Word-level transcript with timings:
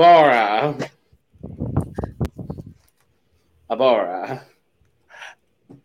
Abora. 0.00 0.90
Abora. 3.70 4.42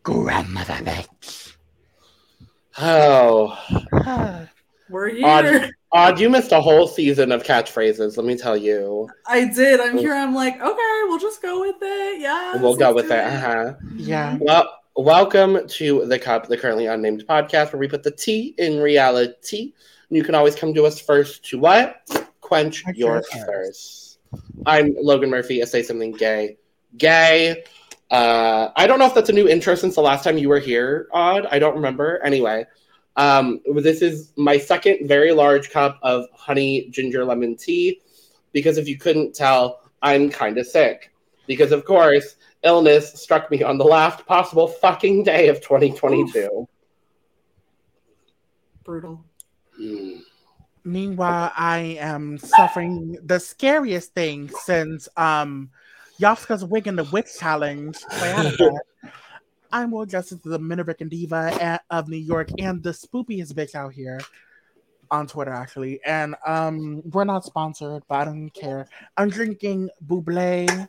Grandmother 0.03 0.73
bitch. 0.75 1.57
Oh. 2.77 3.59
We're 4.89 5.09
here. 5.09 5.25
Odd, 5.25 5.71
Odd, 5.91 6.19
you 6.21 6.29
missed 6.29 6.53
a 6.53 6.61
whole 6.61 6.87
season 6.87 7.33
of 7.33 7.43
catchphrases, 7.43 8.15
let 8.15 8.25
me 8.25 8.37
tell 8.37 8.55
you. 8.55 9.09
I 9.27 9.45
did. 9.49 9.81
I'm 9.81 9.97
here. 9.97 10.13
I'm 10.13 10.33
like, 10.33 10.61
okay, 10.61 11.01
we'll 11.07 11.19
just 11.19 11.41
go 11.41 11.59
with 11.59 11.75
it. 11.81 12.21
Yeah. 12.21 12.55
We'll 12.61 12.77
go 12.77 12.93
with 12.93 13.11
it. 13.11 13.19
Uh-huh. 13.19 13.73
Yeah. 13.97 14.37
Well, 14.39 14.79
welcome 14.95 15.67
to 15.67 16.05
the 16.05 16.17
Cup, 16.17 16.47
the 16.47 16.55
currently 16.55 16.85
unnamed 16.85 17.25
podcast 17.27 17.73
where 17.73 17.81
we 17.81 17.89
put 17.89 18.03
the 18.03 18.11
T 18.11 18.55
in 18.57 18.79
reality. 18.79 19.73
You 20.09 20.23
can 20.23 20.35
always 20.35 20.55
come 20.55 20.73
to 20.73 20.85
us 20.85 21.01
first 21.01 21.43
to 21.49 21.59
what? 21.59 21.97
Quench 22.39 22.83
Quench 22.83 22.97
your 22.97 23.15
your 23.15 23.23
thirst. 23.23 24.04
I'm 24.65 24.95
Logan 24.99 25.29
Murphy. 25.29 25.61
I 25.61 25.65
say 25.65 25.83
something 25.83 26.11
gay. 26.11 26.57
Gay. 26.97 27.63
Uh, 28.11 28.69
I 28.75 28.87
don't 28.87 28.99
know 28.99 29.07
if 29.07 29.13
that's 29.13 29.29
a 29.29 29.33
new 29.33 29.47
intro 29.47 29.75
since 29.75 29.95
the 29.95 30.01
last 30.01 30.23
time 30.23 30.37
you 30.37 30.49
were 30.49 30.59
here, 30.59 31.07
Odd. 31.11 31.47
I 31.47 31.59
don't 31.59 31.75
remember. 31.75 32.21
Anyway, 32.23 32.65
um, 33.15 33.61
this 33.75 34.01
is 34.01 34.31
my 34.35 34.57
second 34.57 35.07
very 35.07 35.31
large 35.31 35.69
cup 35.69 35.99
of 36.03 36.25
honey 36.33 36.87
ginger 36.91 37.25
lemon 37.25 37.55
tea 37.55 38.01
because 38.53 38.77
if 38.77 38.87
you 38.87 38.97
couldn't 38.97 39.35
tell, 39.35 39.81
I'm 40.01 40.29
kind 40.29 40.57
of 40.57 40.67
sick. 40.67 41.11
Because, 41.47 41.71
of 41.71 41.85
course, 41.85 42.35
illness 42.63 43.13
struck 43.21 43.51
me 43.51 43.63
on 43.63 43.77
the 43.77 43.83
last 43.83 44.25
possible 44.25 44.67
fucking 44.67 45.23
day 45.23 45.49
of 45.49 45.61
2022. 45.61 46.67
Brutal. 48.83 49.23
Hmm. 49.75 50.17
Meanwhile, 50.85 51.51
I 51.57 51.97
am 51.99 52.37
suffering 52.37 53.17
the 53.23 53.39
scariest 53.39 54.13
thing 54.13 54.49
since 54.49 55.09
um 55.17 55.71
Yaska's 56.21 56.63
wig 56.63 56.87
in 56.87 56.95
the 56.95 57.03
witch 57.05 57.37
challenge. 57.39 57.97
I'm 59.71 59.91
Wil 59.91 60.05
Justice, 60.05 60.39
the 60.43 60.59
Minerican 60.59 61.09
Diva 61.09 61.51
a- 61.59 61.79
of 61.89 62.07
New 62.07 62.17
York, 62.17 62.49
and 62.59 62.81
the 62.81 62.91
spoopiest 62.91 63.53
bitch 63.53 63.75
out 63.75 63.93
here 63.93 64.21
on 65.11 65.27
Twitter, 65.27 65.51
actually. 65.51 65.99
And 66.05 66.35
um, 66.45 67.01
we're 67.11 67.25
not 67.25 67.43
sponsored, 67.43 68.03
but 68.07 68.15
I 68.15 68.25
don't 68.25 68.49
care. 68.51 68.87
I'm 69.17 69.29
drinking 69.29 69.89
Buble, 70.07 70.87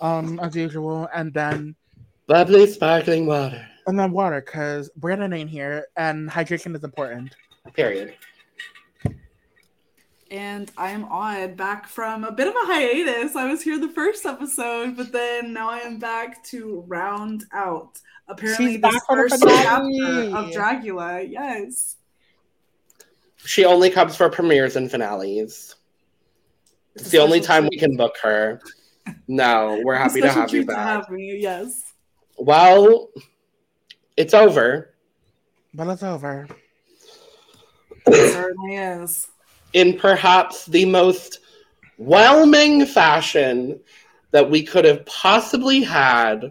um, 0.00 0.38
as 0.40 0.54
usual, 0.54 1.08
and 1.12 1.32
then 1.34 1.74
Bubbly 2.28 2.66
sparkling 2.66 3.26
water. 3.26 3.66
and 3.86 3.98
then 3.98 4.12
water, 4.12 4.40
because 4.40 4.90
Brandon 4.96 5.32
ain't 5.32 5.50
here, 5.50 5.86
and 5.96 6.30
hydration 6.30 6.76
is 6.76 6.84
important. 6.84 7.34
Period. 7.72 8.14
And 10.34 10.68
I'm 10.76 11.04
Odd, 11.04 11.56
back 11.56 11.86
from 11.86 12.24
a 12.24 12.32
bit 12.32 12.48
of 12.48 12.54
a 12.54 12.66
hiatus. 12.66 13.36
I 13.36 13.48
was 13.48 13.62
here 13.62 13.78
the 13.78 13.90
first 13.90 14.26
episode, 14.26 14.96
but 14.96 15.12
then 15.12 15.52
now 15.52 15.70
I 15.70 15.78
am 15.78 16.00
back 16.00 16.42
to 16.46 16.82
round 16.88 17.44
out. 17.52 18.00
Apparently, 18.26 18.72
She's 18.72 18.80
this 18.80 18.92
back 18.94 19.06
for 19.06 19.28
the 19.28 19.30
first 19.30 19.44
finale. 19.44 20.00
chapter 20.32 20.36
of 20.36 20.50
Dragula. 20.50 21.30
Yes. 21.30 21.98
She 23.36 23.64
only 23.64 23.90
comes 23.90 24.16
for 24.16 24.28
premieres 24.28 24.74
and 24.74 24.90
finales. 24.90 25.76
It's 26.96 27.10
the 27.10 27.18
only 27.18 27.40
time 27.40 27.68
we 27.70 27.78
can 27.78 27.96
book 27.96 28.16
her. 28.20 28.60
No, 29.28 29.80
we're 29.84 29.94
happy 29.94 30.20
to 30.20 30.28
have 30.28 30.50
you 30.52 30.64
treat 30.64 30.68
to 30.68 30.74
back. 30.74 30.78
have 30.78 31.10
me, 31.10 31.36
yes. 31.38 31.92
Well, 32.38 33.08
it's 34.16 34.34
over. 34.34 34.96
But 35.74 35.86
it's 35.90 36.02
over. 36.02 36.48
It 38.08 38.32
certainly 38.32 38.74
is. 38.74 39.28
In 39.74 39.98
perhaps 39.98 40.66
the 40.66 40.84
most 40.86 41.40
whelming 41.98 42.86
fashion 42.86 43.78
that 44.30 44.50
we 44.50 44.62
could 44.62 44.84
have 44.84 45.04
possibly 45.06 45.82
had, 45.82 46.50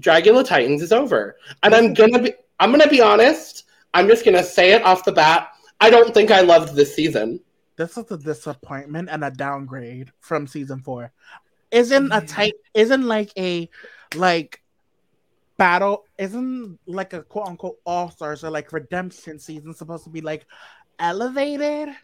Dragula 0.00 0.44
Titans 0.44 0.82
is 0.82 0.92
over. 0.92 1.36
And 1.62 1.74
I'm 1.74 1.92
gonna 1.94 2.20
be 2.20 2.32
I'm 2.58 2.70
gonna 2.70 2.88
be 2.88 3.00
honest, 3.00 3.64
I'm 3.94 4.08
just 4.08 4.24
gonna 4.24 4.42
say 4.42 4.72
it 4.72 4.82
off 4.82 5.04
the 5.04 5.12
bat. 5.12 5.50
I 5.80 5.90
don't 5.90 6.14
think 6.14 6.30
I 6.30 6.40
loved 6.40 6.74
this 6.74 6.94
season. 6.94 7.40
This 7.76 7.96
is 7.96 8.10
a 8.10 8.18
disappointment 8.18 9.08
and 9.10 9.22
a 9.24 9.30
downgrade 9.30 10.10
from 10.20 10.46
season 10.48 10.80
four. 10.80 11.12
Isn't 11.70 12.10
a 12.10 12.16
Yeah. 12.16 12.26
tight 12.26 12.54
isn't 12.74 13.04
like 13.06 13.30
a 13.36 13.68
like 14.14 14.62
battle 15.56 16.04
isn't 16.18 16.78
like 16.86 17.12
a 17.12 17.22
quote 17.22 17.48
unquote 17.48 17.78
all 17.84 18.10
stars 18.10 18.44
or 18.44 18.50
like 18.50 18.72
redemption 18.72 19.38
season 19.38 19.74
supposed 19.74 20.04
to 20.04 20.10
be 20.10 20.20
like 20.20 20.46
elevated? 20.98 21.94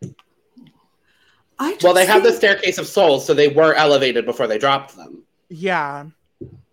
I 1.59 1.73
just 1.73 1.85
Well, 1.85 1.95
they 1.95 2.07
have 2.07 2.23
the 2.23 2.33
staircase 2.33 2.79
of 2.79 2.87
souls, 2.87 3.25
so 3.27 3.33
they 3.35 3.49
were 3.49 3.75
elevated 3.75 4.27
before 4.27 4.47
they 4.47 4.59
dropped 4.59 4.97
them. 4.97 5.23
Yeah. 5.49 6.07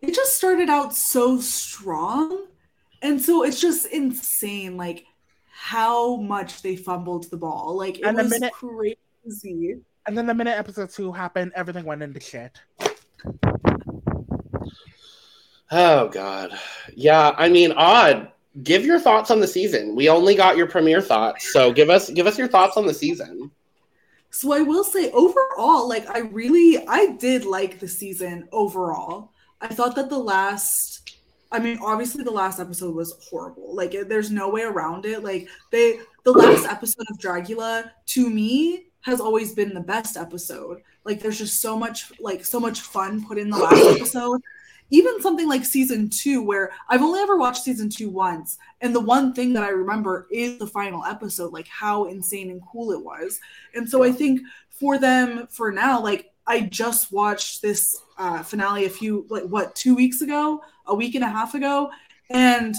it 0.02 0.14
just 0.16 0.36
started 0.36 0.70
out 0.70 0.96
so 0.96 1.40
strong. 1.40 2.48
And 3.04 3.22
so 3.22 3.44
it's 3.44 3.60
just 3.62 3.86
insane, 3.88 4.78
like 4.78 5.06
how 5.52 6.16
much 6.18 6.62
they 6.62 6.76
fumbled 6.76 7.30
the 7.30 7.38
ball. 7.38 7.76
Like 7.78 8.00
it 8.00 8.06
And 8.06 8.18
the 8.18 8.24
was 8.24 8.32
minute- 8.32 8.54
crazy. 8.54 9.76
And 10.08 10.18
then 10.18 10.26
the 10.26 10.34
minute 10.34 10.58
episode 10.58 10.90
two 10.90 11.12
happened, 11.12 11.52
everything 11.56 11.86
went 11.86 12.02
into 12.02 12.20
shit. 12.20 12.60
Oh 15.70 16.10
god. 16.10 16.58
Yeah, 16.96 17.34
I 17.38 17.50
mean, 17.50 17.72
odd. 17.74 18.32
Give 18.64 18.86
your 18.86 19.00
thoughts 19.00 19.32
on 19.32 19.40
the 19.40 19.48
season. 19.48 19.96
We 19.96 20.10
only 20.10 20.36
got 20.36 20.58
your 20.58 20.68
premiere 20.68 21.02
thoughts, 21.02 21.54
so 21.54 21.72
give 21.72 21.90
us 21.90 22.10
give 22.10 22.28
us 22.28 22.38
your 22.38 22.50
thoughts 22.50 22.76
on 22.76 22.86
the 22.86 22.94
season. 22.94 23.50
So 24.30 24.54
I 24.54 24.62
will 24.62 24.84
say 24.84 25.12
overall, 25.12 25.88
like 25.88 26.10
I 26.10 26.20
really 26.20 26.86
I 26.88 27.14
did 27.18 27.46
like 27.46 27.80
the 27.80 27.88
season 27.88 28.48
overall. 28.52 29.32
I 29.62 29.68
thought 29.68 29.96
that 29.96 30.10
the 30.10 30.18
last 30.18 31.18
I 31.52 31.60
mean, 31.60 31.80
obviously 31.82 32.24
the 32.24 32.32
last 32.32 32.60
episode 32.60 32.96
was 32.96 33.14
horrible. 33.30 33.76
Like 33.76 33.92
there's 34.08 34.32
no 34.32 34.50
way 34.50 34.62
around 34.62 35.06
it. 35.06 35.24
Like 35.24 35.50
they 35.72 36.00
the 36.24 36.32
last 36.32 36.66
episode 36.66 37.06
of 37.10 37.18
Dragula 37.18 37.92
to 38.08 38.30
me 38.30 38.86
has 39.02 39.20
always 39.20 39.54
been 39.54 39.74
the 39.74 39.82
best 39.82 40.16
episode. 40.16 40.82
Like 41.04 41.20
there's 41.20 41.38
just 41.38 41.62
so 41.62 41.78
much 41.78 42.12
like 42.20 42.46
so 42.46 42.60
much 42.60 42.82
fun 42.82 43.26
put 43.26 43.38
in 43.38 43.50
the 43.50 43.58
last 43.58 43.98
episode. 43.98 44.42
Even 44.92 45.22
something 45.22 45.48
like 45.48 45.66
season 45.66 46.10
two, 46.10 46.44
where 46.44 46.72
I've 46.90 47.02
only 47.02 47.22
ever 47.22 47.38
watched 47.38 47.64
season 47.64 47.90
two 47.90 48.10
once, 48.10 48.58
and 48.82 48.94
the 48.94 49.00
one 49.00 49.34
thing 49.34 49.54
that 49.54 49.64
I 49.64 49.70
remember 49.70 50.28
is 50.32 50.60
the 50.60 50.68
final 50.68 51.04
episode, 51.06 51.54
like 51.54 51.68
how 51.68 52.06
insane 52.06 52.52
and 52.52 52.62
cool 52.72 52.92
it 52.92 53.04
was. 53.04 53.40
And 53.74 53.90
so 53.90 54.04
I 54.04 54.12
think 54.12 54.42
for 54.70 54.98
them, 55.00 55.48
for 55.50 55.72
now, 55.72 56.02
like 56.02 56.32
I 56.46 56.62
just 56.62 57.12
watched 57.12 57.62
this 57.62 58.00
uh, 58.18 58.44
finale 58.44 58.86
a 58.86 58.90
few, 58.90 59.26
like 59.30 59.44
what, 59.44 59.76
two 59.76 59.96
weeks 59.96 60.22
ago, 60.22 60.62
a 60.86 60.94
week 60.94 61.16
and 61.16 61.24
a 61.24 61.30
half 61.30 61.56
ago, 61.56 61.90
and 62.30 62.76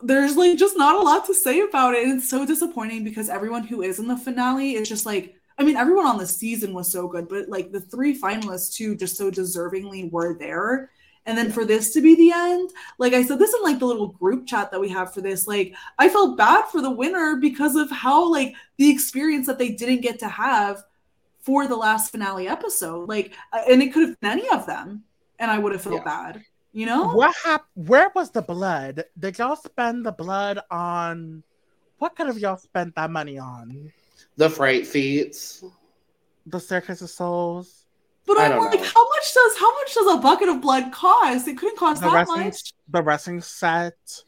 there's 0.00 0.36
like 0.36 0.58
just 0.58 0.76
not 0.76 0.94
a 0.96 1.00
lot 1.00 1.26
to 1.26 1.34
say 1.34 1.60
about 1.60 1.94
it. 1.94 2.04
And 2.04 2.18
it's 2.18 2.30
so 2.30 2.46
disappointing 2.46 3.04
because 3.04 3.28
everyone 3.28 3.64
who 3.64 3.82
is 3.82 3.98
in 3.98 4.08
the 4.08 4.16
finale 4.16 4.74
is 4.74 4.88
just 4.88 5.06
like, 5.06 5.37
I 5.58 5.64
mean, 5.64 5.76
everyone 5.76 6.06
on 6.06 6.18
the 6.18 6.26
season 6.26 6.72
was 6.72 6.90
so 6.90 7.08
good, 7.08 7.28
but 7.28 7.48
like 7.48 7.72
the 7.72 7.80
three 7.80 8.18
finalists 8.18 8.74
too, 8.74 8.94
just 8.94 9.16
so 9.16 9.30
deservingly 9.30 10.10
were 10.10 10.38
there. 10.38 10.90
And 11.26 11.36
then 11.36 11.52
for 11.52 11.66
this 11.66 11.92
to 11.92 12.00
be 12.00 12.14
the 12.14 12.32
end, 12.32 12.70
like 12.96 13.12
I 13.12 13.22
said, 13.22 13.38
this 13.38 13.54
in 13.54 13.62
like 13.62 13.78
the 13.78 13.84
little 13.84 14.08
group 14.08 14.46
chat 14.46 14.70
that 14.70 14.80
we 14.80 14.88
have 14.88 15.12
for 15.12 15.20
this, 15.20 15.46
like 15.46 15.74
I 15.98 16.08
felt 16.08 16.38
bad 16.38 16.66
for 16.66 16.80
the 16.80 16.90
winner 16.90 17.36
because 17.36 17.76
of 17.76 17.90
how 17.90 18.30
like 18.30 18.54
the 18.78 18.88
experience 18.88 19.46
that 19.46 19.58
they 19.58 19.70
didn't 19.70 20.00
get 20.00 20.18
to 20.20 20.28
have 20.28 20.84
for 21.40 21.66
the 21.66 21.76
last 21.76 22.12
finale 22.12 22.48
episode. 22.48 23.08
Like, 23.08 23.34
uh, 23.52 23.62
and 23.68 23.82
it 23.82 23.92
could 23.92 24.08
have 24.08 24.20
been 24.20 24.30
any 24.30 24.48
of 24.48 24.66
them, 24.66 25.04
and 25.38 25.50
I 25.50 25.58
would 25.58 25.72
have 25.72 25.82
felt 25.82 25.96
Yeah. 25.96 26.04
bad. 26.04 26.44
You 26.72 26.86
know? 26.86 27.08
What 27.08 27.34
happened? 27.44 27.88
Where 27.88 28.10
was 28.14 28.30
the 28.30 28.42
blood? 28.42 29.04
Did 29.18 29.38
y'all 29.38 29.56
spend 29.56 30.06
the 30.06 30.12
blood 30.12 30.60
on? 30.70 31.42
What 31.98 32.14
could 32.14 32.26
have 32.26 32.38
y'all 32.38 32.56
spent 32.56 32.94
that 32.94 33.10
money 33.10 33.38
on? 33.38 33.92
The 34.38 34.48
fright 34.48 34.86
feats. 34.86 35.62
The 36.46 36.60
Staircase 36.60 37.02
of 37.02 37.10
Souls, 37.10 37.84
But 38.24 38.38
I 38.38 38.46
I'm 38.46 38.58
like, 38.58 38.72
know. 38.80 38.86
how 38.86 39.08
much 39.08 39.34
does 39.34 39.58
how 39.58 39.74
much 39.74 39.94
does 39.94 40.14
a 40.14 40.16
bucket 40.18 40.48
of 40.48 40.60
blood 40.62 40.92
cost? 40.92 41.46
It 41.48 41.58
couldn't 41.58 41.76
cost 41.76 42.00
the 42.00 42.08
that 42.08 42.14
wrestling, 42.14 42.44
much. 42.46 42.72
the 42.88 43.02
wrestling 43.02 43.40
set. 43.42 44.22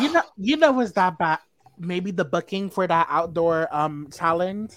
You 0.00 0.12
know, 0.12 0.22
you 0.36 0.56
know, 0.56 0.72
was 0.72 0.92
that 0.94 1.18
bad? 1.18 1.38
Maybe 1.78 2.10
the 2.10 2.24
booking 2.24 2.68
for 2.70 2.86
that 2.86 3.06
outdoor 3.10 3.68
um 3.74 4.08
challenge. 4.12 4.72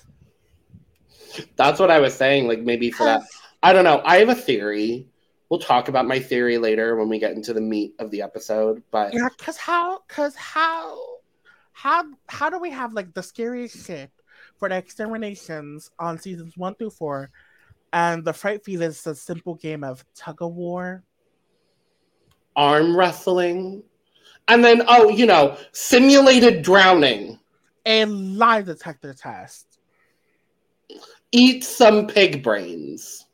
That's 1.55 1.79
what 1.79 1.89
I 1.89 1.99
was 1.99 2.13
saying. 2.13 2.47
Like 2.47 2.59
maybe 2.59 2.91
for 2.91 3.05
that. 3.05 3.23
I 3.63 3.73
don't 3.73 3.83
know. 3.85 4.01
I 4.05 4.17
have 4.17 4.29
a 4.29 4.35
theory. 4.35 5.07
We'll 5.49 5.59
talk 5.59 5.87
about 5.87 6.05
my 6.07 6.19
theory 6.19 6.57
later 6.57 6.95
when 6.95 7.09
we 7.09 7.19
get 7.19 7.31
into 7.33 7.53
the 7.53 7.61
meat 7.61 7.95
of 7.99 8.11
the 8.11 8.21
episode. 8.21 8.83
But 8.91 9.13
Yeah, 9.13 9.29
cause 9.37 9.57
how, 9.57 9.99
cause 10.07 10.35
how, 10.35 11.12
how, 11.73 12.05
how 12.29 12.49
do 12.49 12.59
we 12.59 12.69
have 12.69 12.93
like 12.93 13.13
the 13.13 13.23
scariest 13.23 13.85
shit 13.85 14.11
for 14.57 14.69
the 14.69 14.75
exterminations 14.75 15.91
on 15.99 16.17
seasons 16.17 16.55
one 16.57 16.75
through 16.75 16.91
four, 16.91 17.29
and 17.91 18.23
the 18.23 18.33
fright 18.33 18.63
feat 18.63 18.81
is 18.81 19.05
a 19.05 19.13
simple 19.15 19.55
game 19.55 19.83
of 19.83 20.05
tug 20.15 20.41
of 20.41 20.53
war. 20.53 21.03
arm 22.55 22.95
wrestling. 22.95 23.83
And 24.47 24.63
then, 24.63 24.83
oh, 24.87 25.09
you 25.09 25.25
know, 25.25 25.57
simulated 25.71 26.63
drowning. 26.63 27.39
a 27.85 28.05
lie 28.05 28.61
detector 28.61 29.13
test. 29.13 29.79
eat 31.31 31.63
some 31.63 32.07
pig 32.07 32.43
brains. 32.43 33.25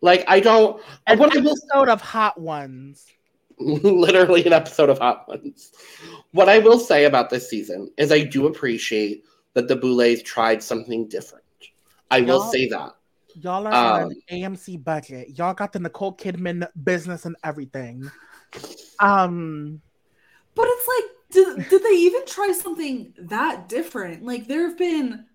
Like 0.00 0.24
I 0.28 0.40
don't. 0.40 0.82
An 1.06 1.18
what 1.18 1.36
I 1.36 1.40
will 1.40 1.50
episode 1.50 1.88
of 1.88 2.00
Hot 2.00 2.38
Ones. 2.40 3.06
literally 3.58 4.44
an 4.46 4.52
episode 4.52 4.90
of 4.90 4.98
Hot 4.98 5.26
Ones. 5.28 5.72
What 6.32 6.48
I 6.48 6.58
will 6.58 6.78
say 6.78 7.04
about 7.04 7.30
this 7.30 7.48
season 7.48 7.90
is 7.96 8.12
I 8.12 8.20
do 8.24 8.46
appreciate 8.46 9.24
that 9.54 9.68
the 9.68 9.76
Boulets 9.76 10.22
tried 10.22 10.62
something 10.62 11.08
different. 11.08 11.44
I 12.10 12.20
will 12.20 12.26
Y'all- 12.40 12.52
say 12.52 12.68
that. 12.68 12.92
Y'all 13.38 13.66
are 13.66 13.72
on 13.74 14.02
Um, 14.04 14.10
an 14.30 14.38
AMC 14.56 14.82
budget. 14.82 15.36
Y'all 15.38 15.52
got 15.52 15.72
the 15.72 15.78
Nicole 15.78 16.16
Kidman 16.16 16.66
business 16.84 17.26
and 17.26 17.36
everything. 17.44 18.10
Um, 18.98 19.80
But 20.54 20.66
it's 20.68 20.88
like, 20.88 21.04
did, 21.58 21.68
did 21.68 21.82
they 21.82 21.96
even 21.96 22.24
try 22.26 22.52
something 22.52 23.12
that 23.18 23.68
different? 23.68 24.22
Like, 24.24 24.46
there 24.48 24.66
have 24.68 24.78
been 24.78 25.08
Do 25.10 25.14
you 25.16 25.26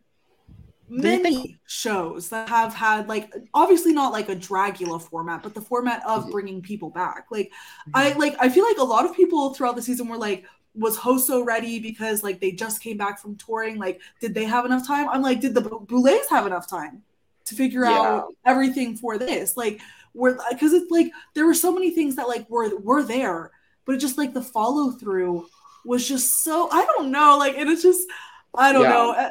many 0.98 1.60
shows 1.68 2.30
that 2.30 2.50
have 2.50 2.74
had, 2.74 3.08
like, 3.08 3.32
obviously 3.54 3.94
not 3.94 4.12
like 4.12 4.30
a 4.30 4.36
Dragula 4.36 5.02
format, 5.02 5.44
but 5.44 5.54
the 5.54 5.62
format 5.62 6.04
of 6.06 6.30
Mhm. 6.30 6.32
bringing 6.32 6.62
people 6.62 6.90
back. 6.90 7.28
Like, 7.32 7.52
I 7.94 8.14
like, 8.14 8.36
I 8.40 8.50
feel 8.50 8.66
like 8.66 8.78
a 8.78 8.84
lot 8.84 9.06
of 9.06 9.16
people 9.16 9.54
throughout 9.54 9.76
the 9.76 9.82
season 9.82 10.08
were 10.08 10.18
like, 10.18 10.46
was 10.74 10.98
Hoso 10.98 11.44
ready 11.44 11.80
because 11.80 12.24
like 12.24 12.40
they 12.40 12.52
just 12.52 12.82
came 12.82 12.98
back 12.98 13.20
from 13.20 13.36
touring? 13.36 13.78
Like, 13.78 14.02
did 14.22 14.34
they 14.34 14.46
have 14.46 14.66
enough 14.66 14.88
time? 14.88 15.10
I'm 15.10 15.22
like, 15.22 15.42
did 15.42 15.54
the 15.54 15.62
Boulets 15.62 16.30
have 16.30 16.46
enough 16.48 16.68
time 16.70 17.04
to 17.46 17.56
figure 17.56 17.86
out 17.86 18.12
everything 18.46 18.96
for 18.98 19.18
this? 19.18 19.58
Like, 19.58 19.82
were 20.14 20.38
uh, 20.40 20.44
because 20.52 20.74
it's 20.74 20.92
like 20.92 21.12
there 21.36 21.46
were 21.46 21.54
so 21.54 21.72
many 21.74 21.92
things 21.92 22.16
that 22.16 22.28
like 22.28 22.50
were 22.50 22.78
were 22.80 23.04
there, 23.04 23.52
but 23.86 23.96
it 23.96 24.00
just 24.00 24.18
like 24.18 24.34
the 24.34 24.42
follow 24.42 24.92
through 24.92 25.48
was 25.84 26.08
just 26.08 26.44
so 26.44 26.70
I 26.72 26.86
don't 26.86 27.12
know. 27.12 27.38
Like, 27.38 27.58
and 27.58 27.70
it's 27.70 27.82
just 27.84 28.08
I 28.56 28.72
don't 28.74 28.88
Yeah. 28.88 28.90
know. 28.90 29.12
Uh, 29.12 29.30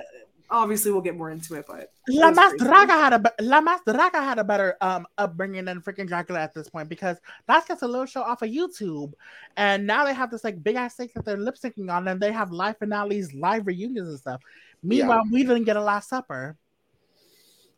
Obviously, 0.50 0.90
we'll 0.90 1.00
get 1.00 1.16
more 1.16 1.30
into 1.30 1.54
it, 1.54 1.64
but 1.68 1.92
La 2.08 2.28
It's 2.28 2.36
Mas. 2.36 2.52
Draga 2.54 2.88
had 2.88 3.12
a 3.12 3.42
La 3.42 3.60
Mas 3.60 3.80
Draga 3.86 4.14
had 4.14 4.38
a 4.38 4.44
better 4.44 4.76
um 4.80 5.06
upbringing 5.16 5.64
than 5.64 5.80
freaking 5.80 6.08
Dragula 6.08 6.38
at 6.38 6.52
this 6.52 6.68
point 6.68 6.88
because 6.88 7.18
that's 7.46 7.68
just 7.68 7.82
a 7.82 7.86
little 7.86 8.06
show 8.06 8.22
off 8.22 8.42
of 8.42 8.50
YouTube, 8.50 9.12
and 9.56 9.86
now 9.86 10.04
they 10.04 10.12
have 10.12 10.30
this 10.30 10.42
like 10.42 10.62
big 10.62 10.76
ass 10.76 10.96
thing 10.96 11.08
that 11.14 11.24
they're 11.24 11.36
lip 11.36 11.56
syncing 11.56 11.90
on, 11.90 12.08
and 12.08 12.20
they 12.20 12.32
have 12.32 12.50
live 12.50 12.78
finales, 12.78 13.32
live 13.32 13.66
reunions 13.66 14.08
and 14.08 14.18
stuff. 14.18 14.40
Meanwhile, 14.82 15.22
we 15.30 15.42
didn't 15.44 15.64
get 15.64 15.76
a 15.76 15.82
Last 15.82 16.08
Supper. 16.08 16.56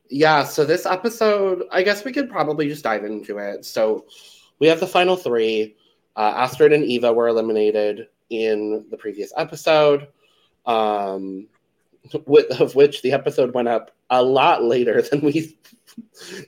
Yeah, 0.09 0.45
so 0.45 0.65
this 0.65 0.85
episode, 0.85 1.65
I 1.73 1.83
guess 1.83 2.05
we 2.05 2.13
could 2.13 2.31
probably 2.31 2.69
just 2.69 2.85
dive 2.85 3.05
into 3.05 3.39
it. 3.39 3.65
So 3.65 4.07
we 4.59 4.67
have 4.67 4.79
the 4.79 4.87
final 4.87 5.17
three. 5.17 5.77
Uh, 6.17 6.35
Astrid 6.37 6.73
and 6.73 6.85
Eva 6.85 7.13
were 7.13 7.29
eliminated 7.29 8.09
in 8.29 8.85
the 8.91 8.97
previous 8.97 9.33
episode, 9.37 10.09
um, 10.67 11.47
with, 11.47 11.52
of 12.15 12.75
which 12.75 13.03
the 13.03 13.13
episode 13.13 13.55
went 13.55 13.69
up 13.69 13.91
a 14.11 14.23
lot 14.23 14.63
later 14.63 15.03
than 15.03 15.21
we 15.21 15.57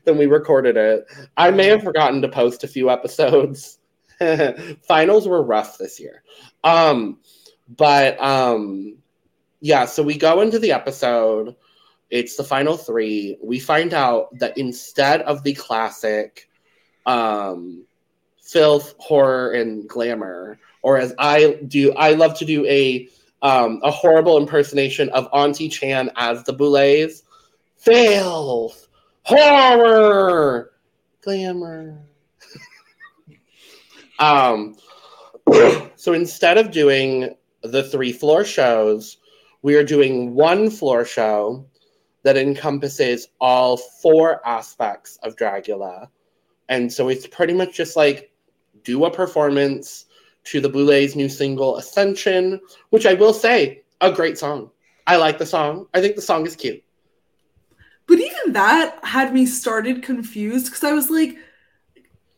than 0.04 0.18
we 0.18 0.26
recorded 0.26 0.76
it. 0.76 1.06
I 1.36 1.50
may 1.50 1.66
have 1.66 1.82
forgotten 1.82 2.22
to 2.22 2.28
post 2.28 2.64
a 2.64 2.68
few 2.68 2.90
episodes. 2.90 3.78
Finals 4.88 5.28
were 5.28 5.42
rough 5.42 5.78
this 5.78 5.98
year, 6.00 6.22
um, 6.62 7.18
but 7.68 8.20
um, 8.20 8.98
yeah. 9.60 9.86
So 9.86 10.02
we 10.02 10.16
go 10.16 10.40
into 10.40 10.58
the 10.58 10.72
episode. 10.72 11.56
It's 12.10 12.36
the 12.36 12.44
final 12.44 12.76
three. 12.76 13.38
We 13.42 13.58
find 13.58 13.92
out 13.92 14.38
that 14.38 14.56
instead 14.56 15.22
of 15.22 15.42
the 15.42 15.54
classic 15.54 16.48
um, 17.06 17.84
filth, 18.40 18.94
horror, 18.98 19.50
and 19.52 19.88
glamour, 19.88 20.58
or 20.82 20.98
as 20.98 21.14
I 21.18 21.58
do, 21.66 21.92
I 21.94 22.12
love 22.12 22.38
to 22.38 22.44
do 22.44 22.64
a 22.66 23.08
um, 23.44 23.78
a 23.84 23.90
horrible 23.92 24.36
impersonation 24.38 25.08
of 25.10 25.28
Auntie 25.32 25.68
Chan 25.68 26.10
as 26.16 26.42
the 26.42 26.52
Boulets. 26.52 27.22
Fails! 27.76 28.88
horror, 29.24 30.72
glamour. 31.22 31.98
um, 34.18 34.76
so 35.96 36.12
instead 36.12 36.58
of 36.58 36.70
doing 36.70 37.34
the 37.62 37.82
three 37.82 38.12
floor 38.12 38.44
shows, 38.44 39.18
we 39.62 39.74
are 39.74 39.84
doing 39.84 40.34
one 40.34 40.70
floor 40.70 41.04
show 41.04 41.66
that 42.22 42.36
encompasses 42.36 43.28
all 43.40 43.76
four 43.76 44.46
aspects 44.46 45.18
of 45.22 45.36
Dragula. 45.36 46.08
And 46.68 46.92
so 46.92 47.08
it's 47.08 47.26
pretty 47.26 47.52
much 47.52 47.74
just 47.74 47.96
like 47.96 48.32
do 48.82 49.04
a 49.04 49.10
performance 49.10 50.06
to 50.44 50.60
the 50.60 50.68
Boulets' 50.68 51.16
new 51.16 51.28
single 51.28 51.76
Ascension, 51.78 52.60
which 52.90 53.06
I 53.06 53.14
will 53.14 53.32
say, 53.32 53.82
a 54.00 54.12
great 54.12 54.38
song. 54.38 54.70
I 55.06 55.16
like 55.16 55.38
the 55.38 55.46
song. 55.46 55.86
I 55.94 56.00
think 56.00 56.16
the 56.16 56.22
song 56.22 56.46
is 56.46 56.56
cute. 56.56 56.82
but 58.06 58.18
even 58.18 58.52
that 58.52 58.98
had 59.04 59.32
me 59.32 59.46
started 59.46 60.02
confused 60.02 60.66
because 60.66 60.84
I 60.84 60.92
was 60.92 61.10
like, 61.10 61.36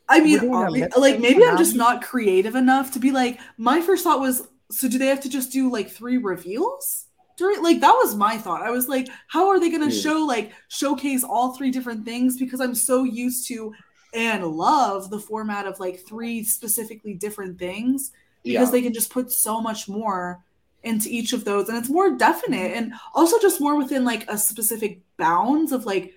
I 0.08 0.20
mean, 0.20 0.34
We're 0.48 0.68
doing 0.68 0.82
a 0.84 0.86
obvi- 0.88 0.96
like 0.96 1.18
maybe 1.18 1.44
I'm 1.44 1.58
just 1.58 1.74
not 1.74 2.02
creative 2.02 2.54
enough 2.54 2.92
to 2.92 3.00
be 3.00 3.10
like. 3.10 3.40
My 3.56 3.80
first 3.80 4.04
thought 4.04 4.20
was, 4.20 4.46
so 4.70 4.88
do 4.88 4.98
they 4.98 5.08
have 5.08 5.20
to 5.22 5.28
just 5.28 5.50
do 5.52 5.70
like 5.70 5.90
three 5.90 6.16
reveals? 6.18 7.06
During 7.36 7.60
like 7.62 7.80
that 7.80 7.90
was 7.90 8.14
my 8.14 8.36
thought. 8.38 8.62
I 8.62 8.70
was 8.70 8.88
like, 8.88 9.08
how 9.26 9.48
are 9.48 9.58
they 9.58 9.68
going 9.68 9.88
to 9.88 9.94
Hmm. 9.94 10.00
show 10.02 10.18
like 10.24 10.52
showcase 10.68 11.24
all 11.24 11.56
three 11.56 11.72
different 11.72 12.04
things? 12.04 12.38
Because 12.38 12.60
I'm 12.60 12.74
so 12.76 13.02
used 13.02 13.48
to 13.48 13.72
and 14.14 14.44
love 14.46 15.10
the 15.10 15.18
format 15.18 15.66
of 15.66 15.78
like 15.80 16.00
three 16.00 16.42
specifically 16.44 17.14
different 17.14 17.58
things 17.58 18.12
because 18.42 18.68
Yeah. 18.68 18.72
they 18.72 18.82
can 18.82 18.92
just 18.94 19.10
put 19.10 19.30
so 19.32 19.60
much 19.60 19.88
more 19.88 20.42
into 20.84 21.08
each 21.10 21.32
of 21.32 21.44
those 21.44 21.68
and 21.68 21.76
it's 21.76 21.88
more 21.88 22.16
definite 22.16 22.72
and 22.76 22.92
also 23.14 23.38
just 23.40 23.60
more 23.60 23.76
within 23.76 24.04
like 24.04 24.30
a 24.30 24.38
specific 24.38 25.00
bounds 25.16 25.72
of 25.72 25.84
like 25.84 26.14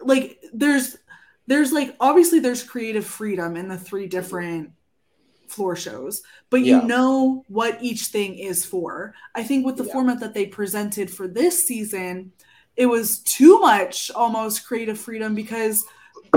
like 0.00 0.38
there's 0.52 0.96
there's 1.46 1.72
like 1.72 1.96
obviously 2.00 2.38
there's 2.38 2.62
creative 2.62 3.06
freedom 3.06 3.56
in 3.56 3.68
the 3.68 3.78
three 3.78 4.06
different 4.06 4.70
floor 5.48 5.76
shows 5.76 6.22
but 6.50 6.60
you 6.60 6.76
Yeah. 6.76 6.86
know 6.86 7.44
what 7.48 7.78
each 7.82 8.06
thing 8.06 8.36
is 8.38 8.64
for 8.64 9.14
i 9.34 9.42
think 9.42 9.64
with 9.64 9.76
the 9.76 9.84
Yeah. 9.84 9.92
format 9.92 10.20
that 10.20 10.34
they 10.34 10.46
presented 10.46 11.10
for 11.10 11.26
this 11.28 11.66
season 11.66 12.32
it 12.76 12.86
was 12.86 13.20
too 13.20 13.58
much 13.60 14.10
almost 14.10 14.66
creative 14.66 14.98
freedom 14.98 15.34
because 15.34 15.86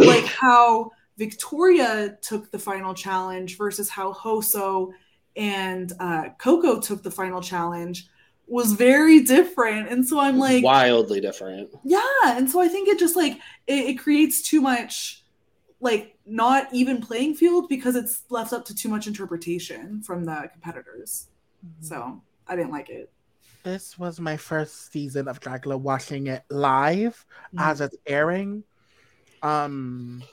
like 0.07 0.25
how 0.25 0.91
Victoria 1.17 2.17
took 2.21 2.51
the 2.51 2.59
final 2.59 2.93
challenge 2.93 3.57
versus 3.57 3.89
how 3.89 4.13
Hoso 4.13 4.91
and 5.35 5.93
uh, 5.99 6.29
Coco 6.37 6.79
took 6.79 7.03
the 7.03 7.11
final 7.11 7.41
challenge 7.41 8.07
was 8.47 8.73
very 8.73 9.21
different. 9.21 9.89
And 9.89 10.07
so 10.07 10.19
I'm 10.19 10.39
like, 10.39 10.63
wildly 10.63 11.21
different. 11.21 11.69
yeah. 11.83 12.01
And 12.25 12.49
so 12.49 12.59
I 12.59 12.67
think 12.67 12.89
it 12.89 12.99
just 12.99 13.15
like 13.15 13.33
it, 13.67 13.89
it 13.89 13.99
creates 13.99 14.41
too 14.41 14.61
much 14.61 15.23
like 15.81 16.17
not 16.25 16.67
even 16.73 17.01
playing 17.01 17.35
field 17.35 17.69
because 17.69 17.95
it's 17.95 18.23
left 18.29 18.51
up 18.51 18.65
to 18.65 18.75
too 18.75 18.89
much 18.89 19.07
interpretation 19.07 20.01
from 20.01 20.25
the 20.25 20.49
competitors. 20.51 21.27
So 21.81 22.21
I 22.47 22.55
didn't 22.55 22.71
like 22.71 22.89
it. 22.89 23.11
This 23.63 23.99
was 23.99 24.19
my 24.19 24.37
first 24.37 24.91
season 24.91 25.27
of 25.27 25.39
Dragula 25.39 25.79
watching 25.79 26.27
it 26.27 26.43
live 26.49 27.25
as 27.57 27.81
it's 27.81 27.97
airing. 28.05 28.63
Um, 29.43 30.23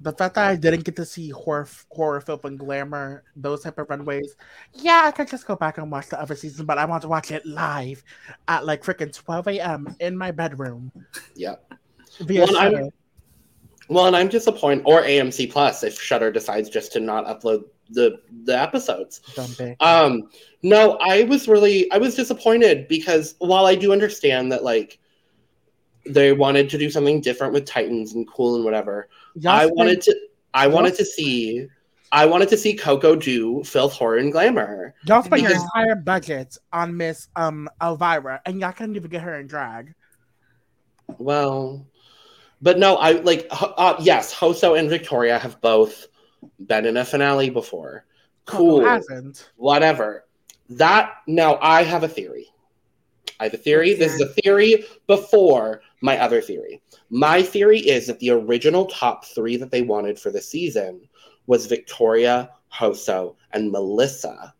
the 0.00 0.12
fact 0.12 0.34
that 0.34 0.44
I 0.46 0.56
didn't 0.56 0.84
get 0.84 0.94
to 0.96 1.06
see 1.06 1.30
horror, 1.30 1.66
horror 1.90 2.20
film 2.20 2.40
and 2.44 2.58
glamour, 2.58 3.24
those 3.34 3.62
type 3.62 3.78
of 3.78 3.88
runways. 3.88 4.36
Yeah, 4.74 5.02
I 5.06 5.10
could 5.10 5.28
just 5.28 5.46
go 5.46 5.56
back 5.56 5.78
and 5.78 5.90
watch 5.90 6.08
the 6.08 6.20
other 6.20 6.34
season, 6.36 6.66
but 6.66 6.76
I 6.76 6.84
want 6.84 7.02
to 7.02 7.08
watch 7.08 7.30
it 7.30 7.46
live 7.46 8.04
at 8.48 8.66
like 8.66 8.82
freaking 8.84 9.14
12 9.14 9.48
a.m. 9.48 9.96
in 10.00 10.16
my 10.16 10.30
bedroom. 10.32 10.92
Yeah. 11.34 11.54
Via 12.20 12.42
Well, 12.44 12.56
I'm- 12.56 12.72
Shudder. 12.72 12.88
Well, 13.88 14.06
and 14.08 14.16
I'm 14.16 14.26
disappointed, 14.28 14.82
or 14.84 15.02
AMC 15.02 15.50
Plus 15.52 15.84
if 15.84 16.00
Shudder 16.00 16.32
decides 16.32 16.68
just 16.68 16.92
to 16.94 17.00
not 17.00 17.24
upload 17.24 17.66
the 17.88 18.20
the 18.42 18.60
episodes. 18.60 19.20
Bitch. 19.36 19.80
Um, 19.80 20.28
no, 20.64 20.98
I 21.00 21.22
was 21.22 21.46
really 21.46 21.88
I 21.92 21.98
was 21.98 22.16
disappointed 22.16 22.88
because 22.88 23.36
while 23.38 23.64
I 23.64 23.76
do 23.76 23.92
understand 23.92 24.50
that 24.50 24.64
like 24.64 24.98
they 26.08 26.32
wanted 26.32 26.70
to 26.70 26.78
do 26.78 26.90
something 26.90 27.20
different 27.20 27.52
with 27.52 27.64
Titans 27.64 28.14
and 28.14 28.26
cool 28.28 28.56
and 28.56 28.64
whatever, 28.64 29.08
Y'all 29.34 29.52
I 29.52 29.66
wanted 29.66 30.00
to 30.02 30.16
I 30.54 30.66
wanted 30.66 30.94
to 30.96 31.04
see 31.04 31.68
I 32.12 32.24
wanted 32.26 32.48
to 32.50 32.56
see 32.56 32.74
Coco 32.74 33.16
do 33.16 33.64
filth, 33.64 33.92
horror, 33.92 34.18
and 34.18 34.32
glamour. 34.32 34.94
Y'all 35.06 35.22
spent 35.22 35.42
your 35.42 35.52
entire 35.52 35.96
budget 35.96 36.56
on 36.72 36.96
Miss 36.96 37.28
um 37.36 37.68
Elvira, 37.82 38.40
and 38.46 38.60
y'all 38.60 38.72
couldn't 38.72 38.96
even 38.96 39.10
get 39.10 39.22
her 39.22 39.38
in 39.38 39.46
drag. 39.46 39.94
Well, 41.18 41.86
but 42.62 42.78
no, 42.78 42.96
I 42.96 43.12
like 43.12 43.46
uh, 43.50 43.96
yes, 44.00 44.32
Hoso 44.32 44.74
and 44.74 44.88
Victoria 44.88 45.38
have 45.38 45.60
both 45.60 46.06
been 46.66 46.86
in 46.86 46.96
a 46.96 47.04
finale 47.04 47.50
before. 47.50 48.04
Coco 48.46 48.58
Cool. 48.58 48.84
hasn't. 48.84 49.50
whatever. 49.56 50.24
That 50.70 51.12
now 51.26 51.58
I 51.60 51.82
have 51.82 52.02
a 52.02 52.08
theory. 52.08 52.48
I 53.40 53.44
have 53.44 53.54
a 53.54 53.58
theory. 53.58 53.94
This 53.94 54.14
is 54.14 54.20
a 54.20 54.32
theory 54.42 54.84
before 55.06 55.82
my 56.00 56.18
other 56.18 56.40
theory. 56.40 56.80
My 57.10 57.42
theory 57.42 57.80
is 57.80 58.06
that 58.06 58.18
the 58.20 58.30
original 58.30 58.86
top 58.86 59.24
three 59.24 59.56
that 59.56 59.70
they 59.70 59.82
wanted 59.82 60.18
for 60.18 60.30
the 60.30 60.40
season 60.40 61.08
was 61.46 61.66
Victoria, 61.66 62.50
Hoso, 62.68 63.36
and 63.52 63.70
Melissa. 63.70 64.54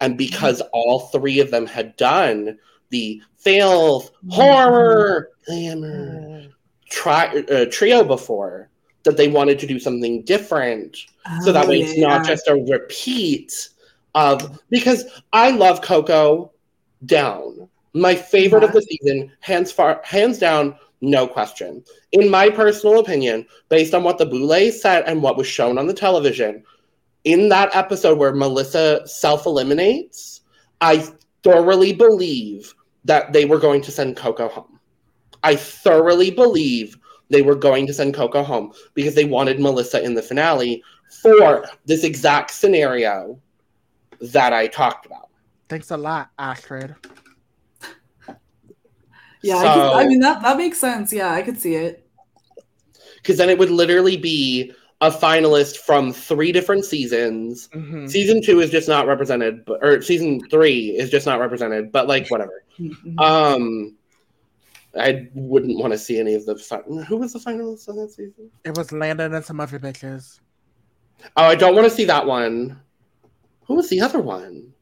And 0.00 0.16
because 0.16 0.62
all 0.72 1.00
three 1.08 1.40
of 1.40 1.50
them 1.50 1.66
had 1.66 1.96
done 1.96 2.58
the 2.90 3.22
filth, 3.36 4.10
horror, 4.30 5.30
glamour 5.46 6.44
tri- 6.90 7.44
uh, 7.50 7.66
trio 7.70 8.04
before 8.04 8.70
that 9.02 9.16
they 9.16 9.28
wanted 9.28 9.58
to 9.58 9.66
do 9.66 9.78
something 9.78 10.22
different 10.22 10.96
so 11.42 11.52
that 11.52 11.66
Oh, 11.66 11.68
way 11.68 11.80
it's 11.82 11.96
yeah. 11.96 12.08
not 12.08 12.26
just 12.26 12.48
a 12.48 12.54
repeat 12.54 13.68
of 14.14 14.60
because 14.70 15.04
I 15.32 15.50
love 15.50 15.82
Coco 15.82 16.52
down. 17.06 17.68
My 17.92 18.14
favorite 18.14 18.64
of 18.64 18.72
the 18.72 18.82
season, 18.82 19.30
hands 19.40 19.70
far 19.70 20.00
hands 20.04 20.38
down, 20.38 20.76
no 21.00 21.26
question. 21.26 21.84
In 22.12 22.30
my 22.30 22.50
personal 22.50 22.98
opinion, 22.98 23.46
based 23.68 23.94
on 23.94 24.02
what 24.02 24.18
the 24.18 24.26
Boulet 24.26 24.72
said 24.72 25.04
and 25.06 25.22
what 25.22 25.36
was 25.36 25.46
shown 25.46 25.78
on 25.78 25.86
the 25.86 25.94
television, 25.94 26.64
in 27.24 27.48
that 27.50 27.74
episode 27.74 28.18
where 28.18 28.34
Melissa 28.34 29.06
self-eliminates, 29.06 30.40
I 30.80 31.08
thoroughly 31.42 31.92
believe 31.92 32.74
that 33.04 33.32
they 33.32 33.44
were 33.44 33.58
going 33.58 33.82
to 33.82 33.92
send 33.92 34.16
Coco 34.16 34.48
home. 34.48 34.80
I 35.42 35.56
thoroughly 35.56 36.30
believe 36.30 36.98
they 37.30 37.42
were 37.42 37.54
going 37.54 37.86
to 37.86 37.94
send 37.94 38.14
Coco 38.14 38.42
home 38.42 38.72
because 38.94 39.14
they 39.14 39.24
wanted 39.24 39.60
Melissa 39.60 40.02
in 40.02 40.14
the 40.14 40.22
finale 40.22 40.82
for 41.22 41.64
this 41.84 42.04
exact 42.04 42.50
scenario 42.50 43.38
that 44.20 44.52
I 44.52 44.66
talked 44.66 45.06
about. 45.06 45.23
Thanks 45.74 45.90
a 45.90 45.96
lot, 45.96 46.30
Astrid. 46.38 46.94
Yeah, 49.42 49.56
I, 49.58 49.74
could, 49.74 49.82
I 49.82 50.06
mean 50.06 50.20
that 50.20 50.40
that 50.42 50.56
makes 50.56 50.78
sense. 50.78 51.12
Yeah, 51.12 51.30
I 51.32 51.42
could 51.42 51.60
see 51.60 51.74
it. 51.74 52.08
Because 53.16 53.36
then 53.36 53.50
it 53.50 53.58
would 53.58 53.70
literally 53.70 54.16
be 54.16 54.72
a 55.02 55.10
finalist 55.10 55.78
from 55.78 56.12
three 56.14 56.50
different 56.52 56.84
seasons. 56.86 57.68
Mhm. 57.74 58.08
Season 58.08 58.40
two 58.40 58.60
is 58.60 58.70
just 58.70 58.88
not 58.88 59.06
represented, 59.06 59.64
but, 59.66 59.84
or 59.84 60.00
season 60.00 60.40
three 60.48 60.96
is 60.96 61.10
just 61.10 61.26
not 61.26 61.40
represented, 61.40 61.90
but 61.92 62.06
like 62.08 62.28
whatever. 62.28 62.62
Mhm. 62.78 63.20
Um, 63.20 63.96
I 64.98 65.28
wouldn't 65.34 65.78
want 65.78 65.92
to 65.92 65.98
see 65.98 66.18
any 66.20 66.34
of 66.34 66.46
the. 66.46 66.56
Fi- 66.56 66.80
Who 67.08 67.16
was 67.18 67.32
the 67.34 67.40
finalist 67.40 67.86
on 67.90 67.96
that 67.96 68.12
season? 68.12 68.48
It 68.64 68.74
was 68.78 68.92
Landon 68.92 69.34
and 69.34 69.44
some 69.44 69.60
other 69.60 69.78
bitches. 69.80 70.38
Oh, 71.36 71.44
I 71.44 71.56
don't 71.56 71.74
want 71.74 71.86
to 71.86 71.94
see 71.94 72.04
that 72.06 72.24
one. 72.24 72.80
Who 73.66 73.74
was 73.74 73.90
the 73.90 74.00
other 74.00 74.20
one? 74.20 74.73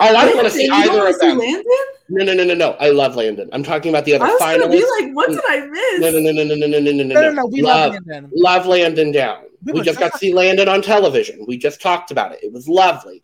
Oh, 0.00 0.16
I 0.16 0.24
don't 0.24 0.36
want 0.36 0.48
to 0.48 0.54
see 0.54 0.64
You 0.64 0.70
don't 0.70 0.90
either 0.90 1.08
of 1.08 1.14
see 1.16 1.28
them. 1.28 1.38
Landon? 1.38 1.64
No, 2.08 2.24
no, 2.24 2.32
no, 2.34 2.44
no, 2.44 2.54
no. 2.54 2.70
I 2.80 2.90
love 2.90 3.16
Landon. 3.16 3.48
I'm 3.52 3.62
talking 3.62 3.90
about 3.90 4.04
the 4.04 4.14
other 4.14 4.24
finalists. 4.26 4.40
I 4.40 4.56
was 4.56 4.62
gonna 4.66 4.72
be 4.72 5.04
like, 5.06 5.14
what 5.16 5.28
did 5.30 5.40
I 5.48 5.66
miss? 5.66 6.00
No, 6.00 6.10
no, 6.10 6.18
no, 6.20 6.32
no, 6.32 6.44
no, 6.44 6.54
no, 6.54 6.66
no, 6.66 6.78
no, 6.80 6.90
no, 6.92 7.14
No, 7.14 7.20
no, 7.22 7.30
no. 7.32 7.46
We 7.46 7.62
love 7.62 7.92
love, 7.92 8.02
Landon. 8.06 8.30
love 8.34 8.66
Landon 8.66 9.12
down. 9.12 9.44
We 9.64 9.72
We 9.72 9.82
just 9.82 9.98
got 9.98 10.12
to 10.12 10.18
see 10.18 10.32
Landon 10.34 10.68
on 10.68 10.82
television. 10.82 11.44
We 11.46 11.56
just 11.58 11.80
talked 11.80 12.10
about 12.10 12.32
it. 12.32 12.40
It 12.42 12.52
was 12.52 12.68
lovely. 12.68 13.22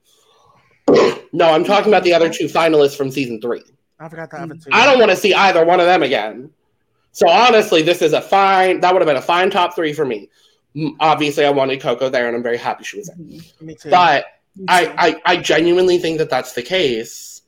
No, 1.32 1.50
I'm 1.50 1.64
talking 1.64 1.88
about 1.88 2.02
the 2.02 2.12
other 2.14 2.28
two 2.28 2.46
finalists 2.46 2.96
from 2.96 3.10
season 3.10 3.40
three. 3.40 3.62
I 3.98 4.08
forgot 4.08 4.30
the 4.30 4.38
other 4.38 4.54
two. 4.54 4.70
I 4.72 4.86
don't 4.86 4.98
want 4.98 5.10
to 5.10 5.16
see 5.16 5.32
either 5.34 5.64
one 5.64 5.78
of 5.80 5.86
them 5.86 6.02
again. 6.02 6.50
So 7.12 7.28
honestly, 7.28 7.82
this 7.82 8.02
is 8.02 8.12
a 8.12 8.20
fine. 8.20 8.80
That 8.80 8.92
would 8.92 9.00
have 9.02 9.06
been 9.06 9.16
a 9.16 9.22
fine 9.22 9.50
top 9.50 9.74
three 9.74 9.92
for 9.92 10.04
me. 10.04 10.28
Mm, 10.74 10.94
Obviously, 11.00 11.44
I 11.44 11.50
wanted 11.50 11.80
Coco 11.80 12.08
there, 12.08 12.26
and 12.26 12.36
I'm 12.36 12.42
very 12.42 12.56
happy 12.56 12.84
she 12.84 12.96
was 12.98 13.08
there. 13.08 13.16
Mhm. 13.16 13.60
Me 13.60 13.74
too. 13.74 13.90
But 13.90 14.16
Me 14.16 14.22
too. 14.22 14.39
I, 14.68 15.20
I, 15.26 15.34
I 15.34 15.36
genuinely 15.36 15.98
think 15.98 16.18
that 16.18 16.30
that's 16.30 16.52
the 16.52 16.62
case, 16.62 17.42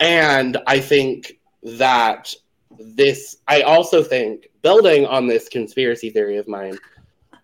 and 0.00 0.56
I 0.66 0.80
think 0.80 1.38
that 1.62 2.34
this. 2.78 3.36
I 3.46 3.62
also 3.62 4.02
think 4.02 4.48
building 4.62 5.06
on 5.06 5.26
this 5.26 5.48
conspiracy 5.48 6.10
theory 6.10 6.36
of 6.36 6.48
mine, 6.48 6.78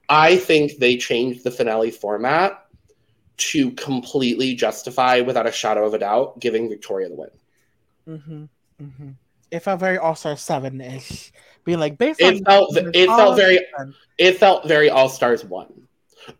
I 0.08 0.36
think 0.36 0.78
they 0.78 0.96
changed 0.96 1.44
the 1.44 1.50
finale 1.50 1.90
format 1.90 2.60
to 3.36 3.72
completely 3.72 4.54
justify, 4.54 5.20
without 5.20 5.46
a 5.46 5.52
shadow 5.52 5.84
of 5.84 5.94
a 5.94 5.98
doubt, 5.98 6.40
giving 6.40 6.68
Victoria 6.68 7.08
the 7.08 7.16
win. 7.16 7.30
hmm 8.06 8.44
hmm 8.78 9.10
It 9.50 9.60
felt 9.60 9.80
very 9.80 9.98
All 9.98 10.14
Star 10.14 10.36
Seven 10.36 10.80
ish, 10.80 11.32
being 11.64 11.80
like 11.80 11.98
based 11.98 12.20
It 12.20 12.36
on 12.36 12.44
felt 12.44 12.76
it 12.76 13.06
felt 13.06 13.36
very 13.36 13.60
it 14.18 14.38
felt 14.38 14.66
very 14.68 14.88
All 14.90 15.08
Stars 15.08 15.44
one. 15.44 15.83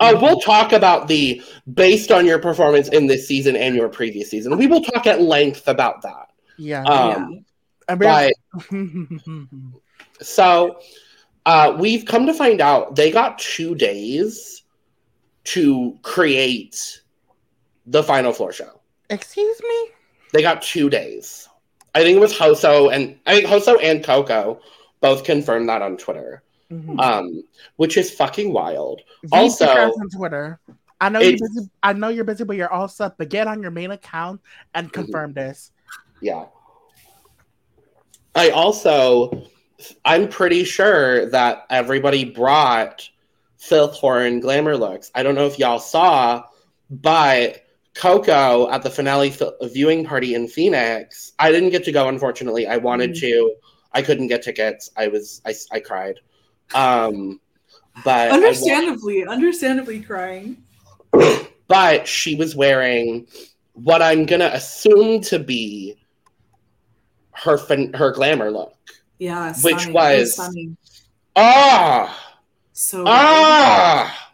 Uh, 0.01 0.17
we'll 0.21 0.41
talk 0.41 0.73
about 0.73 1.09
the 1.09 1.43
based 1.73 2.11
on 2.13 2.25
your 2.27 2.39
performance 2.39 2.89
in 2.89 3.07
this 3.07 3.27
season 3.29 3.55
and 3.57 3.75
your 3.75 3.89
previous 3.89 4.31
season. 4.31 4.57
We 4.57 4.67
will 4.67 4.83
talk 4.83 5.07
at 5.07 5.21
length 5.21 5.69
about 5.69 6.03
that. 6.03 6.29
yeah. 6.59 6.83
Um, 6.85 7.45
we're- 7.89 8.33
but 8.71 10.25
so 10.25 10.79
uh, 11.47 11.77
we've 11.79 12.05
come 12.07 12.27
to 12.27 12.35
find 12.35 12.61
out 12.61 12.97
they 12.97 13.11
got 13.11 13.39
two 13.39 13.75
days 13.75 14.63
to 15.45 15.99
create 16.03 17.01
the 17.87 18.03
final 18.03 18.33
floor 18.33 18.53
show. 18.53 18.81
Excuse 19.11 19.61
me. 19.63 19.89
They 20.33 20.41
got 20.43 20.63
two 20.63 20.89
days. 20.89 21.49
I 21.95 22.01
think 22.03 22.17
it 22.17 22.21
was 22.21 22.33
Hoso 22.37 22.89
and 22.93 23.19
I 23.27 23.35
think 23.37 23.47
Hoso 23.47 23.77
and 23.79 24.03
Coco 24.03 24.61
both 25.01 25.23
confirmed 25.25 25.69
that 25.69 25.83
on 25.83 25.97
Twitter, 25.99 26.43
Mhm. 26.75 27.01
um, 27.01 27.43
which 27.77 27.97
is 27.97 28.11
fucking 28.11 28.53
wild. 28.53 29.01
These 29.23 29.33
also- 29.33 29.67
on 29.67 30.09
Twitter. 30.11 30.61
I 31.01 31.09
know 31.09 31.21
you're 31.21 31.39
busy. 31.39 31.69
I 31.83 31.93
know 31.93 32.09
you're 32.09 32.25
busy, 32.25 32.45
but 32.45 32.57
you're 32.57 32.73
all 32.73 32.89
set. 32.89 33.19
But 33.19 33.29
get 33.29 33.47
on 33.47 33.61
your 33.63 33.71
main 33.71 33.91
account 33.91 34.41
and 34.75 34.87
Mm-hmm. 34.87 35.03
confirm 35.03 35.33
this. 35.35 35.73
Yeah. 36.21 36.47
I 38.35 38.51
also, 38.51 39.47
I'm 40.05 40.29
pretty 40.29 40.65
sure 40.65 41.27
that 41.31 41.67
everybody 41.71 42.25
brought 42.25 43.09
filth, 43.59 43.95
horror, 43.95 44.23
and 44.25 44.41
glamour 44.43 44.77
looks. 44.77 45.11
I 45.15 45.23
don't 45.23 45.35
know 45.35 45.47
if 45.47 45.59
y'all 45.59 45.79
saw, 45.79 46.45
but 46.91 47.63
Coco 47.95 48.69
at 48.71 48.83
the 48.83 48.91
finale 48.91 49.33
viewing 49.63 50.05
party 50.05 50.35
in 50.35 50.49
Phoenix, 50.49 51.33
I 51.39 51.53
didn't 51.53 51.71
get 51.71 51.85
to 51.85 51.93
go, 51.93 52.09
unfortunately. 52.09 52.67
I 52.67 52.77
wanted 52.79 53.11
Mm. 53.11 53.21
to. 53.21 53.55
I 53.93 54.03
couldn't 54.03 54.27
get 54.27 54.43
tickets. 54.43 54.91
I 54.97 55.07
was, 55.07 55.41
I, 55.47 55.55
I 55.71 55.79
cried. 55.81 56.19
Um, 56.73 57.41
but 58.05 58.29
I 58.29 58.29
wa- 58.29 58.35
understandably, 58.37 59.27
understandably 59.27 60.01
crying. 60.01 60.57
but 61.69 62.07
she 62.09 62.35
was 62.37 62.55
wearing 62.57 63.27
what 63.75 64.03
I'm 64.03 64.25
gonna 64.27 64.51
assume 64.53 65.21
to 65.23 65.39
be 65.39 65.97
her 67.33 67.59
fin- 67.59 67.93
her 67.95 68.13
glamour 68.13 68.51
look. 68.51 68.75
Yeah, 69.19 69.53
Which 69.63 69.77
stunning. 69.77 69.93
was- 69.95 70.15
It 70.15 70.21
was 70.21 70.35
stunning. 70.35 70.77
Ah, 71.37 72.35
So 72.73 73.05
ah, 73.07 74.31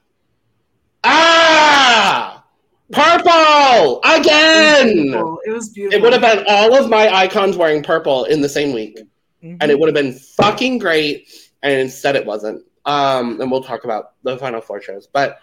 ah, 1.04 2.44
purple 2.92 4.00
again. 4.04 4.92
beautiful. 4.94 5.38
It 5.46 5.50
was 5.50 5.68
beautiful. 5.70 5.98
It 5.98 6.02
would 6.02 6.12
have 6.12 6.22
been 6.22 6.44
all 6.48 6.74
of 6.74 6.88
my 6.90 7.08
icons 7.14 7.56
wearing 7.56 7.82
purple 7.82 8.24
in 8.24 8.40
the 8.42 8.48
same 8.48 8.72
week, 8.72 8.98
Mhm. 9.42 9.58
and 9.60 9.70
it 9.70 9.78
would 9.78 9.88
have 9.88 9.94
been 9.94 10.12
fucking 10.12 10.78
great. 10.78 11.28
And 11.62 11.72
instead, 11.72 12.16
it 12.16 12.24
wasn't. 12.24 12.64
Um, 12.86 13.40
and 13.40 13.50
we'll 13.50 13.62
talk 13.62 13.84
about 13.84 14.12
the 14.22 14.38
final 14.38 14.60
four 14.60 14.80
shows, 14.80 15.06
but 15.06 15.38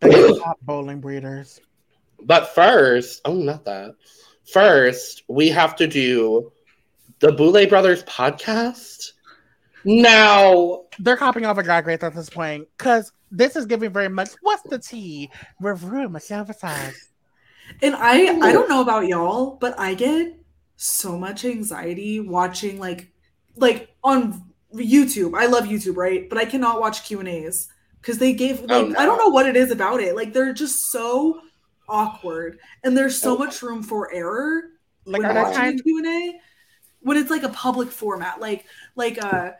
They 0.00 0.34
stop 0.34 0.58
bowling 0.62 1.00
breeders. 1.00 1.60
But 2.22 2.54
first, 2.54 3.20
oh, 3.24 3.34
not 3.34 3.64
that. 3.66 3.94
First, 4.50 5.24
we 5.28 5.48
have 5.48 5.76
to 5.76 5.86
do 5.86 6.52
the 7.18 7.32
Boulet 7.32 7.68
Brothers 7.68 8.02
podcast. 8.04 9.12
Now, 9.84 10.84
They're 10.98 11.16
copying 11.16 11.46
off 11.46 11.58
of 11.58 11.64
Drag 11.64 11.86
Race 11.86 12.02
at 12.02 12.14
this 12.14 12.30
point 12.30 12.66
because 12.76 13.12
this 13.30 13.56
is 13.56 13.66
giving 13.66 13.92
very 13.92 14.08
much. 14.08 14.30
What's 14.42 14.62
the 14.62 14.78
tea? 14.78 15.30
Review 15.60 16.08
Michelle 16.08 16.44
Visage. 16.44 16.94
And 17.82 17.94
I 17.96 18.26
I 18.40 18.52
don't 18.52 18.68
know 18.68 18.80
about 18.80 19.06
y'all, 19.08 19.56
but 19.60 19.78
I 19.78 19.94
get 19.94 20.38
so 20.76 21.18
much 21.18 21.44
anxiety 21.44 22.20
watching 22.20 22.78
like 22.78 23.12
like 23.56 23.94
on 24.04 24.44
YouTube. 24.78 25.38
I 25.38 25.46
love 25.46 25.64
YouTube, 25.64 25.96
right? 25.96 26.28
But 26.28 26.38
I 26.38 26.44
cannot 26.44 26.80
watch 26.80 27.04
Q 27.04 27.20
and 27.20 27.28
A's 27.28 27.68
because 28.00 28.18
they 28.18 28.32
gave 28.32 28.60
like 28.62 28.70
Oh, 28.70 28.86
no. 28.88 28.98
I 28.98 29.06
don't 29.06 29.18
know 29.18 29.28
what 29.28 29.46
it 29.46 29.56
is 29.56 29.70
about 29.70 30.00
it. 30.00 30.14
Like 30.16 30.32
they're 30.32 30.52
just 30.52 30.90
so 30.90 31.40
awkward, 31.88 32.58
and 32.84 32.96
there's 32.96 33.16
so 33.20 33.34
Oh. 33.34 33.38
much 33.38 33.62
room 33.62 33.82
for 33.82 34.12
error 34.12 34.70
Like, 35.04 35.22
when 35.22 35.34
watching 35.34 35.54
trying? 35.54 35.80
a 35.80 35.82
Q 35.82 35.98
and 35.98 36.06
A. 36.06 36.40
When 37.00 37.16
it's 37.16 37.30
like 37.30 37.44
a 37.44 37.48
public 37.50 37.90
format, 37.90 38.40
like 38.40 38.64
like 38.96 39.22
uh 39.24 39.52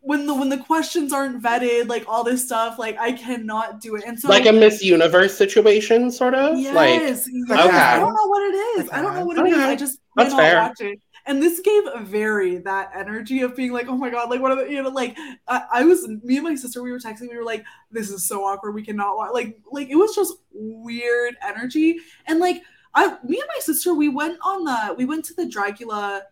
when 0.00 0.26
the 0.26 0.34
when 0.34 0.48
the 0.48 0.56
questions 0.58 1.12
aren't 1.12 1.40
vetted, 1.42 1.88
like 1.88 2.04
all 2.08 2.24
this 2.24 2.44
stuff, 2.44 2.78
like 2.78 2.98
I 2.98 3.12
cannot 3.12 3.80
do 3.80 3.94
it. 3.94 4.02
And 4.06 4.18
so 4.18 4.28
like 4.28 4.46
a 4.46 4.52
Miss 4.52 4.82
Universe 4.82 5.36
situation, 5.36 6.10
sort 6.10 6.34
of? 6.34 6.58
Yes, 6.58 6.74
Like, 6.74 7.00
yes. 7.00 7.28
Okay. 7.28 7.60
I 7.60 7.98
don't 8.00 8.14
know 8.14 8.26
what 8.26 8.42
it 8.42 8.54
is. 8.80 8.88
I 8.90 9.02
don't 9.02 9.14
know 9.14 9.24
what 9.24 9.38
it 9.38 9.46
is. 9.46 9.54
Okay. 9.54 9.62
I 9.64 9.76
just 9.76 10.00
That's 10.16 10.30
cannot 10.30 10.42
fair. 10.42 10.60
watch 10.62 10.80
it. 10.80 11.00
And 11.26 11.42
this 11.42 11.60
gave 11.60 11.84
a 11.86 12.00
very 12.00 12.58
that 12.58 12.92
energy 12.94 13.40
of 13.42 13.56
being 13.56 13.72
like, 13.72 13.88
oh 13.88 13.96
my 13.96 14.10
god, 14.10 14.30
like 14.30 14.40
what 14.40 14.52
are 14.52 14.64
the, 14.64 14.70
you 14.70 14.82
know, 14.82 14.88
like 14.88 15.16
I, 15.46 15.64
I 15.72 15.84
was 15.84 16.06
me 16.08 16.36
and 16.36 16.44
my 16.44 16.54
sister, 16.54 16.82
we 16.82 16.92
were 16.92 16.98
texting, 16.98 17.30
we 17.30 17.36
were 17.36 17.44
like, 17.44 17.64
this 17.90 18.10
is 18.10 18.26
so 18.26 18.44
awkward, 18.44 18.74
we 18.74 18.84
cannot 18.84 19.16
watch 19.16 19.30
like 19.32 19.58
like 19.70 19.88
it 19.88 19.96
was 19.96 20.14
just 20.14 20.34
weird 20.52 21.36
energy. 21.46 21.98
And 22.26 22.40
like 22.40 22.62
I 22.94 23.18
me 23.24 23.38
and 23.38 23.48
my 23.54 23.60
sister, 23.60 23.94
we 23.94 24.08
went 24.08 24.38
on 24.42 24.64
the 24.64 24.94
we 24.96 25.04
went 25.04 25.24
to 25.26 25.34
the 25.34 25.46
Dragula 25.46 26.22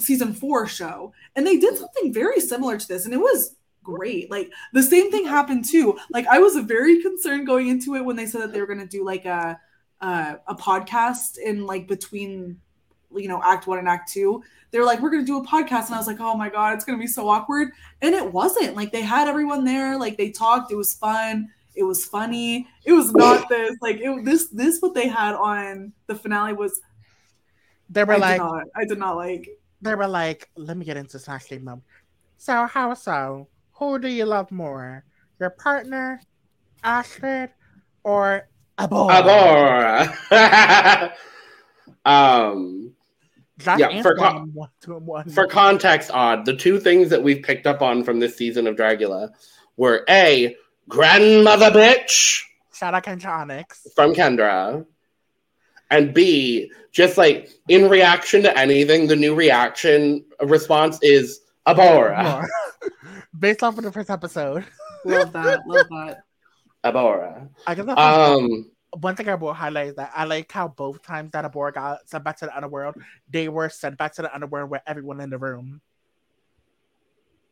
season 0.00 0.32
four 0.34 0.66
show 0.66 1.12
and 1.36 1.46
they 1.46 1.56
did 1.56 1.76
something 1.76 2.12
very 2.12 2.40
similar 2.40 2.76
to 2.76 2.88
this, 2.88 3.04
and 3.04 3.14
it 3.14 3.18
was 3.18 3.56
great. 3.82 4.30
Like 4.30 4.50
the 4.72 4.82
same 4.82 5.10
thing 5.10 5.26
happened 5.26 5.64
too. 5.64 5.98
Like 6.10 6.26
I 6.26 6.38
was 6.38 6.56
very 6.56 7.02
concerned 7.02 7.46
going 7.46 7.68
into 7.68 7.94
it 7.94 8.04
when 8.04 8.16
they 8.16 8.26
said 8.26 8.42
that 8.42 8.52
they 8.52 8.60
were 8.60 8.66
gonna 8.66 8.86
do 8.86 9.04
like 9.04 9.24
a 9.24 9.58
uh, 10.00 10.36
a 10.46 10.54
podcast 10.54 11.38
in 11.38 11.64
like 11.64 11.88
between 11.88 12.60
you 13.16 13.28
know, 13.28 13.40
act 13.44 13.66
one 13.66 13.78
and 13.78 13.88
act 13.88 14.12
two, 14.12 14.42
they're 14.70 14.84
like, 14.84 15.00
we're 15.00 15.10
gonna 15.10 15.24
do 15.24 15.38
a 15.38 15.46
podcast, 15.46 15.86
and 15.86 15.94
I 15.94 15.98
was 15.98 16.06
like, 16.06 16.20
oh 16.20 16.36
my 16.36 16.48
god, 16.48 16.74
it's 16.74 16.84
gonna 16.84 16.98
be 16.98 17.06
so 17.06 17.28
awkward, 17.28 17.68
and 18.02 18.14
it 18.14 18.32
wasn't. 18.32 18.76
Like 18.76 18.92
they 18.92 19.02
had 19.02 19.28
everyone 19.28 19.64
there, 19.64 19.98
like 19.98 20.16
they 20.16 20.30
talked, 20.30 20.72
it 20.72 20.76
was 20.76 20.94
fun, 20.94 21.48
it 21.74 21.84
was 21.84 22.04
funny, 22.04 22.68
it 22.84 22.92
was 22.92 23.12
not 23.12 23.48
this 23.50 23.76
like 23.80 23.96
it 24.00 24.24
this 24.24 24.48
this 24.48 24.80
what 24.80 24.94
they 24.94 25.08
had 25.08 25.34
on 25.34 25.92
the 26.06 26.14
finale 26.14 26.52
was. 26.52 26.80
They 27.90 28.02
were 28.02 28.14
I 28.14 28.18
like, 28.18 28.40
did 28.40 28.44
not, 28.44 28.64
I 28.74 28.84
did 28.84 28.98
not 28.98 29.16
like. 29.16 29.48
they 29.82 29.94
were 29.94 30.08
like, 30.08 30.50
let 30.56 30.76
me 30.76 30.84
get 30.84 30.96
into 30.96 31.18
Smash 31.18 31.48
Game 31.48 31.64
Mom. 31.64 31.82
So 32.38 32.66
how 32.66 32.94
so? 32.94 33.48
Who 33.74 33.98
do 33.98 34.08
you 34.08 34.24
love 34.24 34.50
more? 34.50 35.04
Your 35.38 35.50
partner, 35.50 36.20
Astrid, 36.82 37.50
or 38.02 38.48
a 38.78 38.88
boy? 38.88 39.08
Abora. 39.08 40.10
um, 42.04 42.94
Just 43.58 43.78
Yeah, 43.80 44.02
for 44.02 44.16
co- 44.16 44.22
them 44.24 44.50
one 44.54 44.68
to 44.82 44.94
one. 44.98 45.28
for 45.30 45.46
context, 45.46 46.10
odd 46.12 46.44
the 46.44 46.56
two 46.56 46.80
things 46.80 47.10
that 47.10 47.22
we've 47.22 47.42
picked 47.42 47.66
up 47.66 47.82
on 47.82 48.02
from 48.04 48.18
this 48.20 48.36
season 48.36 48.66
of 48.66 48.74
Dragula 48.76 49.30
were 49.76 50.04
a 50.08 50.56
grandmother 50.88 51.70
bitch 51.70 52.40
Shout 52.74 52.94
out 52.94 53.04
Kendra 53.04 53.28
Onyx. 53.40 53.86
from 53.94 54.12
Kendra, 54.14 54.84
and 55.90 56.12
B 56.12 56.70
just 56.90 57.16
like 57.16 57.48
in 57.68 57.88
reaction 57.88 58.42
to 58.42 58.58
anything, 58.58 59.06
the 59.06 59.16
new 59.16 59.34
reaction 59.34 60.24
response 60.42 60.98
is 61.02 61.40
Abora. 61.66 62.44
Based 63.38 63.62
off 63.62 63.78
of 63.78 63.84
the 63.84 63.92
first 63.92 64.10
episode. 64.10 64.64
Love 65.04 65.32
that, 65.32 65.60
love 65.66 65.86
that. 65.90 66.18
Abora. 66.84 67.48
I 67.66 67.74
guess 67.74 67.86
that's 67.86 68.00
Um, 68.00 68.70
one 69.00 69.16
thing 69.16 69.28
I 69.28 69.34
will 69.34 69.52
highlight 69.54 69.88
is 69.88 69.94
that 69.96 70.12
I 70.14 70.24
like 70.24 70.50
how 70.52 70.68
both 70.68 71.02
times 71.02 71.30
that 71.32 71.44
Abora 71.50 71.72
got 71.74 72.08
sent 72.08 72.24
back 72.24 72.36
to 72.38 72.46
the 72.46 72.56
underworld, 72.56 72.94
they 73.30 73.48
were 73.48 73.68
sent 73.68 73.98
back 73.98 74.14
to 74.14 74.22
the 74.22 74.34
underworld 74.34 74.70
with 74.70 74.82
everyone 74.86 75.20
in 75.20 75.30
the 75.30 75.38
room. 75.38 75.80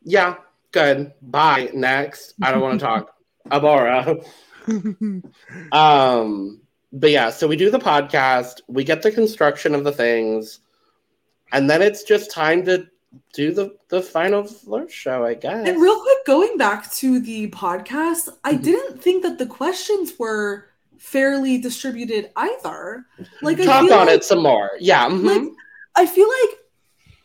yeah, 0.05 0.37
good. 0.73 1.13
Bye. 1.23 1.71
Next. 1.75 2.35
I 2.43 2.51
don't 2.51 2.61
want 2.61 2.81
to 2.81 2.87
talk. 2.87 3.15
Abora. 3.51 4.25
Um, 5.73 6.61
but 6.93 7.11
yeah, 7.11 7.31
so 7.31 7.47
we 7.49 7.57
do 7.57 7.71
the 7.71 7.79
podcast, 7.79 8.61
we 8.69 8.85
get 8.85 9.03
the 9.03 9.11
construction 9.11 9.75
of 9.75 9.85
the 9.85 9.93
things, 9.93 10.61
and 11.53 11.69
then 11.69 11.83
it's 11.83 12.03
just 12.05 12.31
time 12.31 12.65
to 12.67 12.87
do 13.35 13.53
the 13.53 13.77
the 13.89 14.01
final 14.01 14.45
flirt 14.45 14.91
show, 14.91 15.25
I 15.25 15.35
guess. 15.35 15.67
And 15.69 15.81
real 15.81 16.01
quick, 16.01 16.25
going 16.27 16.57
back 16.59 16.91
to 16.95 17.19
the 17.21 17.49
podcast, 17.51 18.29
I 18.45 18.55
Mhm. 18.55 18.63
didn't 18.63 19.03
think 19.03 19.23
that 19.25 19.39
the 19.39 19.47
questions 19.47 20.13
were 20.19 20.67
fairly 21.03 21.59
distributed 21.59 22.31
either. 22.37 23.05
Like 23.43 23.59
I 23.61 23.65
talk 23.65 23.83
on 23.91 24.07
like, 24.07 24.09
it 24.09 24.25
some 24.25 24.43
more. 24.43 24.71
Yeah. 24.79 25.09
mhm. 25.09 25.25
like 25.25 25.53
I 25.97 26.07
feel 26.07 26.29
like, 26.29 26.59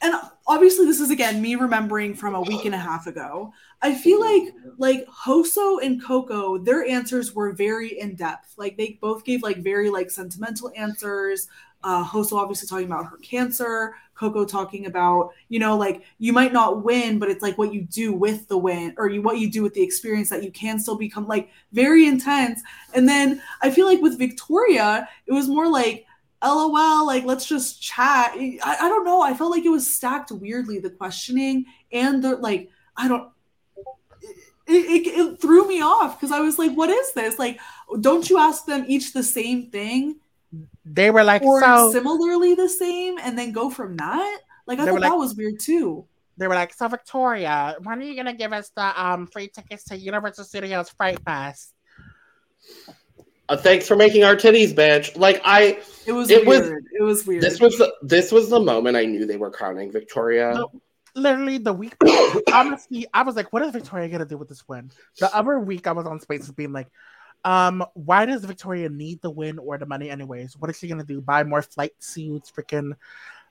and 0.02 0.16
obviously 0.48 0.86
this 0.86 1.00
is 1.00 1.12
again 1.12 1.42
me 1.42 1.56
remembering 1.56 2.16
from 2.16 2.34
a 2.34 2.42
week 2.42 2.66
and 2.66 2.74
a 2.74 2.78
half 2.80 3.06
ago. 3.06 3.54
I 3.82 3.94
feel 3.94 4.20
like 4.20 4.54
like 4.78 5.06
Hoso 5.08 5.78
and 5.78 6.04
Coco, 6.04 6.58
their 6.58 6.86
answers 6.86 7.36
were 7.36 7.54
very 7.54 8.00
in 8.00 8.16
depth. 8.16 8.56
Like 8.58 8.78
they 8.78 8.98
both 9.00 9.24
gave 9.24 9.44
like 9.44 9.58
very 9.58 9.92
like 9.92 10.10
sentimental 10.10 10.72
answers. 10.76 11.48
Uh, 11.84 12.04
obviously 12.14 12.68
talking 12.68 12.86
about 12.86 13.06
her 13.06 13.18
cancer. 13.18 13.96
Coco 14.18 14.46
talking 14.46 14.88
about 14.88 15.32
you 15.48 15.60
know 15.60 15.78
like 15.78 16.04
you 16.18 16.34
might 16.34 16.52
not 16.52 16.84
win, 16.84 17.20
but 17.20 17.30
it's 17.30 17.44
like 17.44 17.58
what 17.58 17.74
you 17.74 17.84
do 17.84 18.13
with 18.13 18.48
the 18.48 18.58
win 18.58 18.96
or 18.98 19.10
you 19.10 19.22
what 19.22 19.38
you 19.38 19.50
do 19.50 19.62
with 19.62 19.74
the 19.74 19.84
experience 19.84 20.30
that 20.30 20.44
you 20.44 20.52
can 20.52 20.80
still 20.80 20.98
become 20.98 21.28
like 21.28 21.50
very 21.72 22.08
intense. 22.08 22.62
And 22.94 23.08
then 23.08 23.42
I 23.62 23.70
feel 23.72 23.86
like 23.86 24.02
with 24.02 24.18
Victoria, 24.18 25.08
it 25.28 25.34
was 25.34 25.48
more 25.48 25.70
like 25.70 26.06
lol 26.44 27.06
like 27.08 27.24
let's 27.26 27.48
just 27.48 27.82
chat 27.82 28.32
I, 28.36 28.60
I 28.63 28.90
don't 28.90 29.04
know 29.04 29.22
i 29.22 29.34
felt 29.34 29.50
like 29.50 29.66
it 29.66 29.70
was 29.70 29.96
stacked 29.96 30.32
weirdly 30.32 30.80
the 30.80 30.92
questioning 30.92 31.66
and 31.92 32.24
the 32.24 32.36
like 32.36 32.70
i 32.96 33.08
don't 33.08 33.32
it, 34.68 35.08
it, 35.08 35.08
it 35.08 35.42
threw 35.42 35.68
me 35.68 35.82
off 35.82 36.20
because 36.20 36.32
i 36.32 36.40
was 36.40 36.60
like 36.60 36.74
what 36.74 36.92
is 36.92 37.12
this 37.13 37.40
like 37.40 37.60
don't 38.02 38.30
you 38.30 38.38
ask 38.38 38.66
them 38.68 38.86
each 38.88 39.13
the 39.13 39.24
same 39.24 39.72
thing 39.72 40.18
they 40.86 41.12
were 41.12 41.24
like, 41.24 41.42
or 41.42 41.60
so 41.62 41.92
similarly 41.92 42.56
the 42.56 42.70
same 42.70 43.18
and 43.20 43.38
then 43.38 43.52
go 43.52 43.70
from 43.70 43.98
that 43.98 44.40
like 44.66 44.80
i 44.80 44.86
thought 44.86 44.94
like- 44.94 45.04
that 45.04 45.18
was 45.18 45.36
weird 45.36 45.60
too 45.60 46.06
they 46.40 46.48
were 46.48 46.54
like, 46.54 46.72
so 46.72 46.88
Victoria, 46.88 47.78
when 47.82 47.98
are 47.98 48.04
you 48.04 48.16
gonna 48.16 48.32
give 48.32 48.54
us 48.54 48.70
the 48.76 49.04
um 49.04 49.26
free 49.26 49.48
tickets 49.48 49.86
to 49.86 49.98
Universal 49.98 50.44
Studios 50.44 50.88
Fright 50.92 51.18
Fest? 51.26 51.74
Uh, 53.50 53.58
thanks 53.58 53.88
for 53.88 53.96
making 53.96 54.24
our 54.24 54.36
titties, 54.36 54.74
bitch. 54.74 55.18
Like 55.18 55.42
I, 55.44 55.80
it 56.06 56.12
was 56.12 56.30
It 56.30 56.46
was- 56.46 56.60
weird 56.62 56.84
it 57.00 57.02
was 57.02 57.26
weird 57.26 57.42
this 57.42 57.60
was 57.60 57.78
the 57.78 57.92
this 58.02 58.32
was 58.32 58.50
the 58.50 58.60
moment 58.60 58.98
I 58.98 59.06
knew 59.06 59.26
they 59.26 59.38
were 59.38 59.50
crowning 59.50 59.92
Victoria. 59.92 60.54
No. 60.54 60.72
Literally 61.16 61.58
the 61.58 61.74
week 61.74 61.96
honestly, 62.54 63.08
I 63.14 63.24
was 63.24 63.36
like, 63.36 63.52
what 63.52 63.64
is 63.64 63.72
Victoria 63.72 64.08
gonna 64.10 64.26
do 64.26 64.38
with 64.38 64.50
this 64.50 64.68
win? 64.68 64.92
The 65.20 65.36
other 65.36 65.60
week 65.60 65.88
I 65.88 65.94
was 65.94 66.06
on 66.06 66.20
spaces 66.20 66.52
being 66.52 66.72
like, 66.72 66.90
um, 67.48 67.82
why 67.94 68.26
does 68.26 68.44
Victoria 68.44 68.90
need 68.90 69.22
the 69.22 69.32
win 69.32 69.58
or 69.58 69.78
the 69.78 69.86
money 69.86 70.10
anyways? 70.10 70.58
What 70.58 70.70
is 70.70 70.78
she 70.78 70.90
gonna 70.90 71.06
do? 71.06 71.22
Buy 71.22 71.46
more 71.46 71.62
flight 71.62 71.94
suits, 71.98 72.52
freaking 72.52 72.92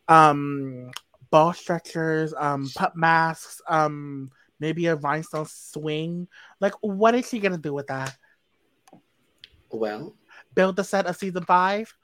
um 0.07 0.91
ball 1.31 1.55
stretchers, 1.55 2.35
um 2.37 2.71
pup 2.77 2.95
masks, 2.95 3.63
um 3.69 4.31
maybe 4.61 4.85
a 4.87 4.97
rhinestone 4.97 5.47
swing. 5.47 6.29
Like 6.61 6.75
what 6.83 7.15
is 7.15 7.27
she 7.27 7.39
gonna 7.39 7.57
do 7.57 7.73
with 7.73 7.87
that? 7.87 8.15
Well, 9.71 10.15
Build 10.55 10.77
the 10.77 10.85
set 10.85 11.07
of 11.07 11.17
season 11.17 11.45
five? 11.45 11.95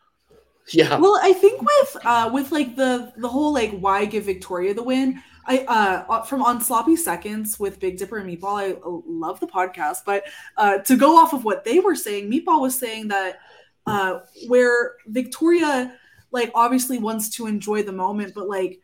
yeah. 0.72 0.96
Well, 0.98 1.18
I 1.22 1.32
think 1.32 1.60
with 1.60 1.96
uh 2.04 2.30
with 2.32 2.52
like 2.52 2.76
the 2.76 3.12
the 3.16 3.28
whole 3.28 3.52
like 3.52 3.78
why 3.78 4.04
give 4.04 4.24
Victoria 4.24 4.74
the 4.74 4.82
win. 4.82 5.22
I 5.46 5.58
uh 5.60 6.22
from 6.22 6.42
on 6.42 6.60
sloppy 6.60 6.96
seconds 6.96 7.58
with 7.58 7.80
Big 7.80 7.98
Dipper 7.98 8.18
and 8.18 8.28
Meatball. 8.30 8.60
I 8.60 8.72
uh, 8.72 9.00
love 9.06 9.40
the 9.40 9.48
podcast, 9.48 9.98
but 10.06 10.24
uh 10.56 10.78
to 10.78 10.96
go 10.96 11.16
off 11.16 11.32
of 11.32 11.44
what 11.44 11.64
they 11.64 11.80
were 11.80 11.96
saying, 11.96 12.30
Meatball 12.30 12.60
was 12.60 12.78
saying 12.78 13.08
that 13.08 13.40
uh 13.86 14.20
where 14.46 14.94
Victoria 15.06 15.98
like 16.30 16.50
obviously 16.54 16.98
wants 16.98 17.28
to 17.30 17.46
enjoy 17.46 17.82
the 17.82 17.92
moment, 17.92 18.32
but 18.34 18.48
like 18.48 18.80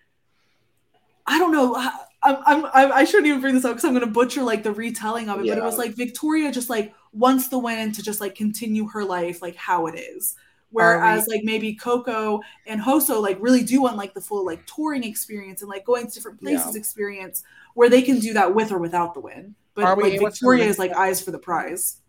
I 1.26 1.38
don't 1.38 1.52
know. 1.52 1.74
I- 1.76 2.04
I'm, 2.20 2.36
I'm, 2.46 2.64
I'm 2.74 2.92
I 2.92 3.04
shouldn't 3.04 3.28
even 3.28 3.40
bring 3.40 3.54
this 3.54 3.64
up 3.64 3.72
because 3.76 3.84
I'm 3.84 3.92
gonna 3.94 4.06
butcher 4.08 4.42
like 4.42 4.64
the 4.64 4.72
retelling 4.72 5.28
of 5.28 5.38
it. 5.38 5.46
But 5.46 5.58
it 5.58 5.62
was 5.64 5.78
like 5.78 5.94
Victoria 5.94 6.50
just 6.50 6.68
like 6.68 6.92
wants 7.12 7.46
the 7.46 7.60
win 7.60 7.92
to 7.92 8.02
just 8.02 8.20
like 8.20 8.34
continue 8.34 8.88
her 8.88 9.04
life 9.04 9.40
like 9.40 9.54
how 9.54 9.86
it 9.86 9.96
is. 9.96 10.34
Whereas 10.70 11.26
like 11.28 11.44
maybe 11.44 11.74
Coco 11.74 12.40
and 12.66 12.81
Hoso 12.81 13.20
like 13.20 13.38
really 13.40 13.62
do 13.62 13.81
want 13.83 13.96
like 13.96 14.12
the 14.12 14.20
full 14.20 14.44
like 14.44 14.66
touring 14.66 15.02
experience 15.02 15.62
and 15.62 15.68
like 15.70 15.85
going 15.87 16.07
to 16.07 16.12
different 16.12 16.40
places 16.40 16.76
experience 16.76 17.42
where 17.74 17.88
they 17.88 18.02
can 18.02 18.18
do 18.18 18.35
that 18.35 18.54
with 18.54 18.70
or 18.70 18.78
without 18.78 19.14
the 19.14 19.20
win. 19.20 19.54
But 19.74 19.85
Are 19.85 19.96
we 19.96 20.11
like 20.18 20.20
Victoria 20.20 20.61
link 20.64 20.70
is 20.70 20.78
like 20.78 20.92
eyes 20.92 21.22
for 21.22 21.31
the 21.31 21.38
prize. 21.38 22.00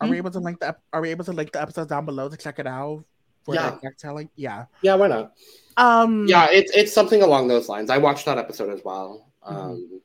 Are 0.00 0.06
Hmm? 0.06 0.10
we 0.10 0.16
able 0.18 0.30
to 0.32 0.40
link 0.40 0.60
the 0.60 0.76
are 0.92 1.00
we 1.00 1.10
able 1.10 1.24
to 1.24 1.32
link 1.32 1.52
the 1.52 1.62
episode 1.62 1.88
down 1.88 2.04
below 2.04 2.28
to 2.28 2.36
check 2.36 2.58
it 2.58 2.66
out? 2.66 3.04
For 3.44 3.54
Yeah. 3.54 3.70
the 3.70 3.76
exact 3.76 4.00
telling? 4.00 4.28
Yeah. 4.36 4.66
yeah, 4.82 4.94
why 4.96 5.06
not? 5.06 5.32
Um 5.78 6.26
Yeah, 6.28 6.48
it's 6.50 6.70
it's 6.76 6.92
something 6.92 7.22
along 7.22 7.48
those 7.48 7.68
lines. 7.70 7.88
I 7.88 7.96
watched 7.98 8.26
that 8.26 8.36
episode 8.36 8.68
as 8.70 8.84
well. 8.84 9.28
Mhm. 9.48 9.56
Um, 9.56 10.00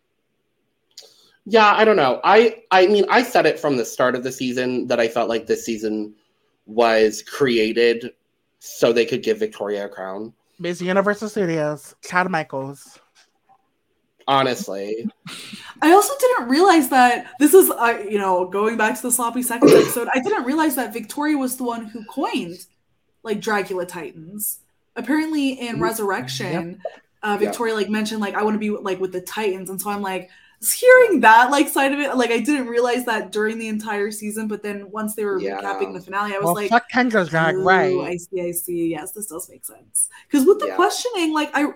yeah, 1.45 1.73
I 1.75 1.83
don't 1.83 1.95
know. 1.97 2.21
I 2.23 2.61
I 2.71 2.87
mean, 2.87 3.05
I 3.09 3.23
said 3.23 3.45
it 3.45 3.59
from 3.59 3.75
the 3.75 3.83
start 3.83 4.15
of 4.15 4.23
the 4.23 4.31
season 4.31 4.87
that 4.87 4.99
I 4.99 5.07
felt 5.09 5.27
like 5.27 5.47
this 5.47 5.65
season 5.65 6.15
was 6.71 7.21
created 7.23 8.11
so 8.59 8.93
they 8.93 9.05
could 9.05 9.23
give 9.23 9.39
Victoria 9.39 9.85
a 9.85 9.89
crown. 9.89 10.33
Miss 10.59 10.81
Universal 10.81 11.29
Studios, 11.29 11.95
Chad 12.03 12.29
Michaels. 12.29 12.99
Honestly, 14.27 15.09
I 15.81 15.91
also 15.91 16.13
didn't 16.19 16.47
realize 16.47 16.89
that 16.89 17.31
this 17.39 17.53
is, 17.55 17.71
uh, 17.71 18.03
you 18.07 18.19
know, 18.19 18.45
going 18.47 18.77
back 18.77 18.95
to 18.95 19.01
the 19.01 19.11
sloppy 19.11 19.41
seconds 19.41 19.73
episode. 19.73 20.07
I 20.13 20.19
didn't 20.19 20.43
realize 20.45 20.75
that 20.75 20.93
Victoria 20.93 21.37
was 21.37 21.57
the 21.57 21.63
one 21.63 21.85
who 21.85 22.05
coined 22.05 22.65
like 23.23 23.41
Dragula 23.41 23.87
Titans. 23.87 24.59
Apparently, 24.95 25.49
in 25.59 25.77
Mhm. 25.77 25.81
Resurrection, 25.81 26.81
uh, 27.23 27.29
Yeah. 27.29 27.37
Victoria 27.37 27.73
like 27.73 27.89
mentioned 27.89 28.21
like 28.21 28.35
I 28.35 28.43
want 28.43 28.53
to 28.55 28.59
be 28.59 28.69
like 28.69 28.99
with 29.01 29.11
the 29.11 29.21
Titans, 29.21 29.69
and 29.71 29.81
so 29.81 29.89
I'm 29.89 30.03
like 30.03 30.29
hearing 30.61 31.21
that 31.21 31.49
like 31.49 31.67
side 31.67 31.91
of 31.91 31.99
it. 31.99 32.15
Like 32.15 32.29
I 32.31 32.39
didn't 32.39 32.67
realize 32.67 33.05
that 33.05 33.31
during 33.31 33.57
the 33.57 33.67
entire 33.67 34.11
season, 34.11 34.47
but 34.47 34.61
then 34.61 34.91
once 34.91 35.15
they 35.15 35.25
were 35.25 35.39
Yeah. 35.39 35.59
recapping 35.59 35.93
the 35.93 36.01
finale, 36.01 36.33
I 36.33 36.37
was 36.37 36.45
Well, 36.45 36.53
like, 36.55 36.69
fuck 36.69 36.89
Kendra's 36.91 37.29
drag, 37.29 37.57
right? 37.57 37.97
I 37.99 38.17
see, 38.17 38.41
I 38.41 38.51
see. 38.51 38.87
Yes, 38.87 39.11
this 39.11 39.25
does 39.27 39.49
make 39.49 39.65
sense. 39.65 40.07
Because 40.29 40.45
with 40.45 40.59
the 40.59 40.67
Yeah. 40.67 40.75
questioning, 40.75 41.33
like 41.33 41.49
I, 41.55 41.67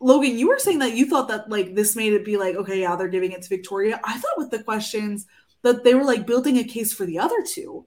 Logan, 0.00 0.38
you 0.38 0.48
were 0.48 0.58
saying 0.58 0.78
that 0.80 0.92
you 0.92 1.06
thought 1.06 1.28
that 1.28 1.50
like 1.50 1.74
this 1.74 1.96
made 1.96 2.12
it 2.12 2.24
be 2.24 2.36
like, 2.36 2.54
okay, 2.56 2.80
yeah, 2.80 2.94
they're 2.94 3.08
giving 3.08 3.32
it 3.32 3.42
to 3.42 3.48
Victoria. 3.48 4.00
I 4.04 4.12
thought 4.18 4.36
with 4.38 4.50
the 4.50 4.62
questions 4.62 5.26
that 5.62 5.82
they 5.82 5.94
were 5.94 6.04
like 6.04 6.26
building 6.26 6.58
a 6.58 6.64
case 6.64 6.92
for 6.92 7.06
the 7.06 7.18
other 7.18 7.42
two. 7.42 7.84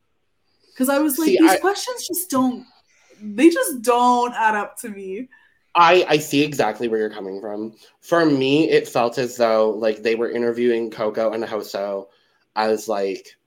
Because 0.73 0.89
I 0.89 0.99
was 0.99 1.17
like, 1.17 1.27
See, 1.27 1.37
these 1.39 1.51
I- 1.51 1.57
questions 1.59 2.05
just 2.07 2.29
don't, 2.29 2.65
they 3.21 3.49
just 3.49 3.81
don't 3.81 4.33
add 4.33 4.55
up 4.55 4.77
to 4.79 4.89
me. 4.89 5.29
I 5.77 6.05
I 6.09 6.17
see 6.17 6.41
exactly 6.43 6.87
where 6.87 6.99
you're 6.99 7.09
coming 7.09 7.39
from. 7.39 7.75
For 8.01 8.25
me, 8.25 8.69
it 8.69 8.87
felt 8.87 9.17
as 9.17 9.37
though 9.37 9.69
like 9.69 10.01
they 10.03 10.15
were 10.15 10.29
interviewing 10.29 10.89
Coco 10.91 11.31
and 11.31 11.43
Hoso 11.45 12.09
as 12.55 12.87
like 12.87 13.37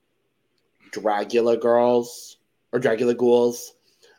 Dragula 0.92 1.60
girls 1.60 2.38
or 2.72 2.80
Dragula 2.80 3.16
ghouls. 3.16 3.74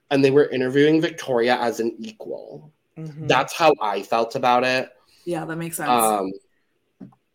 and 0.09 0.25
they 0.25 0.31
were 0.31 0.49
interviewing 0.49 0.99
Victoria 0.99 1.55
as 1.61 1.79
an 1.79 1.95
equal. 1.99 2.69
Mhm. 2.97 3.29
That's 3.29 3.53
how 3.53 3.73
I 3.79 4.01
felt 4.03 4.35
about 4.35 4.65
it. 4.65 4.89
Yeah, 5.23 5.45
that 5.45 5.55
makes 5.55 5.77
sense. 5.77 5.89
Um, 5.89 6.33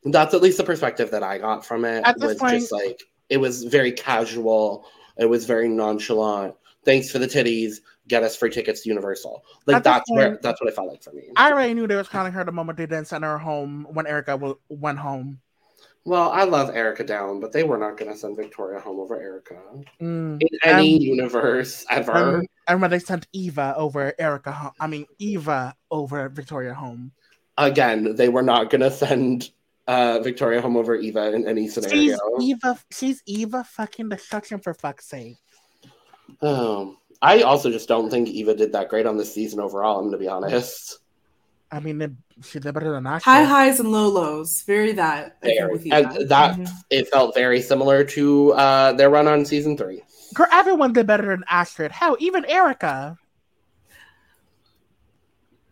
that's 0.04 0.34
at 0.34 0.42
least 0.42 0.58
the 0.58 0.64
perspective 0.64 1.10
that 1.12 1.22
I 1.22 1.38
got 1.38 1.64
from 1.64 1.86
it. 1.86 2.02
At 2.04 2.20
this 2.20 2.28
was 2.32 2.38
point- 2.38 2.60
just 2.60 2.72
like 2.72 3.02
it 3.30 3.38
was 3.38 3.64
very 3.64 3.92
casual. 3.92 4.84
It 5.16 5.24
was 5.24 5.46
very 5.46 5.68
nonchalant. 5.68 6.54
Thanks 6.84 7.10
for 7.10 7.18
the 7.18 7.26
titties. 7.26 7.76
Get 8.08 8.22
us 8.22 8.36
free 8.36 8.50
tickets 8.50 8.82
to 8.82 8.88
Universal. 8.88 9.44
Like 9.66 9.82
that's 9.82 10.08
where 10.10 10.38
that's 10.42 10.60
what 10.60 10.68
it 10.68 10.74
felt 10.76 10.88
like 10.88 11.02
for 11.02 11.12
me. 11.12 11.24
I 11.36 11.50
already 11.50 11.74
knew 11.74 11.86
they 11.86 11.96
was 11.96 12.08
calling 12.08 12.32
her 12.32 12.44
the 12.44 12.52
moment 12.52 12.78
they 12.78 12.86
didn't 12.86 13.08
send 13.08 13.24
her 13.24 13.38
home 13.38 13.86
when 13.90 14.06
Erica 14.06 14.56
went 14.68 14.98
home. 14.98 15.40
Well, 16.04 16.30
I 16.30 16.44
love 16.44 16.70
Erica 16.74 17.02
down, 17.02 17.40
but 17.40 17.50
they 17.50 17.64
were 17.64 17.78
not 17.78 17.96
going 17.96 18.12
to 18.12 18.16
send 18.16 18.36
Victoria 18.36 18.78
home 18.78 19.00
over 19.00 19.20
Erica 19.20 19.58
Mm. 20.00 20.40
in 20.40 20.48
any 20.62 20.94
Um, 20.94 21.02
universe 21.02 21.84
ever. 21.90 22.36
And, 22.38 22.48
and 22.68 22.80
when 22.80 22.92
they 22.92 23.00
sent 23.00 23.26
Eva 23.32 23.74
over 23.76 24.14
Erica 24.16 24.52
home, 24.52 24.72
I 24.78 24.86
mean 24.86 25.06
Eva 25.18 25.74
over 25.90 26.28
Victoria 26.28 26.74
home. 26.74 27.10
Again, 27.58 28.14
they 28.14 28.28
were 28.28 28.42
not 28.42 28.70
going 28.70 28.82
to 28.82 28.90
send 28.92 29.50
uh, 29.88 30.20
Victoria 30.20 30.60
home 30.60 30.76
over 30.76 30.94
Eva 30.94 31.32
in 31.32 31.46
any 31.48 31.66
scenario. 31.66 31.96
She's. 31.96 32.18
Eva. 32.40 32.78
She's 32.92 33.22
Eva 33.26 33.64
fucking 33.64 34.08
destruction 34.08 34.60
for 34.60 34.74
fuck's 34.74 35.06
sake. 35.08 35.38
Um, 36.42 36.98
I 37.22 37.42
also 37.42 37.70
just 37.70 37.88
don't 37.88 38.10
think 38.10 38.28
Eva 38.28 38.54
did 38.54 38.72
that 38.72 38.88
great 38.88 39.06
on 39.06 39.16
this 39.16 39.32
season 39.32 39.60
overall. 39.60 39.96
I'm 39.98 40.04
going 40.04 40.12
to 40.12 40.18
be 40.18 40.28
honest. 40.28 40.98
I 41.72 41.80
mean, 41.80 42.00
it, 42.00 42.12
she 42.44 42.60
did 42.60 42.72
better 42.74 42.92
than 42.92 43.06
Ashley. 43.06 43.24
High 43.32 43.42
highs 43.44 43.80
and 43.80 43.90
low 43.90 44.08
lows. 44.08 44.62
Very 44.62 44.92
that. 44.92 45.36
I 45.42 45.46
Very. 45.46 45.90
And 45.90 46.06
Matt. 46.06 46.28
that 46.28 46.56
Mhm. 46.56 46.70
it 46.90 47.08
felt 47.08 47.34
very 47.34 47.60
similar 47.60 48.04
to 48.04 48.52
uh, 48.52 48.92
their 48.92 49.10
run 49.10 49.26
on 49.26 49.44
season 49.44 49.76
three. 49.76 50.02
Girl, 50.34 50.46
everyone 50.52 50.92
did 50.92 51.06
better 51.06 51.26
than 51.26 51.44
Astrid. 51.48 51.90
Hell, 51.92 52.16
even 52.20 52.44
Erica. 52.44 53.18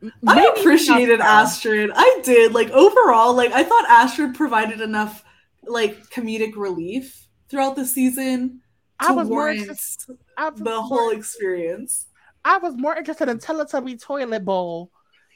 M- 0.03 0.13
I 0.27 0.35
maybe 0.37 0.61
appreciated 0.61 1.21
Astrid. 1.21 1.91
I 1.95 2.21
did. 2.25 2.53
Like 2.53 2.71
overall, 2.71 3.35
like 3.35 3.53
I 3.53 3.63
thought 3.65 3.89
Astrid 3.89 4.35
provided 4.35 4.81
enough 4.81 5.25
like 5.67 6.11
comedic 6.11 6.57
relief 6.57 7.27
throughout 7.49 7.77
the 7.77 7.87
season 7.87 8.49
to 8.49 8.64
I 9.01 9.13
was 9.13 9.29
more 9.29 9.51
interested. 9.51 10.19
I 10.37 10.49
was 10.51 10.59
the 10.59 10.65
more- 10.65 10.83
whole 10.83 11.11
experience. 11.11 12.07
I 12.45 12.59
was 12.59 12.75
more 12.77 12.97
interested 12.97 13.29
in 13.29 13.39
Teletubby 13.39 14.01
toilet 14.01 14.45
bowl 14.45 14.91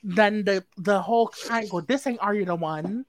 than 0.04 0.44
the 0.44 0.64
the 0.76 1.00
whole 1.00 1.28
triangle. 1.28 1.82
This 1.82 2.06
ain't 2.06 2.20
are 2.20 2.34
you 2.34 2.44
the 2.44 2.54
one? 2.54 3.04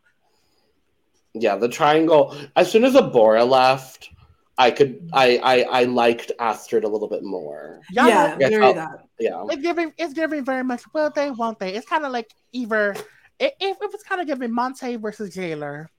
Yeah, 1.34 1.56
the 1.58 1.70
triangle. 1.70 2.36
As 2.56 2.72
soon 2.72 2.84
as 2.84 2.94
Abora 2.94 3.48
left, 3.48 4.10
I 4.58 4.72
could 4.72 5.10
I 5.14 5.38
I, 5.38 5.82
I 5.82 5.84
liked 5.84 6.32
Astrid 6.40 6.84
a 6.84 6.88
little 6.88 7.10
bit 7.10 7.24
more. 7.24 7.82
Y'all 7.92 8.08
yeah, 8.08 8.36
very 8.38 8.74
that. 8.74 9.06
Yeah. 9.20 9.44
It's 9.50 9.62
giving 9.62 9.94
it's 9.98 10.14
giving 10.14 10.44
very 10.44 10.64
much 10.64 10.84
will 10.94 11.12
they 11.14 11.30
won't 11.32 11.60
they. 11.60 11.74
It's 11.76 11.88
kind 11.88 12.06
of 12.06 12.12
like 12.12 12.32
either 12.54 12.92
it, 13.40 13.54
it, 13.60 13.78
it 13.82 13.92
was 13.92 14.04
kind 14.04 14.22
of 14.22 14.28
giving 14.28 14.52
Monte 14.54 14.96
versus 14.98 15.34
Jailer. 15.34 15.90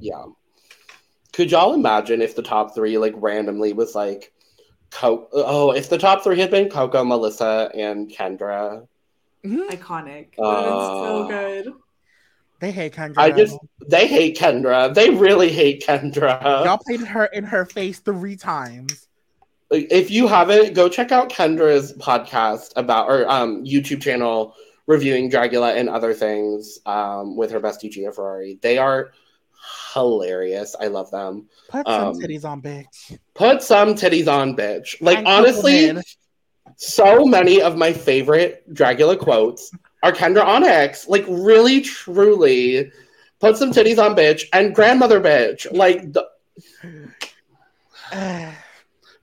Yeah. 0.00 0.24
Could 1.36 1.50
y'all 1.50 1.74
imagine 1.74 2.22
if 2.22 2.34
the 2.34 2.42
top 2.42 2.74
three 2.74 2.96
like 2.96 3.12
randomly 3.16 3.74
was 3.74 3.94
like 3.94 4.32
Co- 4.90 5.28
oh, 5.34 5.72
if 5.72 5.90
the 5.90 5.98
top 5.98 6.24
three 6.24 6.40
had 6.40 6.50
been 6.50 6.70
Coco, 6.70 7.04
Melissa, 7.04 7.70
and 7.74 8.10
Kendra, 8.10 8.86
Mhm. 9.44 9.68
Iconic. 9.68 10.28
Uh, 10.38 10.48
It 10.48 11.04
so 11.04 11.26
good. 11.28 11.72
They 12.60 12.70
hate 12.70 12.94
Kendra. 12.94 13.18
I 13.18 13.30
just 13.32 13.58
they 13.86 14.06
hate 14.06 14.38
Kendra. 14.38 14.94
They 14.94 15.10
really 15.10 15.50
hate 15.50 15.84
Kendra. 15.86 16.64
y'all 16.64 16.78
played 16.78 17.00
her 17.00 17.26
in 17.26 17.44
her 17.44 17.66
face 17.66 17.98
three 17.98 18.36
times. 18.36 19.08
if 19.70 20.10
you 20.10 20.26
haven't, 20.28 20.72
go 20.74 20.88
check 20.88 21.12
out 21.12 21.28
Kendra's 21.28 21.92
podcast 21.98 22.72
about 22.76 23.10
or 23.10 23.28
um 23.30 23.62
YouTube 23.62 24.00
channel 24.00 24.54
reviewing 24.86 25.30
Dragula 25.30 25.76
and 25.76 25.90
other 25.90 26.14
things 26.14 26.78
um 26.86 27.36
with 27.36 27.50
her 27.50 27.60
bestie 27.60 27.90
Gia 27.90 28.10
Ferrari. 28.10 28.58
They 28.62 28.78
are 28.78 29.10
hilarious. 29.94 30.74
I 30.78 30.88
love 30.88 31.10
them. 31.10 31.48
Put 31.68 31.86
some 31.86 32.08
Um, 32.08 32.14
titties 32.20 32.44
on, 32.44 32.62
bitch. 32.62 33.18
Put 33.34 33.62
some 33.62 33.94
titties 33.94 34.28
on, 34.28 34.56
bitch. 34.56 34.96
Like 35.00 35.18
And 35.18 35.28
honestly, 35.28 35.92
so 36.76 37.24
many 37.24 37.62
of 37.62 37.76
my 37.76 37.92
favorite 37.92 38.64
Dragula 38.72 39.18
quotes 39.18 39.70
are 40.02 40.12
Kendra 40.12 40.44
Onyx. 40.44 41.08
Like 41.08 41.24
really, 41.28 41.80
truly, 41.80 42.90
put 43.40 43.56
some 43.56 43.72
titties 43.72 43.98
on, 44.02 44.14
bitch, 44.14 44.44
and 44.52 44.74
grandmother, 44.74 45.20
bitch. 45.20 45.66
Like 45.72 46.12
the, 46.12 46.28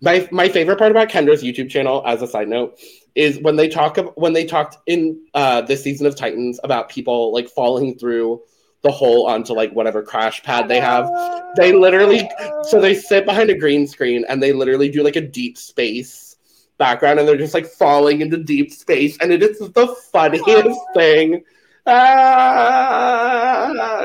my 0.02 0.28
my 0.32 0.50
favorite 0.50 0.78
part 0.78 0.92
about 0.92 1.10
Kendra's 1.10 1.44
YouTube 1.44 1.70
channel, 1.70 2.04
as 2.06 2.22
a 2.22 2.28
side 2.28 2.48
note, 2.48 2.80
is 3.16 3.40
when 3.40 3.56
they 3.56 3.68
talk 3.68 3.98
when 4.16 4.34
they 4.34 4.46
talked 4.46 4.78
in 4.88 5.22
uh, 5.34 5.62
this 5.62 5.84
season 5.84 6.06
of 6.08 6.16
Titans 6.16 6.60
about 6.64 6.90
people 6.90 7.32
like 7.34 7.50
falling 7.50 7.98
through 7.98 8.42
the 8.84 8.92
hole 8.92 9.26
onto 9.28 9.54
like 9.54 9.72
whatever 9.72 10.04
crash 10.04 10.44
pad 10.44 10.68
they 10.68 10.80
have. 10.80 11.10
They 11.56 11.72
literally 11.74 12.30
so 12.64 12.80
they 12.80 12.94
sit 12.94 13.26
behind 13.26 13.50
a 13.50 13.58
green 13.58 13.88
screen 13.88 14.26
and 14.28 14.44
they 14.44 14.52
literally 14.54 14.90
do 14.90 15.04
like 15.04 15.16
a 15.16 15.22
deep 15.22 15.58
space 15.58 16.36
background 16.78 17.20
and 17.20 17.28
they're 17.28 17.38
just 17.38 17.54
like 17.54 17.66
falling 17.66 18.22
into 18.22 18.38
deep 18.38 18.72
space 18.72 19.18
and 19.20 19.32
it 19.32 19.42
is 19.42 19.58
the 19.60 19.88
funniest 20.12 20.80
thing. 20.94 21.44
Ah, 21.86 22.84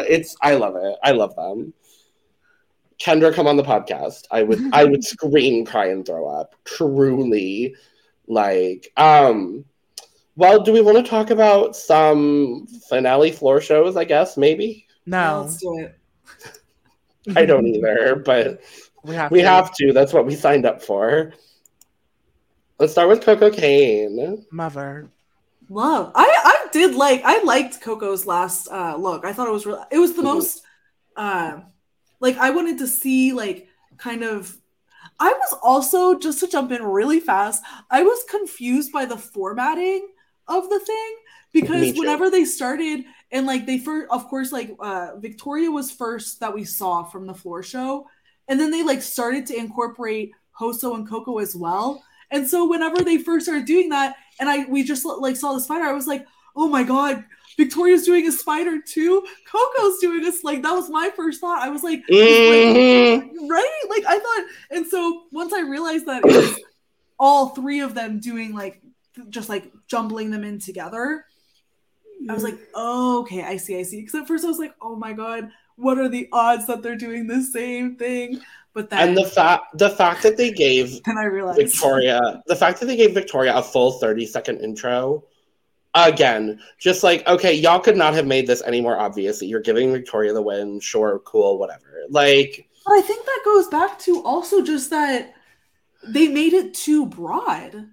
it's 0.09 0.37
I 0.41 0.55
love 0.55 0.77
it. 0.77 0.97
I 1.03 1.13
love 1.13 1.35
them. 1.37 1.75
Kendra, 3.01 3.33
come 3.33 3.47
on 3.47 3.57
the 3.57 3.63
podcast. 3.63 4.25
I 4.31 4.43
would 4.43 4.61
I 4.73 4.85
would 4.85 5.05
scream, 5.13 5.65
cry, 5.65 5.87
and 5.87 6.05
throw 6.07 6.29
up. 6.29 6.55
Truly. 6.65 7.75
Like, 8.27 8.93
um 8.97 9.65
well, 10.39 10.61
do 10.63 10.73
we 10.73 10.81
want 10.81 10.97
to 10.97 11.03
talk 11.11 11.31
about 11.31 11.75
some 11.75 12.67
finale 12.89 13.33
floor 13.33 13.61
shows, 13.61 13.97
I 13.97 14.05
guess, 14.05 14.37
maybe? 14.37 14.87
No, 15.05 15.43
Let's 15.43 15.57
do 15.61 15.79
it. 15.79 15.99
I 17.37 17.45
don't 17.45 17.67
either, 17.67 18.15
but 18.25 18.61
We 19.03 19.15
have. 19.17 19.31
we 19.33 19.41
to. 19.41 19.47
have 19.49 19.75
to. 19.75 19.93
That's 19.93 20.13
what 20.13 20.27
we 20.27 20.35
signed 20.37 20.65
up 20.65 20.81
for. 20.81 21.33
Let's 22.79 22.93
start 22.93 23.09
with 23.09 23.21
Koco 23.21 23.53
Caine. 23.53 24.47
Mother. 24.53 25.11
Love. 25.69 26.13
I 26.15 26.25
I 26.45 26.69
did 26.73 26.95
like 26.95 27.23
I 27.25 27.43
liked 27.43 27.81
Coco's 27.83 28.25
last 28.25 28.69
uh 28.71 28.97
look. 28.97 29.25
I 29.25 29.33
thought 29.33 29.49
it 29.49 29.53
was 29.53 29.67
real 29.67 29.85
it 29.91 29.99
was 29.99 30.15
the 30.15 30.23
Mhm. 30.23 30.35
most 30.35 30.63
uh 31.17 31.61
like 32.21 32.37
I 32.39 32.51
wanted 32.51 32.79
to 32.79 32.87
see 32.87 33.33
like 33.33 33.67
kind 33.99 34.23
of 34.23 34.57
I 35.21 35.33
was 35.33 35.59
also 35.63 36.17
just 36.19 36.39
to 36.41 36.47
jump 36.47 36.71
in 36.71 36.83
really 36.85 37.19
fast, 37.21 37.63
I 37.91 38.03
was 38.05 38.25
confused 38.31 38.93
by 38.93 39.05
the 39.05 39.17
formatting 39.17 40.09
of 40.49 40.69
the 40.71 40.81
thing 40.81 41.17
because 41.53 41.81
whenever 41.99 42.31
they 42.31 42.45
started 42.45 43.05
and 43.33 43.47
like 43.47 43.67
they 43.67 43.79
first 43.79 44.11
of 44.11 44.27
course 44.29 44.53
like 44.53 44.75
uh 44.81 45.17
Victoria 45.19 45.71
was 45.71 45.91
first 45.91 46.41
that 46.41 46.55
we 46.55 46.65
saw 46.65 47.05
from 47.05 47.27
the 47.27 47.35
floor 47.35 47.63
show 47.63 48.07
and 48.49 48.59
then 48.59 48.71
they 48.71 48.83
like 48.83 49.03
started 49.03 49.47
to 49.47 49.57
incorporate 49.57 50.33
Hoso 50.53 50.95
and 50.95 51.09
Coco 51.09 51.39
as 51.39 51.55
well. 51.55 52.03
And 52.31 52.47
so 52.49 52.67
whenever 52.69 53.03
they 53.03 53.19
first 53.19 53.47
started 53.47 53.65
doing 53.67 53.89
that 53.91 54.17
and 54.41 54.49
I 54.49 54.65
we 54.67 54.83
just 54.83 55.05
like 55.05 55.37
saw 55.37 55.53
the 55.55 55.61
spider, 55.61 55.85
I 55.85 55.93
was 55.93 56.07
like, 56.07 56.27
oh 56.57 56.69
my 56.69 56.83
god, 56.83 57.25
Victoria's 57.57 58.05
doing 58.05 58.27
a 58.27 58.33
spider 58.33 58.81
too. 58.81 59.25
Coco's 59.51 59.99
doing 59.99 60.23
this. 60.23 60.45
Like 60.45 60.63
that 60.63 60.73
was 60.73 60.91
my 60.91 61.11
first 61.15 61.41
thought. 61.41 61.63
I 61.63 61.69
was 61.71 61.83
like, 61.83 62.03
Mhm. 62.11 63.49
right? 63.49 63.81
Like 63.89 64.05
I 64.07 64.19
thought, 64.19 64.45
and 64.71 64.87
so 64.87 65.25
once 65.31 65.53
I 65.53 65.61
realized 65.61 66.07
that 66.07 66.25
it 66.25 66.27
was 66.27 66.61
all 67.19 67.49
three 67.51 67.81
of 67.81 67.95
them 67.95 68.21
doing 68.21 68.55
like 68.55 68.81
just 69.29 69.49
like 69.49 69.71
jumbling 69.87 70.31
them 70.31 70.45
in 70.45 70.59
together, 70.59 71.25
I 72.29 72.35
was 72.35 72.43
like, 72.43 72.59
oh, 72.75 73.21
okay, 73.21 73.43
I 73.43 73.57
see, 73.57 73.79
I 73.79 73.83
see. 73.83 74.01
Because 74.01 74.21
at 74.21 74.29
first 74.29 74.45
I 74.45 74.49
was 74.49 74.59
like, 74.59 74.75
oh 74.81 74.97
my 74.97 75.13
god, 75.13 75.51
what 75.77 75.99
are 75.99 76.09
the 76.09 76.29
odds 76.33 76.67
that 76.67 76.83
they're 76.83 76.97
doing 76.97 77.27
the 77.27 77.43
same 77.43 77.97
thing? 77.97 78.41
But 78.75 78.91
then, 78.91 79.09
And 79.09 79.17
the 79.17 79.25
fact 79.25 79.79
the 79.79 79.91
fact 79.91 80.23
that 80.23 80.37
they 80.37 80.53
gave 80.53 81.03
then 81.07 81.19
I 81.19 81.25
realized. 81.25 81.61
Victoria 81.61 82.43
the 82.47 82.57
fact 82.57 82.81
that 82.81 82.87
they 82.87 82.97
gave 82.97 83.15
Victoria 83.15 83.57
a 83.57 83.63
full 83.63 83.93
30 83.93 84.27
second 84.27 84.61
intro 84.61 85.25
again 85.95 86.61
just 86.79 87.03
like 87.03 87.27
okay 87.27 87.53
y'all 87.53 87.81
could 87.81 87.97
not 87.97 88.15
have 88.15 88.27
made 88.27 88.47
this 88.47 88.63
any 88.67 88.81
more 88.81 88.99
obvious 88.99 89.39
that 89.39 89.47
you're 89.47 89.61
giving 89.61 89.93
Victoria 89.93 90.33
the 90.33 90.43
win. 90.43 90.81
Sure 90.81 91.21
cool 91.25 91.59
whatever. 91.59 92.05
Like 92.11 92.69
But 92.87 92.93
I 92.93 93.01
think 93.01 93.25
that 93.25 93.43
goes 93.45 93.69
back 93.69 93.99
to 94.01 94.23
also 94.23 94.63
just 94.63 94.91
that 94.91 95.35
they 96.07 96.29
made 96.29 96.53
it 96.53 96.75
too 96.75 97.07
broad, 97.07 97.89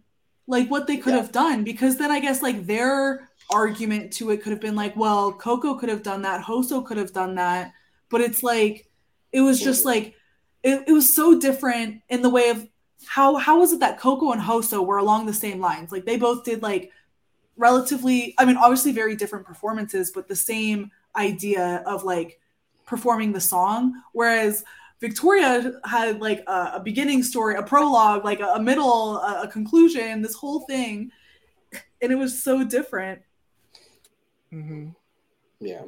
like 0.48 0.70
what 0.70 0.88
they 0.88 0.98
could 0.98 1.14
Yeah. 1.14 1.22
have 1.22 1.32
done. 1.32 1.64
Because 1.64 1.98
then 1.98 2.12
I 2.12 2.20
guess 2.20 2.42
like 2.42 2.66
their 2.66 3.30
argument 3.52 4.14
to 4.14 4.32
it 4.32 4.42
could 4.42 4.52
have 4.52 4.62
been 4.62 4.76
like, 4.76 4.96
well, 4.96 5.32
Coco 5.32 5.76
could 5.76 5.90
have 5.90 6.04
done 6.04 6.22
that, 6.24 6.42
Hoso 6.42 6.82
could 6.82 6.98
have 6.98 7.14
done 7.14 7.36
that, 7.36 7.74
but 8.10 8.22
it's 8.22 8.44
like 8.44 8.90
it 9.32 9.42
was 9.42 9.60
just 9.60 9.86
like 9.86 10.16
it, 10.64 10.84
it 10.88 10.92
was 10.92 11.14
so 11.14 11.40
different 11.40 12.02
in 12.10 12.22
the 12.22 12.30
way 12.30 12.50
of 12.50 12.68
how 13.06 13.36
how 13.36 13.60
was 13.60 13.72
it 13.74 13.80
that 13.82 14.00
Coco 14.00 14.32
and 14.32 14.42
Hoso 14.42 14.82
were 14.82 14.98
along 14.98 15.26
the 15.26 15.34
same 15.34 15.60
lines? 15.60 15.92
Like 15.92 16.06
they 16.06 16.18
both 16.18 16.44
did 16.44 16.62
like 16.64 16.92
relatively, 17.58 18.36
I 18.38 18.46
mean, 18.46 18.58
obviously 18.58 18.92
very 18.92 19.16
different 19.16 19.46
performances, 19.46 20.12
but 20.14 20.28
the 20.28 20.36
same 20.36 20.92
idea 21.16 21.84
of 21.86 22.04
like 22.04 22.40
performing 22.86 23.32
the 23.32 23.40
song. 23.42 23.94
Whereas 24.12 24.64
Victoria 25.02 25.74
had 25.84 26.22
like 26.22 26.44
a, 26.48 26.72
a 26.76 26.82
beginning 26.84 27.22
story, 27.24 27.56
a 27.56 27.64
prologue, 27.64 28.24
like 28.24 28.40
a, 28.40 28.46
a 28.56 28.62
middle, 28.62 29.18
a, 29.18 29.44
a 29.44 29.48
conclusion, 29.48 30.22
this 30.22 30.36
whole 30.36 30.62
thing, 30.62 31.12
and 32.02 32.12
it 32.12 32.16
was 32.16 32.42
so 32.42 32.64
different. 32.64 33.22
hmm 34.50 34.90
Yeah. 35.60 35.82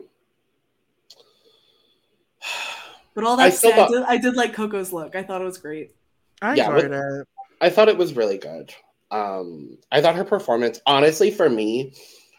But 3.13 3.23
all 3.23 3.37
that 3.37 3.53
still 3.55 3.71
said, 3.71 3.79
I 3.79 3.87
did, 3.87 4.03
I 4.03 4.17
did 4.17 4.35
like 4.35 4.53
Coco's 4.53 4.93
look. 4.93 5.15
I 5.15 5.23
thought 5.23 5.41
it 5.41 5.45
was 5.45 5.57
great. 5.57 5.95
I 6.41 6.53
Yeah, 6.53 6.67
enjoyed 6.75 6.91
but- 6.91 6.97
it. 7.21 7.27
I 7.59 7.69
thought 7.71 7.89
it 7.89 7.97
was 7.97 8.13
really 8.15 8.37
good. 8.37 8.71
Um, 9.09 9.79
I 9.91 10.01
thought 10.01 10.15
her 10.15 10.23
performance, 10.23 10.79
honestly, 10.85 11.31
for 11.31 11.49
me, 11.49 11.93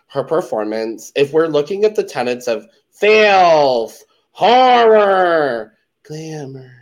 her 0.08 0.22
performance, 0.22 1.10
if 1.16 1.32
we're 1.32 1.48
looking 1.48 1.84
at 1.84 1.96
the 1.96 2.04
tenets 2.04 2.46
of 2.46 2.66
filth, 2.92 4.04
horror, 4.30 5.72
glamour, 6.08 6.72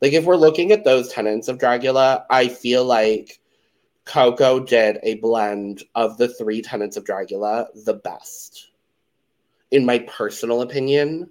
like 0.00 0.12
if 0.12 0.24
we're 0.24 0.36
looking 0.36 0.72
at 0.72 0.84
those 0.84 1.08
tenets 1.12 1.48
of 1.48 1.58
Dragula, 1.58 2.24
I 2.30 2.48
feel 2.48 2.84
like 2.84 3.38
Coco 4.04 4.60
did 4.60 4.98
a 5.02 5.16
blend 5.16 5.84
of 5.94 6.16
the 6.18 6.28
three 6.28 6.62
tenets 6.62 6.96
of 6.96 7.04
Dragula 7.04 7.66
the 7.84 7.94
best, 7.94 8.70
in 9.70 9.84
my 9.84 9.98
personal 10.00 10.62
opinion. 10.62 11.30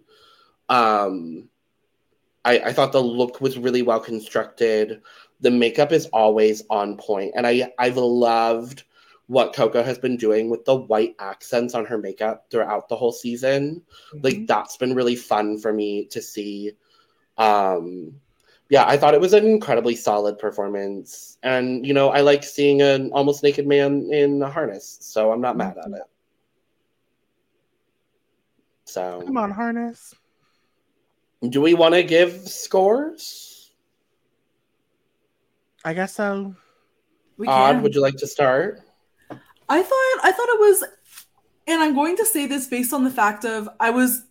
Um, 0.70 1.50
I, 2.46 2.60
I 2.60 2.74
thought 2.74 2.92
the 2.92 3.02
look 3.02 3.42
was 3.42 3.58
really 3.58 3.82
well 3.82 4.00
constructed 4.00 5.02
the 5.42 5.52
makeup 5.52 5.92
is 5.92 6.06
always 6.08 6.64
on 6.70 6.96
point 6.98 7.34
and 7.36 7.46
i 7.46 7.70
i've 7.78 7.98
loved 7.98 8.84
what 9.28 9.54
coco 9.54 9.84
has 9.84 9.98
been 9.98 10.16
doing 10.16 10.50
with 10.50 10.64
the 10.66 10.76
white 10.76 11.16
accents 11.20 11.74
on 11.76 11.86
her 11.86 11.98
makeup 11.98 12.46
throughout 12.50 12.88
the 12.88 12.96
whole 12.96 13.12
season 13.12 13.82
like 14.22 14.36
Mhm. 14.36 14.48
that's 14.48 14.78
been 14.78 14.96
really 14.96 15.16
fun 15.16 15.58
for 15.58 15.74
me 15.74 16.06
to 16.06 16.22
see 16.22 16.72
um 17.38 18.14
yeah 18.70 18.86
i 18.88 18.98
thought 18.98 19.14
it 19.14 19.22
was 19.22 19.34
an 19.34 19.46
incredibly 19.46 19.96
solid 19.96 20.38
performance 20.40 21.38
and 21.44 21.86
you 21.86 21.94
know 21.94 22.10
i 22.10 22.22
like 22.22 22.44
seeing 22.44 22.82
an 22.82 23.12
almost 23.12 23.44
naked 23.44 23.68
man 23.68 24.08
in 24.12 24.42
a 24.42 24.50
harness 24.50 24.98
so 25.02 25.32
i'm 25.32 25.42
not 25.42 25.58
mad 25.58 25.78
at 25.78 25.92
it 25.92 26.02
so 28.86 29.22
come 29.26 29.38
on, 29.38 29.52
harness. 29.52 30.14
do 31.50 31.62
we 31.62 31.74
want 31.74 31.94
to 31.94 32.04
give 32.04 32.48
scores 32.48 33.56
I 35.86 35.94
guess 35.94 36.16
so. 36.16 36.56
We 37.38 37.48
odd 37.48 37.74
can. 37.74 37.84
would 37.84 37.94
you 37.94 38.02
like 38.02 38.16
to 38.16 38.28
start 38.28 38.82
I 39.70 39.84
thought 39.84 40.20
I 40.24 40.32
thought 40.32 40.50
it 40.50 40.60
was 40.60 40.84
and 41.68 41.82
I'm 41.84 41.94
going 41.94 42.18
to 42.18 42.26
say 42.26 42.48
this 42.48 42.68
based 42.68 42.92
on 42.92 43.04
the 43.04 43.12
fact 43.12 43.46
of 43.46 43.70
I 43.80 43.92
was 43.92 44.24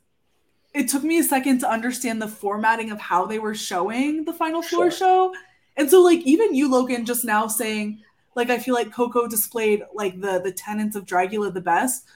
it 0.74 0.88
took 0.88 1.04
me 1.04 1.18
a 1.18 1.22
second 1.24 1.60
to 1.60 1.70
understand 1.70 2.20
the 2.20 2.28
formatting 2.28 2.90
of 2.90 3.00
how 3.00 3.26
they 3.26 3.38
were 3.38 3.54
showing 3.54 4.24
the 4.24 4.32
final 4.32 4.62
floor 4.62 4.90
Sure. 4.90 4.90
show. 4.90 5.34
And 5.76 5.90
so 5.90 6.02
like 6.02 6.20
even 6.20 6.54
you 6.54 6.70
Logan 6.70 7.04
just 7.06 7.24
now 7.24 7.46
saying 7.46 8.02
like 8.36 8.50
I 8.50 8.58
feel 8.58 8.74
like 8.74 8.92
Coco 8.92 9.26
displayed 9.28 9.82
like 9.94 10.20
the 10.20 10.40
the 10.40 10.52
tenets 10.52 10.96
of 10.96 11.06
Dragula 11.06 11.52
the 11.54 11.60
best. 11.60 12.06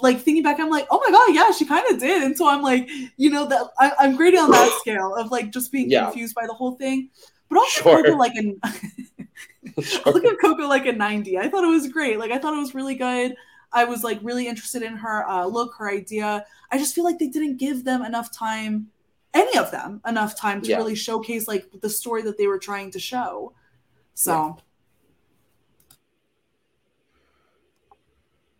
Like 0.00 0.20
thinking 0.20 0.42
back, 0.42 0.58
I'm 0.60 0.70
like, 0.70 0.86
oh 0.90 0.98
my 1.04 1.10
god, 1.10 1.34
yeah, 1.34 1.50
she 1.50 1.66
kind 1.66 1.84
of 1.90 1.98
did. 2.00 2.22
And 2.22 2.36
so 2.38 2.48
I'm 2.48 2.62
like, 2.62 2.88
you 3.18 3.28
know, 3.30 3.46
that 3.46 3.66
I, 3.78 3.92
I'm 3.98 4.16
grading 4.16 4.40
on 4.40 4.50
that 4.50 4.72
scale 4.80 5.14
of 5.14 5.30
like 5.30 5.50
just 5.52 5.70
being 5.72 5.90
Yeah. 5.90 6.04
confused 6.04 6.34
by 6.34 6.46
the 6.46 6.54
whole 6.54 6.72
thing. 6.76 7.10
But 7.50 7.58
also 7.58 7.82
Sure. 7.82 8.02
Coco 8.02 8.16
like 8.16 8.34
an 8.36 8.58
I'll 10.06 10.18
give 10.20 10.36
Coco 10.40 10.66
like 10.68 10.86
a 10.86 10.92
90. 10.92 11.38
I 11.38 11.48
thought 11.48 11.64
it 11.64 11.68
was 11.68 11.88
great. 11.88 12.18
Like 12.18 12.30
I 12.30 12.38
thought 12.38 12.54
it 12.54 12.60
was 12.60 12.74
really 12.74 12.94
good. 12.94 13.34
I 13.74 13.84
was 13.84 14.04
like 14.04 14.20
really 14.22 14.46
interested 14.46 14.82
in 14.82 14.96
her 14.96 15.28
uh, 15.28 15.44
look, 15.46 15.74
her 15.78 15.90
idea. 15.90 16.46
I 16.70 16.78
just 16.78 16.94
feel 16.94 17.04
like 17.04 17.18
they 17.18 17.26
didn't 17.28 17.56
give 17.56 17.84
them 17.84 18.02
enough 18.02 18.32
time, 18.32 18.88
any 19.34 19.58
of 19.58 19.70
them, 19.72 20.00
enough 20.06 20.36
time 20.36 20.62
to 20.62 20.68
Yeah. 20.68 20.76
really 20.78 20.94
showcase 20.94 21.48
like 21.48 21.66
the 21.80 21.90
story 21.90 22.22
that 22.22 22.38
they 22.38 22.46
were 22.46 22.58
trying 22.58 22.92
to 22.92 23.00
show. 23.00 23.52
So 24.14 24.56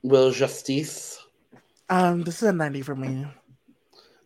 Wil 0.02 0.32
Justice. 0.32 1.18
Um, 1.88 2.22
this 2.22 2.42
is 2.42 2.48
a 2.48 2.52
90 2.52 2.82
for 2.82 2.96
me. 2.96 3.26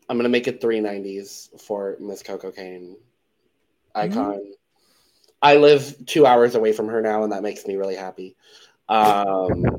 I'm 0.08 0.16
gonna 0.16 0.30
make 0.30 0.48
it 0.48 0.60
three 0.60 0.80
nineties 0.80 1.50
for 1.66 1.96
Miss 2.00 2.22
Koco 2.22 2.54
Caine. 2.54 2.96
Icon. 3.94 4.52
I 5.42 5.56
live 5.56 5.94
two 6.06 6.24
hours 6.24 6.54
away 6.54 6.72
from 6.72 6.88
her 6.88 7.00
now, 7.02 7.22
and 7.24 7.32
that 7.32 7.42
makes 7.42 7.66
me 7.66 7.76
really 7.76 7.94
happy. 7.94 8.36
Um, 8.88 9.78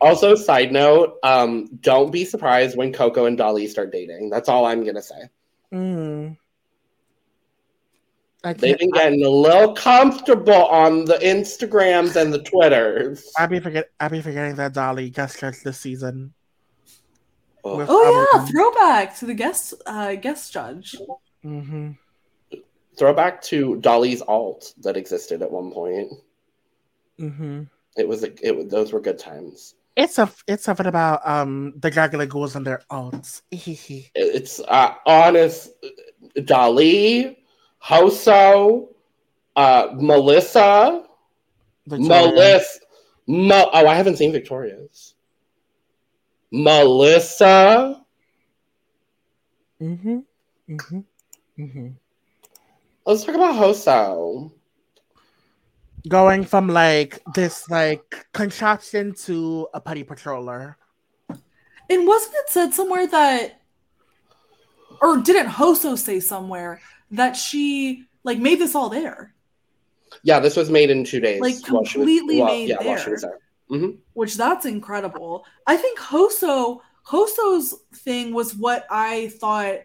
also, 0.00 0.34
side 0.34 0.72
note, 0.72 1.18
um, 1.22 1.68
don't 1.80 2.10
be 2.10 2.24
surprised 2.24 2.76
when 2.76 2.92
Coco 2.92 3.26
and 3.26 3.36
Dolly 3.36 3.66
start 3.66 3.92
dating. 3.92 4.30
That's 4.30 4.48
all 4.48 4.66
I'm 4.66 4.84
gonna 4.84 5.02
say. 5.02 5.28
Mm. 5.72 6.36
I 8.44 8.52
They've 8.52 8.78
been 8.78 8.90
getting 8.90 9.24
a 9.24 9.28
little 9.28 9.74
comfortable 9.74 10.66
on 10.66 11.04
the 11.04 11.16
Instagrams 11.16 12.14
and 12.14 12.32
the 12.32 12.42
Twitters. 12.42 13.30
I, 13.36 13.44
I 13.44 13.46
be 13.46 13.58
forget. 13.58 13.90
I 13.98 14.08
be 14.08 14.22
forgetting 14.22 14.54
that 14.56 14.74
Dolly 14.74 15.10
guest 15.10 15.40
judged 15.40 15.64
this 15.64 15.78
season. 15.78 16.32
Ugh. 17.64 17.78
With 17.78 17.88
Oh 17.90 18.28
yeah, 18.34 18.46
throwback 18.46 19.18
to 19.18 19.26
the 19.26 19.34
guest 19.34 19.74
uh 19.86 20.14
guest 20.14 20.52
judge. 20.52 20.96
Mhm. 21.44 21.98
Throwback 22.96 23.42
to 23.42 23.76
Dolly's 23.76 24.22
alt 24.22 24.72
that 24.82 24.96
existed 24.96 25.42
at 25.42 25.50
one 25.50 25.72
point. 25.72 26.12
Mhm. 27.18 27.68
It 27.96 28.06
was 28.06 28.22
a, 28.22 28.32
it 28.46 28.70
those 28.70 28.92
were 28.92 29.00
good 29.00 29.18
times. 29.18 29.74
It's 29.98 30.16
a. 30.18 30.30
It's 30.46 30.62
something 30.64 30.86
about 30.86 31.26
um 31.28 31.74
the 31.76 31.90
regular 31.90 32.26
ghouls 32.26 32.54
and 32.56 32.64
their 32.66 32.82
alts. 32.90 33.42
It's 34.14 34.60
uh, 34.60 34.94
honest. 35.04 35.70
Dolly, 36.44 37.38
Hoso, 37.82 38.88
uh, 39.56 39.88
Melissa, 39.94 41.04
Melissa. 41.86 42.78
Mo- 43.26 43.70
oh, 43.72 43.86
I 43.86 43.94
haven't 43.94 44.16
seen 44.16 44.32
Victoria's. 44.32 45.14
Melissa. 46.50 48.04
Mm-hmm. 49.82 50.18
Mhm. 50.70 51.04
Mhm. 51.58 51.94
Let's 53.04 53.24
talk 53.24 53.34
about 53.34 53.56
Hoso. 53.56 54.52
Going 56.06 56.44
from 56.44 56.68
like 56.68 57.20
this 57.34 57.68
like 57.68 58.26
contraption 58.32 59.14
to 59.24 59.68
a 59.74 59.80
putty 59.80 60.04
patroller. 60.04 60.76
And 61.90 62.06
wasn't 62.06 62.34
it 62.36 62.50
said 62.50 62.74
somewhere 62.74 63.06
that, 63.06 63.62
or 65.00 65.16
didn't 65.18 65.48
Hoso 65.48 65.96
say 65.96 66.20
somewhere 66.20 66.80
that 67.10 67.36
she 67.36 68.04
like 68.24 68.38
made 68.38 68.58
this 68.58 68.74
all 68.74 68.88
there? 68.90 69.34
Yeah, 70.22 70.40
this 70.40 70.56
was 70.56 70.70
made 70.70 70.90
in 70.90 71.04
two 71.04 71.20
days. 71.20 71.40
Like, 71.40 71.56
while 71.68 71.84
she 71.84 71.98
was- 71.98 72.06
completely 72.06 72.42
made 72.42 72.68
yeah, 72.68 72.82
while 72.82 72.96
she 72.96 73.04
there. 73.04 73.12
was 73.12 73.22
there. 73.22 73.38
hmm 73.68 73.90
which 74.14 74.36
that's 74.36 74.66
incredible. 74.66 75.44
I 75.66 75.76
think 75.76 75.98
Hoso 75.98 76.80
Hoso's 77.02 77.74
thing 77.94 78.32
was 78.34 78.54
what 78.54 78.86
I 78.90 79.28
thought 79.40 79.80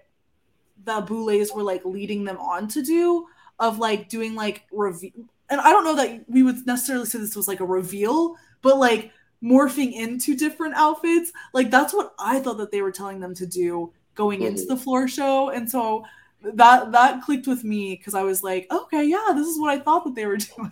the 0.83 1.01
Boulets 1.01 1.53
were 1.53 1.63
like 1.63 1.85
leading 1.85 2.23
them 2.25 2.37
on 2.37 2.67
to 2.69 2.81
do 2.81 3.27
of 3.59 3.79
like 3.79 4.09
doing 4.09 4.35
like 4.35 4.63
reveal 4.71 5.11
and 5.53 5.61
I 5.61 5.69
don't 5.69 5.83
know 5.85 5.95
that 5.95 6.25
we 6.27 6.43
would 6.43 6.65
necessarily 6.65 7.05
say 7.05 7.19
this 7.19 7.35
was 7.35 7.47
like 7.47 7.59
a 7.59 7.65
reveal, 7.65 8.35
but 8.61 8.77
like 8.77 9.11
morphing 9.41 9.93
into 9.93 10.35
different 10.35 10.73
outfits. 10.75 11.31
Like 11.53 11.69
that's 11.69 11.93
what 11.93 12.13
I 12.19 12.39
thought 12.39 12.57
that 12.57 12.71
they 12.71 12.81
were 12.81 12.91
telling 12.91 13.19
them 13.19 13.33
to 13.35 13.45
do 13.45 13.93
going 14.15 14.41
into 14.41 14.63
Mhm. 14.63 14.67
the 14.69 14.77
floor 14.77 15.07
show. 15.07 15.49
And 15.49 15.69
so 15.69 16.03
that 16.43 16.91
that 16.91 17.21
clicked 17.23 17.47
with 17.47 17.63
me 17.63 17.95
because 17.95 18.15
I 18.15 18.23
was 18.23 18.41
like, 18.43 18.67
okay, 18.71 19.03
yeah, 19.05 19.31
this 19.35 19.47
is 19.47 19.59
what 19.59 19.69
I 19.69 19.79
thought 19.79 20.03
that 20.05 20.15
they 20.15 20.25
were 20.25 20.37
doing. 20.55 20.71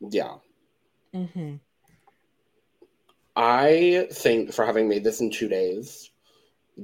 Yeah. 0.00 0.34
Mm-hmm. 1.14 1.56
I 3.36 4.08
think 4.12 4.52
for 4.52 4.64
having 4.64 4.88
made 4.88 5.04
this 5.04 5.20
in 5.20 5.30
two 5.30 5.48
days, 5.48 6.10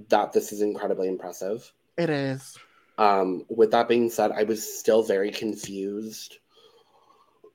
that 0.08 0.32
this 0.32 0.52
is 0.52 0.60
incredibly 0.62 1.08
impressive. 1.08 1.70
It 1.96 2.10
is. 2.10 2.56
Um, 2.98 3.44
with 3.48 3.70
that 3.72 3.88
being 3.88 4.10
said, 4.10 4.32
I 4.32 4.44
was 4.44 4.78
still 4.78 5.02
very 5.02 5.30
confused. 5.30 6.38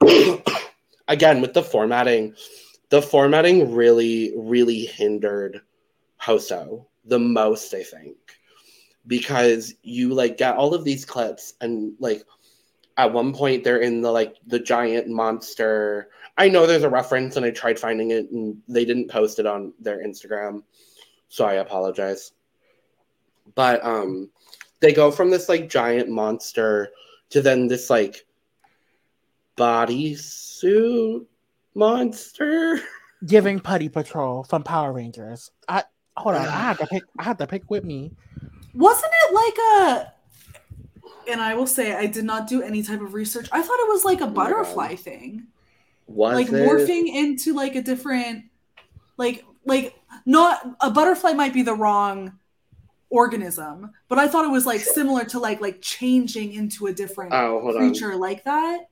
Again, 1.07 1.41
with 1.41 1.53
the 1.53 1.63
formatting, 1.63 2.35
the 2.89 3.01
formatting 3.01 3.73
really, 3.73 4.33
really 4.35 4.85
hindered 4.85 5.61
Hoso 6.21 6.87
the 7.05 7.19
most, 7.19 7.73
I 7.73 7.83
think. 7.83 8.17
Because 9.05 9.73
you 9.83 10.13
like 10.13 10.37
get 10.37 10.57
all 10.57 10.73
of 10.73 10.83
these 10.83 11.05
clips 11.05 11.53
and 11.61 11.93
like 11.99 12.23
at 12.97 13.13
one 13.13 13.33
point 13.33 13.63
they're 13.63 13.79
in 13.79 14.01
the 14.01 14.11
like 14.11 14.35
the 14.45 14.59
giant 14.59 15.07
monster. 15.07 16.09
I 16.37 16.49
know 16.49 16.65
there's 16.65 16.83
a 16.83 16.89
reference 16.89 17.37
and 17.37 17.45
I 17.45 17.51
tried 17.51 17.79
finding 17.79 18.11
it 18.11 18.29
and 18.31 18.57
they 18.67 18.83
didn't 18.83 19.09
post 19.09 19.39
it 19.39 19.45
on 19.45 19.73
their 19.79 20.03
Instagram. 20.05 20.63
So 21.29 21.45
I 21.45 21.53
apologize. 21.53 22.33
But 23.55 23.85
um 23.85 24.29
they 24.79 24.93
go 24.93 25.11
from 25.11 25.29
this 25.29 25.49
like 25.49 25.69
giant 25.69 26.09
monster 26.09 26.89
to 27.29 27.41
then 27.41 27.67
this 27.67 27.89
like 27.89 28.25
bodysuit 29.57 31.25
monster. 31.75 32.79
Giving 33.25 33.59
Putty 33.59 33.89
Patrol 33.89 34.43
from 34.43 34.63
Power 34.63 34.93
Rangers. 34.93 35.51
I 35.67 35.83
hold 36.15 36.35
on. 36.35 36.45
I 36.45 36.51
had 36.51 36.77
to 36.77 36.87
pick. 36.87 37.03
I 37.17 37.23
had 37.23 37.39
to 37.39 37.47
pick 37.47 37.69
with 37.69 37.83
me. 37.83 38.11
Wasn't 38.73 39.11
it 39.11 39.33
like 39.33 39.57
a 39.57 40.13
and 41.27 41.41
I 41.41 41.55
will 41.55 41.67
say 41.67 41.93
I 41.93 42.05
did 42.05 42.25
not 42.25 42.47
do 42.47 42.61
any 42.61 42.83
type 42.83 43.01
of 43.01 43.13
research. 43.13 43.49
I 43.51 43.61
thought 43.61 43.79
it 43.79 43.89
was 43.89 44.05
like 44.05 44.21
a 44.21 44.27
butterfly 44.27 44.89
God. 44.89 44.99
thing. 44.99 45.47
Was 46.07 46.35
like 46.35 46.47
it? 46.47 46.53
morphing 46.53 47.07
into 47.13 47.53
like 47.53 47.75
a 47.75 47.81
different 47.81 48.45
like 49.17 49.43
like 49.65 49.95
not 50.25 50.77
a 50.79 50.89
butterfly 50.89 51.33
might 51.33 51.53
be 51.53 51.63
the 51.63 51.73
wrong 51.73 52.39
organism, 53.09 53.91
but 54.07 54.19
I 54.19 54.27
thought 54.27 54.45
it 54.45 54.51
was 54.51 54.65
like 54.65 54.81
similar 54.81 55.23
to 55.25 55.39
like 55.39 55.61
like 55.61 55.81
changing 55.81 56.53
into 56.53 56.87
a 56.87 56.93
different 56.93 57.33
Oh, 57.33 57.61
hold 57.61 57.75
on. 57.75 57.89
creature 57.89 58.15
like 58.15 58.43
that. 58.43 58.89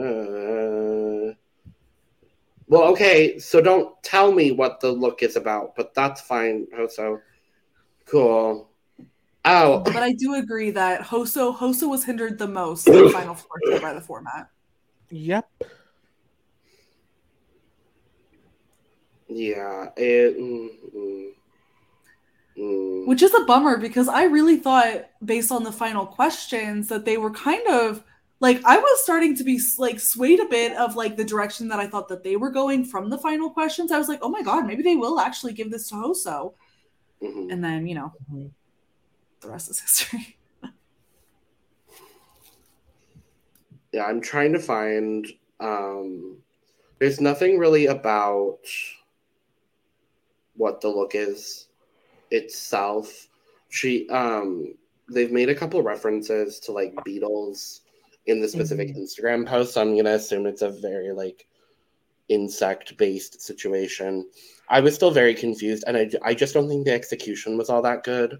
Uh, 0.00 1.34
well, 2.66 2.84
okay, 2.92 3.38
so 3.38 3.60
don't 3.60 4.00
tell 4.02 4.32
me 4.32 4.52
what 4.52 4.80
the 4.80 4.90
look 4.92 5.22
is 5.22 5.36
about, 5.36 5.74
but 5.76 5.94
that's 5.94 6.20
fine, 6.20 6.66
Hoso. 6.76 7.20
Cool. 8.06 8.68
Oh, 9.44 9.80
But 9.80 9.96
I 9.96 10.12
do 10.12 10.34
agree 10.34 10.70
that 10.72 11.00
Hoso 11.02 11.52
Hoso 11.56 11.88
was 11.88 12.04
hindered 12.04 12.38
the 12.38 12.46
most 12.48 12.86
in 12.86 12.92
the 13.04 13.10
final 13.10 13.34
four 13.34 13.56
by 13.80 13.94
the 13.94 14.00
format. 14.00 14.50
Yep. 15.10 15.48
Yeah. 19.30 19.88
It, 19.96 20.38
mm, 20.38 20.68
mm, 20.94 21.30
mm. 22.58 23.06
Which 23.06 23.22
is 23.22 23.34
a 23.34 23.44
bummer 23.44 23.76
because 23.76 24.08
I 24.08 24.24
really 24.24 24.56
thought, 24.56 25.08
based 25.24 25.52
on 25.52 25.64
the 25.64 25.72
final 25.72 26.06
questions, 26.06 26.88
that 26.88 27.04
they 27.04 27.16
were 27.16 27.30
kind 27.30 27.66
of 27.68 28.02
like 28.40 28.62
I 28.64 28.78
was 28.78 29.02
starting 29.02 29.36
to 29.36 29.44
be 29.44 29.60
like 29.78 30.00
swayed 30.00 30.40
a 30.40 30.46
bit 30.46 30.76
of 30.76 30.96
like 30.96 31.16
the 31.16 31.24
direction 31.24 31.68
that 31.68 31.78
I 31.78 31.86
thought 31.86 32.08
that 32.08 32.24
they 32.24 32.36
were 32.36 32.50
going 32.50 32.84
from 32.84 33.10
the 33.10 33.18
final 33.18 33.50
questions. 33.50 33.92
I 33.92 33.98
was 33.98 34.08
like, 34.08 34.20
oh 34.22 34.30
my 34.30 34.42
god, 34.42 34.66
maybe 34.66 34.82
they 34.82 34.96
will 34.96 35.20
actually 35.20 35.52
give 35.52 35.70
this 35.70 35.88
to 35.88 35.94
Hoso. 35.96 36.54
Mhm. 37.22 37.52
And 37.52 37.62
then, 37.62 37.86
you 37.86 37.94
know, 37.94 38.12
Mhm. 38.32 38.50
the 39.40 39.48
rest 39.48 39.70
is 39.70 39.80
history. 39.80 40.36
Yeah, 43.92 44.04
I'm 44.04 44.20
trying 44.20 44.52
to 44.52 44.60
find. 44.60 45.26
Um, 45.58 46.36
there's 47.00 47.20
nothing 47.20 47.58
really 47.58 47.86
about 47.86 48.60
what 50.60 50.80
the 50.80 50.88
look 50.88 51.14
is 51.14 51.66
itself. 52.30 53.28
She, 53.70 54.08
um, 54.10 54.74
they've 55.10 55.32
made 55.32 55.48
a 55.48 55.54
couple 55.54 55.82
references 55.82 56.60
to 56.60 56.72
like 56.72 56.94
beetles 57.04 57.80
in 58.26 58.40
the 58.40 58.48
specific 58.48 58.94
Instagram 58.94 59.46
post. 59.46 59.74
So 59.74 59.80
I'm 59.80 59.96
gonna 59.96 60.10
assume 60.10 60.46
it's 60.46 60.62
a 60.62 60.70
very 60.70 61.12
like 61.12 61.48
insect 62.28 62.96
based 62.96 63.40
situation. 63.40 64.28
I 64.68 64.80
was 64.80 64.94
still 64.94 65.10
very 65.10 65.34
confused, 65.34 65.84
and 65.86 65.96
I, 65.96 66.10
I 66.22 66.34
just 66.34 66.54
don't 66.54 66.68
think 66.68 66.84
the 66.84 66.92
execution 66.92 67.56
was 67.56 67.70
all 67.70 67.82
that 67.82 68.04
good. 68.04 68.38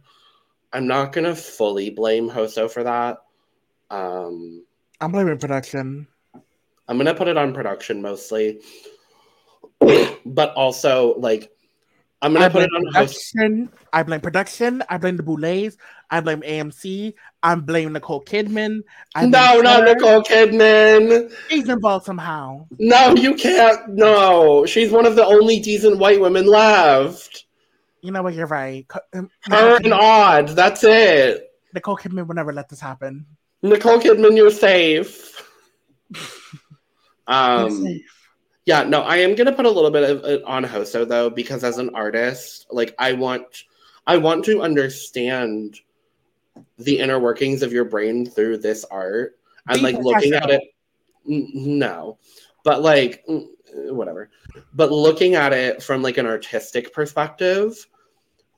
I'm 0.72 0.87
not 0.87 1.12
gonna 1.12 1.35
fully 1.35 1.90
blame 1.90 2.28
Hoso 2.28 2.70
for 2.70 2.85
that. 2.85 3.18
Um, 3.90 4.64
I'm 5.00 5.11
blaming 5.11 5.38
production. 5.38 6.06
I'm 6.87 6.98
gonna 6.98 7.14
put 7.14 7.28
it 7.28 7.37
on 7.37 7.54
production 7.54 8.02
mostly, 8.02 8.61
but 9.80 10.54
also 10.54 11.14
like 11.18 11.50
I'm 12.22 12.35
gonna 12.35 12.44
I 12.44 12.48
put 12.48 12.54
blame 12.54 12.68
it 12.70 12.76
on 12.76 12.92
host. 12.92 13.33
production. 13.33 13.72
I 13.92 14.02
blame 14.02 14.20
production. 14.20 14.83
I 14.88 14.98
blame 14.98 15.16
the 15.16 15.22
Boulets. 15.22 15.76
I 16.11 16.20
blame 16.20 16.42
AMC. 16.42 17.14
I 17.42 17.54
blame 17.54 17.92
Nicole 17.94 18.22
Kidman. 18.22 18.80
I 19.14 19.24
No, 19.26 19.61
not 19.61 19.80
her. 19.88 19.94
Nicole 19.94 20.22
Kidman. 20.22 21.33
She's 21.48 21.68
involved 21.68 22.04
somehow. 22.04 22.66
No, 22.78 23.14
you 23.14 23.35
can't. 23.37 23.88
No, 23.88 24.66
she's 24.66 24.90
one 24.92 25.06
of 25.06 25.16
the 25.16 25.24
only 25.24 25.61
decent 25.61 25.98
white 25.98 26.20
women 26.20 26.46
left. 26.46 27.46
You 28.02 28.12
know 28.12 28.22
what? 28.22 28.35
You're 28.35 28.46
right. 28.46 28.87
Um, 29.14 29.30
Her 29.42 29.50
Nicole, 29.50 29.74
and 29.76 29.85
Kidman, 29.87 29.98
Odd. 29.98 30.48
That's 30.50 30.85
it. 30.85 31.50
Nicole 31.72 31.96
Kidman 31.96 32.26
would 32.26 32.35
never 32.37 32.52
let 32.52 32.68
this 32.68 32.80
happen. 32.80 33.24
Nicole 33.62 33.98
Kidman, 33.98 34.37
you're 34.37 34.50
safe. 34.50 35.42
You're 37.28 37.37
Um, 37.37 37.85
safe. 37.85 38.19
Yeah, 38.66 38.83
no, 38.85 39.03
I 39.03 39.16
am 39.16 39.35
gonna 39.35 39.53
put 39.53 39.66
a 39.66 39.70
little 39.70 39.90
bit 39.90 40.09
of 40.09 40.25
it 40.25 40.44
on 40.44 40.64
Hoso 40.64 41.05
though, 41.05 41.31
because 41.31 41.64
as 41.64 41.79
an 41.79 41.90
artist, 41.94 42.66
like 42.70 42.94
I 42.99 43.12
want, 43.14 43.64
I 44.07 44.16
want 44.16 44.44
to 44.46 44.62
understand 44.62 45.81
the 46.79 46.99
inner 46.99 47.18
workings 47.18 47.62
of 47.62 47.73
your 47.73 47.85
brain 47.85 48.27
through 48.27 48.59
this 48.59 48.85
art, 48.85 49.38
and 49.68 49.79
Be 49.79 49.92
like 49.92 49.99
looking 50.03 50.35
at 50.35 50.51
it. 50.51 50.62
No, 51.25 52.18
but 52.64 52.83
like 52.83 53.25
mm, 53.27 53.46
whatever. 53.88 54.31
But 54.75 54.90
looking 54.90 55.35
at 55.35 55.53
it 55.53 55.83
from 55.83 56.03
like 56.03 56.18
an 56.18 56.27
artistic 56.27 56.92
perspective, 56.92 57.87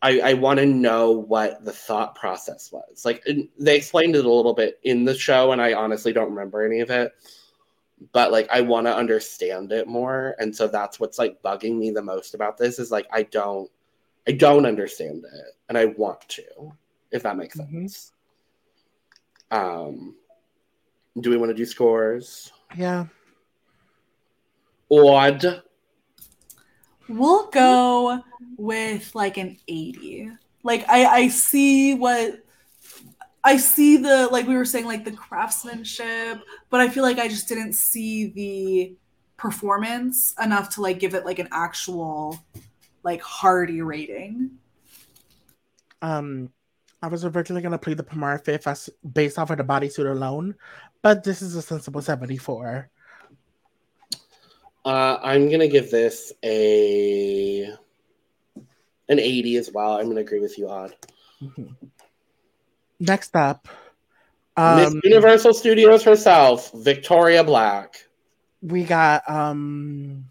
I, 0.00 0.20
I 0.20 0.34
want 0.34 0.58
to 0.58 0.66
know 0.66 1.12
what 1.12 1.64
the 1.64 1.72
thought 1.72 2.14
process 2.14 2.72
was. 2.72 3.04
Like 3.04 3.24
they 3.58 3.76
explained 3.76 4.16
it 4.16 4.24
a 4.24 4.32
little 4.32 4.54
bit 4.54 4.80
in 4.82 5.04
the 5.04 5.14
show, 5.14 5.52
and 5.52 5.62
I 5.62 5.74
honestly 5.74 6.12
don't 6.12 6.30
remember 6.30 6.64
any 6.64 6.80
of 6.80 6.90
it. 6.90 7.12
But 8.12 8.32
like 8.32 8.48
I 8.50 8.62
want 8.62 8.86
to 8.86 8.96
understand 8.96 9.70
it 9.70 9.86
more, 9.86 10.34
and 10.38 10.54
so 10.54 10.66
that's 10.66 10.98
what's 10.98 11.18
like 11.18 11.42
bugging 11.42 11.76
me 11.78 11.90
the 11.90 12.02
most 12.02 12.34
about 12.34 12.56
this 12.58 12.78
is 12.78 12.90
like 12.90 13.06
I 13.12 13.22
don't, 13.24 13.70
I 14.26 14.32
don't 14.32 14.66
understand 14.66 15.24
it, 15.24 15.56
and 15.68 15.78
I 15.78 15.84
want 15.86 16.20
to, 16.30 16.72
if 17.10 17.22
that 17.22 17.36
makes 17.36 17.56
Mhm. 17.56 17.70
sense. 17.72 18.12
Um, 19.50 20.16
do 21.20 21.30
we 21.30 21.36
want 21.36 21.50
to 21.50 21.54
do 21.54 21.66
scores? 21.66 22.50
Yeah. 22.76 23.06
Odd. 24.90 25.62
We'll 27.08 27.48
go 27.48 28.22
with 28.56 29.14
like 29.14 29.36
an 29.36 29.58
80. 29.68 30.30
Like 30.62 30.88
I 30.88 31.04
I 31.04 31.28
see 31.28 31.94
what 31.94 32.42
I 33.44 33.56
see 33.56 33.96
the 33.96 34.28
like 34.28 34.46
we 34.46 34.56
were 34.56 34.64
saying 34.64 34.86
like 34.86 35.04
the 35.04 35.12
craftsmanship, 35.12 36.40
but 36.70 36.80
I 36.80 36.88
feel 36.88 37.02
like 37.02 37.18
I 37.18 37.28
just 37.28 37.48
didn't 37.48 37.72
see 37.74 38.28
the 38.28 38.96
performance 39.36 40.34
enough 40.42 40.74
to 40.76 40.80
like 40.80 41.00
give 41.00 41.14
it 41.14 41.24
like 41.24 41.40
an 41.40 41.48
actual 41.50 42.38
like 43.02 43.20
hardy 43.20 43.82
rating. 43.82 44.52
Um, 46.02 46.50
I 47.02 47.08
was 47.08 47.24
originally 47.24 47.62
gonna 47.62 47.78
play 47.78 47.94
the 47.94 48.04
Pomar 48.04 48.44
Fifth 48.44 48.68
as 48.68 48.90
based 49.12 49.38
off 49.38 49.50
of 49.50 49.58
the 49.58 49.64
bodysuit 49.64 50.10
alone, 50.10 50.54
but 51.02 51.24
this 51.24 51.42
is 51.42 51.56
a 51.56 51.62
sensible 51.62 52.00
74. 52.00 52.88
Uh, 54.84 55.18
I'm 55.22 55.50
gonna 55.50 55.68
give 55.68 55.90
this 55.90 56.32
a 56.44 57.64
an 59.08 59.18
80 59.18 59.56
as 59.56 59.70
well. 59.72 59.94
I'm 59.98 60.08
gonna 60.08 60.20
agree 60.20 60.40
with 60.40 60.58
you, 60.58 60.68
Odd. 60.68 60.94
Mhm. 61.42 61.74
Next 63.02 63.34
up, 63.34 63.66
Miss 64.56 64.92
um, 64.92 65.00
Universal 65.02 65.54
Studios 65.54 66.04
herself, 66.04 66.70
Victoria 66.72 67.42
Black. 67.42 67.96
we 68.62 68.84
got 68.84 69.28
um, 69.28 70.26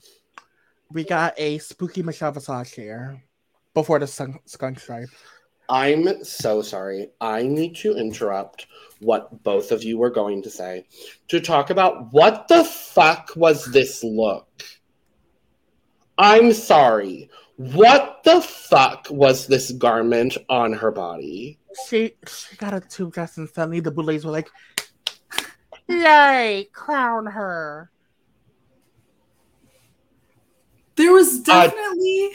we 0.89 1.03
got 1.03 1.33
a 1.37 1.57
spooky 1.57 2.01
Michelle 2.01 2.31
Visage 2.31 2.71
here 2.71 3.21
before 3.73 3.99
the 3.99 4.07
skunk, 4.07 4.41
skunk 4.45 4.79
stripe. 4.79 5.09
I'm 5.67 6.23
so 6.23 6.61
sorry. 6.61 7.09
I 7.19 7.43
need 7.43 7.75
to 7.77 7.97
interrupt 7.97 8.67
what 8.99 9.43
both 9.43 9.73
of 9.73 9.83
you 9.83 9.97
were 9.97 10.09
going 10.09 10.41
to 10.43 10.49
say 10.49 10.85
to 11.27 11.41
talk 11.41 11.71
about 11.71 12.13
what 12.13 12.47
the 12.47 12.63
fuck 12.63 13.33
was 13.35 13.65
this 13.65 14.01
look? 14.01 14.47
I'm 16.17 16.53
sorry. 16.53 17.29
What 17.57 18.21
the 18.23 18.41
fuck 18.41 19.07
was 19.09 19.47
this 19.47 19.71
garment 19.71 20.37
on 20.49 20.73
her 20.73 20.91
body? 20.91 21.59
She 21.87 22.13
she 22.27 22.55
got 22.57 22.73
a 22.73 22.79
tube 22.81 23.13
dress 23.13 23.37
and 23.37 23.49
suddenly 23.49 23.79
the 23.79 23.91
boulets 23.91 24.25
were 24.25 24.31
like, 24.31 24.49
"Yay, 25.87 26.69
crown 26.73 27.27
her!" 27.27 27.91
There 30.95 31.11
was 31.13 31.39
Uh, 31.39 31.43
definitely 31.43 32.29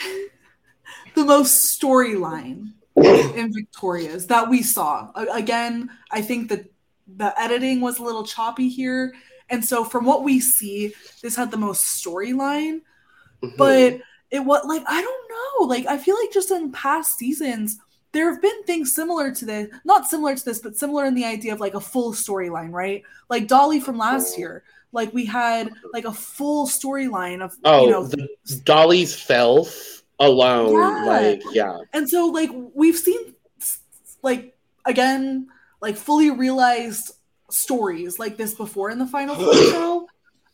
the 1.15 1.25
most 1.25 1.79
storyline 1.81 2.73
in 2.97 3.53
Victoria's 3.53 4.27
that 4.29 4.49
we 4.49 4.63
saw. 4.63 5.11
Again, 5.33 5.91
I 6.11 6.23
think 6.23 6.49
that 6.49 6.65
the 7.07 7.39
editing 7.41 7.81
was 7.81 7.99
a 7.99 8.03
little 8.03 8.25
choppy 8.25 8.69
here. 8.69 9.15
And 9.49 9.65
so 9.65 9.85
from 9.85 10.05
what 10.05 10.25
we 10.25 10.41
see, 10.41 10.93
this 11.23 11.37
had 11.37 11.51
the 11.51 11.57
most 11.57 12.03
storyline, 12.05 12.81
Mhm. 13.43 13.57
but 13.57 14.01
it 14.31 14.41
was 14.41 14.65
like 14.67 14.83
I 14.87 15.01
don't 15.03 15.31
know. 15.31 15.67
Like 15.67 15.87
I 15.87 15.99
feel 15.99 16.17
like 16.21 16.33
just 16.33 16.51
in 16.51 16.73
past 16.73 17.19
seasons 17.19 17.79
there 18.13 18.33
have 18.33 18.41
been 18.41 18.65
things 18.65 18.95
similar 18.95 19.31
to 19.31 19.45
this, 19.45 19.69
not 19.85 20.07
similar 20.07 20.35
to 20.35 20.45
this, 20.45 20.61
but 20.61 20.77
similar 20.77 21.05
in 21.05 21.15
the 21.15 21.25
idea 21.25 21.53
of 21.53 21.61
like 21.61 21.75
a 21.75 21.81
full 21.81 22.13
storyline, 22.13 22.73
right? 22.73 23.03
Like 23.29 23.47
Dolly 23.47 23.79
from 23.79 23.99
last 23.99 24.39
year. 24.39 24.63
Like 24.93 25.13
we 25.13 25.27
had 25.27 25.71
like 25.93 26.07
a 26.07 26.13
full 26.13 26.67
storyline 26.67 27.43
of 27.45 27.55
oh, 27.65 27.85
you 27.85 27.91
know 27.91 28.07
the 28.07 28.29
Dolly's 28.65 29.15
filth 29.15 30.03
alone, 30.19 30.73
Yeah. 30.73 31.05
like 31.05 31.43
yeah. 31.53 31.79
And 31.93 32.09
so, 32.09 32.27
like, 32.27 32.51
we've 32.75 32.97
seen, 32.97 33.35
like, 34.23 34.57
again, 34.85 35.49
like 35.83 35.97
fully 35.97 36.31
realized 36.31 37.13
stories 37.51 38.19
like 38.19 38.37
this 38.37 38.55
before 38.55 38.91
in 38.91 38.99
the 38.99 39.07
final 39.07 39.35
Four 39.45 39.55
show. 39.55 40.09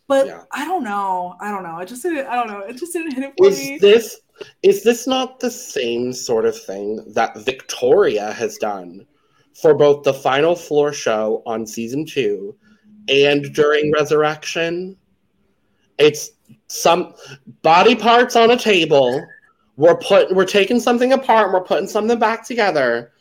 But 0.08 0.26
Yeah. 0.26 0.42
I 0.52 0.64
don't 0.64 0.84
know. 0.84 1.36
I 1.40 1.50
don't 1.50 1.62
know. 1.62 1.74
I 1.74 1.84
just 1.84 2.02
didn't. 2.02 2.26
I 2.26 2.34
don't 2.36 2.48
know. 2.48 2.60
It 2.60 2.76
just 2.76 2.92
didn't 2.92 3.12
hit 3.12 3.24
it 3.24 3.34
for 3.38 3.48
Is 3.48 3.58
me. 3.58 3.78
this 3.78 4.20
Is 4.62 4.82
this 4.82 5.06
not 5.06 5.40
the 5.40 5.50
same 5.50 6.12
sort 6.12 6.44
of 6.44 6.60
thing 6.60 7.04
that 7.14 7.36
Victoria 7.38 8.32
has 8.32 8.56
done 8.58 9.06
for 9.60 9.74
both 9.74 10.02
the 10.02 10.14
final 10.14 10.56
floor 10.56 10.92
show 10.92 11.42
on 11.46 11.66
season 11.66 12.04
two 12.04 12.54
and 13.08 13.52
during 13.54 13.92
Resurrection? 13.92 14.96
It's 15.98 16.30
some 16.66 17.14
body 17.62 17.94
parts 17.94 18.34
on 18.34 18.50
a 18.50 18.56
table. 18.56 19.26
We're 19.76 19.96
put 19.96 20.34
we're 20.34 20.44
taking 20.44 20.80
something 20.80 21.12
apart 21.12 21.46
and 21.46 21.54
we're 21.54 21.64
putting 21.64 21.88
something 21.88 22.18
back 22.18 22.44
together, 22.44 23.12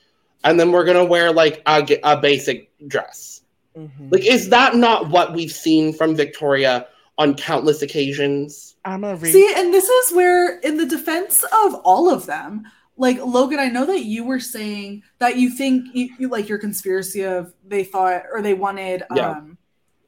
and 0.43 0.59
then 0.59 0.71
we're 0.71 0.85
gonna 0.85 1.05
wear 1.05 1.31
like 1.31 1.61
a, 1.67 1.85
a 2.03 2.19
basic 2.19 2.71
dress. 2.87 3.40
Mm-hmm. 3.77 4.09
Like, 4.09 4.25
is 4.25 4.49
that 4.49 4.75
not 4.75 5.09
what 5.09 5.33
we've 5.33 5.51
seen 5.51 5.93
from 5.93 6.15
Victoria 6.15 6.87
on 7.17 7.35
countless 7.35 7.81
occasions? 7.81 8.75
I'm 8.85 9.01
gonna 9.01 9.15
read. 9.15 9.31
See, 9.31 9.53
and 9.55 9.73
this 9.73 9.87
is 9.87 10.13
where, 10.13 10.59
in 10.59 10.77
the 10.77 10.85
defense 10.85 11.43
of 11.43 11.75
all 11.83 12.09
of 12.09 12.25
them, 12.25 12.63
like 12.97 13.17
Logan, 13.19 13.59
I 13.59 13.67
know 13.69 13.85
that 13.85 14.05
you 14.05 14.23
were 14.23 14.39
saying 14.39 15.03
that 15.19 15.37
you 15.37 15.49
think 15.49 15.87
you, 15.93 16.09
you 16.19 16.27
like 16.27 16.49
your 16.49 16.57
conspiracy 16.57 17.23
of 17.23 17.53
they 17.65 17.83
thought 17.83 18.23
or 18.31 18.41
they 18.41 18.53
wanted 18.53 19.03
Yeah. 19.15 19.31
um 19.31 19.57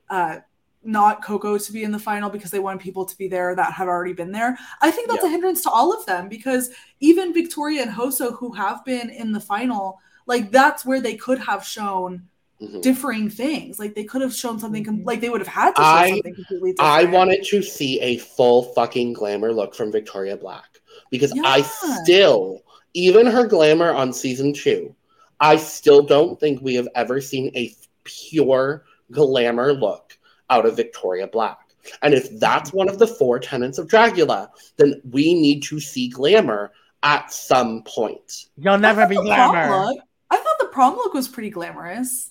uh 0.10 0.40
not 0.86 1.24
Koco 1.24 1.66
to 1.66 1.72
be 1.72 1.84
in 1.84 1.94
the 1.94 2.00
final 2.00 2.30
because 2.30 2.52
they 2.52 2.60
wanted 2.60 2.82
people 2.82 3.06
to 3.06 3.18
be 3.18 3.30
there 3.30 3.56
that 3.56 3.72
had 3.72 3.88
already 3.88 4.12
been 4.12 4.34
there. 4.34 4.58
I 4.82 4.92
think 4.92 5.08
that's 5.10 5.24
Yeah. 5.24 5.30
a 5.30 5.32
hindrance 5.32 5.64
to 5.64 5.70
all 5.70 5.94
of 5.94 6.06
them 6.06 6.28
because 6.28 6.72
even 7.00 7.34
Victoria 7.34 7.84
and 7.84 7.92
Hoso, 7.92 8.36
who 8.36 8.52
have 8.52 8.84
been 8.84 9.10
in 9.10 9.32
the 9.32 9.40
final, 9.40 9.98
like 10.26 10.52
that's 10.52 10.86
where 10.86 11.00
they 11.00 11.16
could 11.16 11.40
have 11.40 11.66
shown 11.66 12.28
Mhm. 12.62 12.82
differing 12.82 13.30
things. 13.30 13.80
Like 13.80 13.96
they 13.96 14.04
could 14.04 14.22
have 14.22 14.34
shown 14.34 14.60
something, 14.60 14.84
com- 14.84 15.04
like 15.04 15.20
they 15.22 15.30
would 15.30 15.42
have 15.42 15.48
had 15.48 15.76
to 15.76 15.82
show 15.82 15.88
I- 15.88 16.10
something 16.12 16.36
completely 16.36 16.72
different. 16.74 16.92
I 16.92 17.04
wanted 17.06 17.44
to 17.46 17.62
see 17.62 18.00
a 18.00 18.18
full 18.18 18.64
fucking 18.74 19.14
glamour 19.14 19.52
look 19.52 19.76
from 19.76 19.92
Victoria 19.92 20.38
Black 20.38 20.80
because 21.10 21.34
I 21.44 21.62
still, 21.62 22.62
even 22.94 23.26
her 23.26 23.46
glamour 23.48 23.92
on 23.94 24.14
season 24.14 24.54
two, 24.54 24.96
I 25.40 25.58
still 25.58 26.02
don't 26.04 26.40
think 26.40 26.62
we 26.62 26.76
have 26.76 26.88
ever 26.96 27.20
seen 27.20 27.52
a 27.56 27.76
pure 28.04 28.86
glamour 29.12 29.74
look 29.74 30.18
out 30.50 30.66
of 30.66 30.76
Victoria 30.78 31.28
Black. 31.28 31.60
And 32.02 32.14
if 32.14 32.40
that's 32.40 32.72
one 32.72 32.88
of 32.88 32.98
the 32.98 33.08
four 33.08 33.40
tenets 33.40 33.78
of 33.78 33.88
Dragula, 33.88 34.48
then 34.78 35.02
we 35.12 35.34
need 35.34 35.64
to 35.64 35.80
see 35.82 36.08
glamour 36.08 36.72
at 37.02 37.34
some 37.34 37.84
point. 37.84 38.46
You'll 38.58 38.78
never 38.78 39.06
be 39.06 39.16
glamour. 39.16 39.86
look- 39.88 40.00
I 40.30 40.38
thought 40.38 40.60
the 40.60 40.68
prom 40.68 40.96
look 40.96 41.14
was 41.14 41.28
pretty 41.28 41.50
glamorous. 41.50 42.30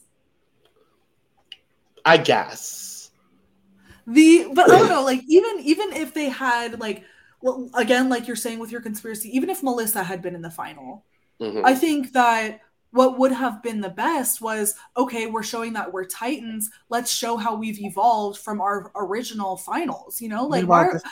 I 2.04 2.16
guess. 2.16 3.10
The 4.06 4.48
but 4.52 4.70
I 4.70 4.78
don't 4.78 4.88
know, 4.88 5.04
like 5.04 5.22
even 5.28 5.60
even 5.60 5.92
if 5.92 6.12
they 6.12 6.28
had 6.28 6.80
like 6.80 7.04
well, 7.40 7.68
again, 7.74 8.08
like 8.08 8.26
you're 8.26 8.36
saying 8.36 8.58
with 8.58 8.70
your 8.72 8.80
conspiracy, 8.80 9.34
even 9.36 9.50
if 9.50 9.62
Melissa 9.62 10.02
had 10.02 10.22
been 10.22 10.34
in 10.34 10.42
the 10.42 10.50
final, 10.50 11.04
Mhm. 11.40 11.62
I 11.64 11.74
think 11.74 12.12
that 12.12 12.60
what 12.90 13.18
would 13.18 13.32
have 13.32 13.62
been 13.62 13.80
the 13.80 13.88
best 13.90 14.40
was 14.40 14.74
okay, 14.96 15.26
we're 15.26 15.42
showing 15.42 15.72
that 15.74 15.92
we're 15.92 16.04
Titans. 16.04 16.68
Let's 16.88 17.10
show 17.12 17.36
how 17.36 17.54
we've 17.54 17.80
evolved 17.80 18.38
from 18.38 18.60
our 18.60 18.90
original 18.96 19.56
finals. 19.56 20.20
You 20.20 20.28
know, 20.28 20.46
like 20.46 20.62
Meanwhile, 20.62 20.86
why- 20.86 20.92
this- 20.94 21.02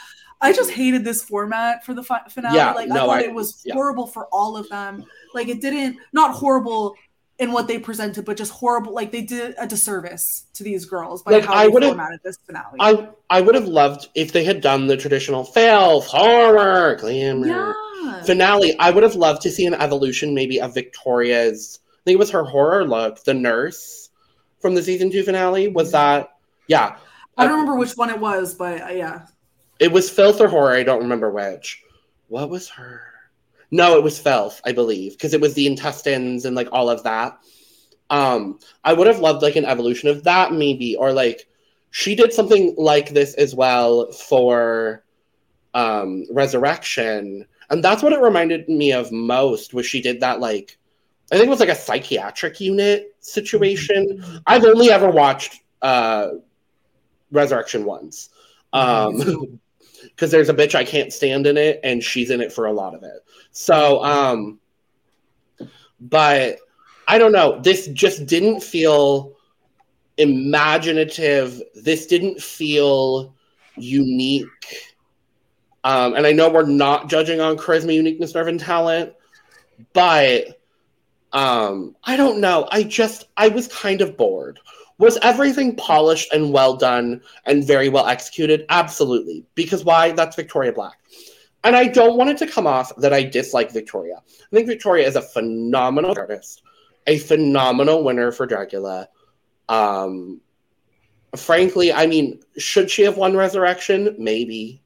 I 0.43 0.53
just 0.55 0.71
hated 0.71 1.05
this 1.05 1.23
format 1.23 1.85
for 1.85 1.93
the 1.93 2.03
fi- 2.03 2.25
finale. 2.31 2.57
Yeah, 2.57 2.73
like 2.73 2.91
I 2.91 2.95
thought 2.95 3.19
I- 3.19 3.25
it 3.25 3.35
was 3.35 3.61
yeah. 3.65 3.75
horrible 3.75 4.07
for 4.07 4.27
all 4.33 4.57
of 4.57 4.67
them. 4.71 5.05
Like 5.35 5.49
it 5.49 5.61
didn't 5.61 5.99
not 6.15 6.35
horrible 6.35 6.95
in 7.41 7.53
what 7.53 7.67
they 7.67 7.79
presented, 7.79 8.27
but 8.27 8.37
just 8.37 8.53
horrible. 8.53 8.93
Like 8.93 9.11
they 9.11 9.23
did 9.23 9.55
a 9.59 9.67
disservice 9.67 10.45
to 10.55 10.63
these 10.63 10.85
girls 10.85 11.23
by 11.23 11.33
Like, 11.33 11.47
how 11.47 11.55
I 11.55 11.67
they 11.67 11.89
formatted 11.89 12.21
this 12.23 12.37
finale. 12.47 12.77
I 12.79 13.09
I 13.31 13.41
would 13.41 13.55
have 13.55 13.67
loved 13.67 14.09
if 14.15 14.33
they 14.33 14.45
had 14.45 14.61
done 14.61 14.87
the 14.87 14.97
traditional 14.97 15.43
filth, 15.45 16.07
horror, 16.07 16.97
glamour 16.97 17.47
yeah. 17.47 18.23
finale. 18.23 18.79
I 18.79 18.91
would 18.91 19.03
have 19.03 19.15
loved 19.15 19.41
to 19.43 19.51
see 19.51 19.65
an 19.65 19.75
evolution, 19.75 20.35
maybe 20.35 20.61
of 20.61 20.75
Victoria's. 20.75 21.81
I 21.85 22.01
think 22.05 22.15
it 22.15 22.19
was 22.19 22.31
her 22.31 22.45
horror 22.45 22.87
look, 22.87 23.25
the 23.25 23.35
nurse 23.35 24.11
from 24.61 24.75
the 24.75 24.83
season 24.83 25.11
two 25.11 25.23
finale. 25.23 25.69
Was 25.69 25.93
that? 25.93 26.37
Yeah, 26.69 26.97
I 27.39 27.45
don't 27.45 27.61
remember 27.61 27.77
which 27.77 27.93
one 27.93 28.11
it 28.11 28.21
was, 28.21 28.55
but 28.55 28.83
uh, 28.83 28.89
yeah. 28.89 29.27
it 29.79 29.91
was 29.91 30.11
filth 30.11 30.43
or 30.43 30.49
horror. 30.49 30.75
I 30.75 30.83
don't 30.83 31.01
remember 31.01 31.31
which. 31.31 31.83
What 32.29 32.51
was 32.51 32.69
her? 32.69 33.10
No, 33.71 33.97
it 33.97 34.03
was 34.03 34.19
filth, 34.19 34.61
I 34.65 34.73
believe, 34.73 35.13
because 35.13 35.35
it 35.35 35.41
was 35.41 35.55
the 35.55 35.67
intestines 35.67 36.45
and 36.45 36.57
like 36.57 36.69
all 36.73 36.91
of 36.91 37.05
that. 37.05 37.39
Um, 38.11 38.59
I 38.83 38.93
would 38.93 39.07
have 39.07 39.21
loved 39.21 39.43
like 39.43 39.57
an 39.57 39.65
evolution 39.65 40.09
of 40.09 40.25
that, 40.25 40.53
maybe, 40.53 40.97
or 40.97 41.13
like 41.13 41.47
she 41.91 42.15
did 42.15 42.33
something 42.33 42.75
like 42.77 43.11
this 43.11 43.35
as 43.35 43.55
well 43.55 44.11
for 44.13 45.05
um 45.75 46.25
Resurrection, 46.31 47.47
and 47.71 47.85
that's 47.85 48.03
what 48.03 48.13
it 48.13 48.21
reminded 48.21 48.69
me 48.69 48.93
of 48.93 49.13
most. 49.13 49.73
Was 49.73 49.87
she 49.87 50.03
did 50.03 50.21
that 50.21 50.41
like 50.41 50.77
I 51.31 51.37
think 51.37 51.47
it 51.47 51.51
was 51.51 51.61
like 51.61 51.69
a 51.69 51.77
psychiatric 51.77 52.61
unit 52.61 53.15
situation. 53.21 54.25
I've 54.47 54.65
only 54.65 54.91
ever 54.91 55.09
watched 55.11 55.61
uh 55.81 56.31
Resurrection 57.31 57.85
once. 57.85 58.31
Um 58.73 59.61
because 60.03 60.31
there's 60.31 60.49
a 60.49 60.55
bitch 60.55 60.75
I 60.75 60.85
can't 60.85 61.13
stand 61.13 61.47
in 61.47 61.57
it, 61.57 61.81
and 61.85 62.03
she's 62.03 62.31
in 62.31 62.41
it 62.41 62.53
for 62.53 62.67
a 62.67 62.73
lot 62.73 62.95
of 62.95 63.03
it. 63.03 63.25
So, 63.53 64.03
um, 64.05 64.61
but 66.01 66.59
I 67.09 67.19
don't 67.19 67.33
know. 67.33 67.61
This 67.61 67.89
just 67.89 68.27
didn't 68.27 68.63
feel 68.63 69.37
imaginative. 70.17 71.61
This 71.75 72.07
didn't 72.07 72.41
feel 72.41 73.35
unique. 73.77 74.47
Um, 75.83 76.15
and 76.15 76.27
I 76.27 76.33
know 76.33 76.51
we're 76.51 76.67
not 76.67 77.09
judging 77.09 77.41
on 77.41 77.57
charisma, 77.57 77.95
uniqueness, 77.95 78.35
nerve, 78.35 78.49
and 78.49 78.61
talent, 78.61 79.15
but 79.93 80.61
um, 81.33 81.97
I 82.05 82.17
don't 82.17 82.41
know. 82.41 82.69
I 82.71 82.83
just 82.83 83.29
I 83.37 83.49
was 83.49 83.69
kind 83.69 84.01
of 84.03 84.17
bored. 84.17 84.61
Was 84.99 85.19
everything 85.23 85.77
polished 85.77 86.33
and 86.33 86.53
well 86.53 86.77
done 86.77 87.23
and 87.47 87.67
very 87.67 87.89
well 87.89 88.07
executed? 88.07 88.67
Absolutely. 88.69 89.47
Because 89.55 89.85
why? 89.85 90.13
That's 90.13 90.37
Victoria 90.37 90.73
Black. 90.73 91.00
And 91.63 91.77
I 91.77 91.89
don't 91.89 92.17
want 92.17 92.31
it 92.31 92.39
to 92.39 92.47
come 92.47 92.67
off 92.67 92.95
that 92.97 93.13
I 93.13 93.23
dislike 93.23 93.71
Victoria. 93.71 94.17
I 94.17 94.57
think 94.57 94.67
Victoria 94.67 95.07
is 95.07 95.17
a 95.17 95.23
phenomenal 95.23 96.19
artist, 96.19 96.63
a 97.07 97.19
phenomenal 97.19 98.03
winner 98.03 98.33
for 98.33 98.47
Dragula. 98.47 99.07
Um, 99.69 100.41
frankly, 101.37 101.93
I 101.93 102.07
mean, 102.07 102.41
should 102.57 102.91
she 102.91 103.03
have 103.03 103.17
won 103.17 103.37
Resurrection? 103.37 104.17
Maybe. 104.19 104.83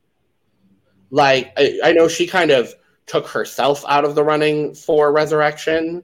Like, 1.11 1.53
I, 1.57 1.79
I 1.85 1.93
know 1.93 2.09
she 2.09 2.27
kind 2.27 2.51
of 2.51 2.75
took 3.07 3.29
herself 3.29 3.85
out 3.89 4.05
of 4.05 4.15
the 4.15 4.25
running 4.25 4.75
for 4.75 5.13
Resurrection. 5.13 6.03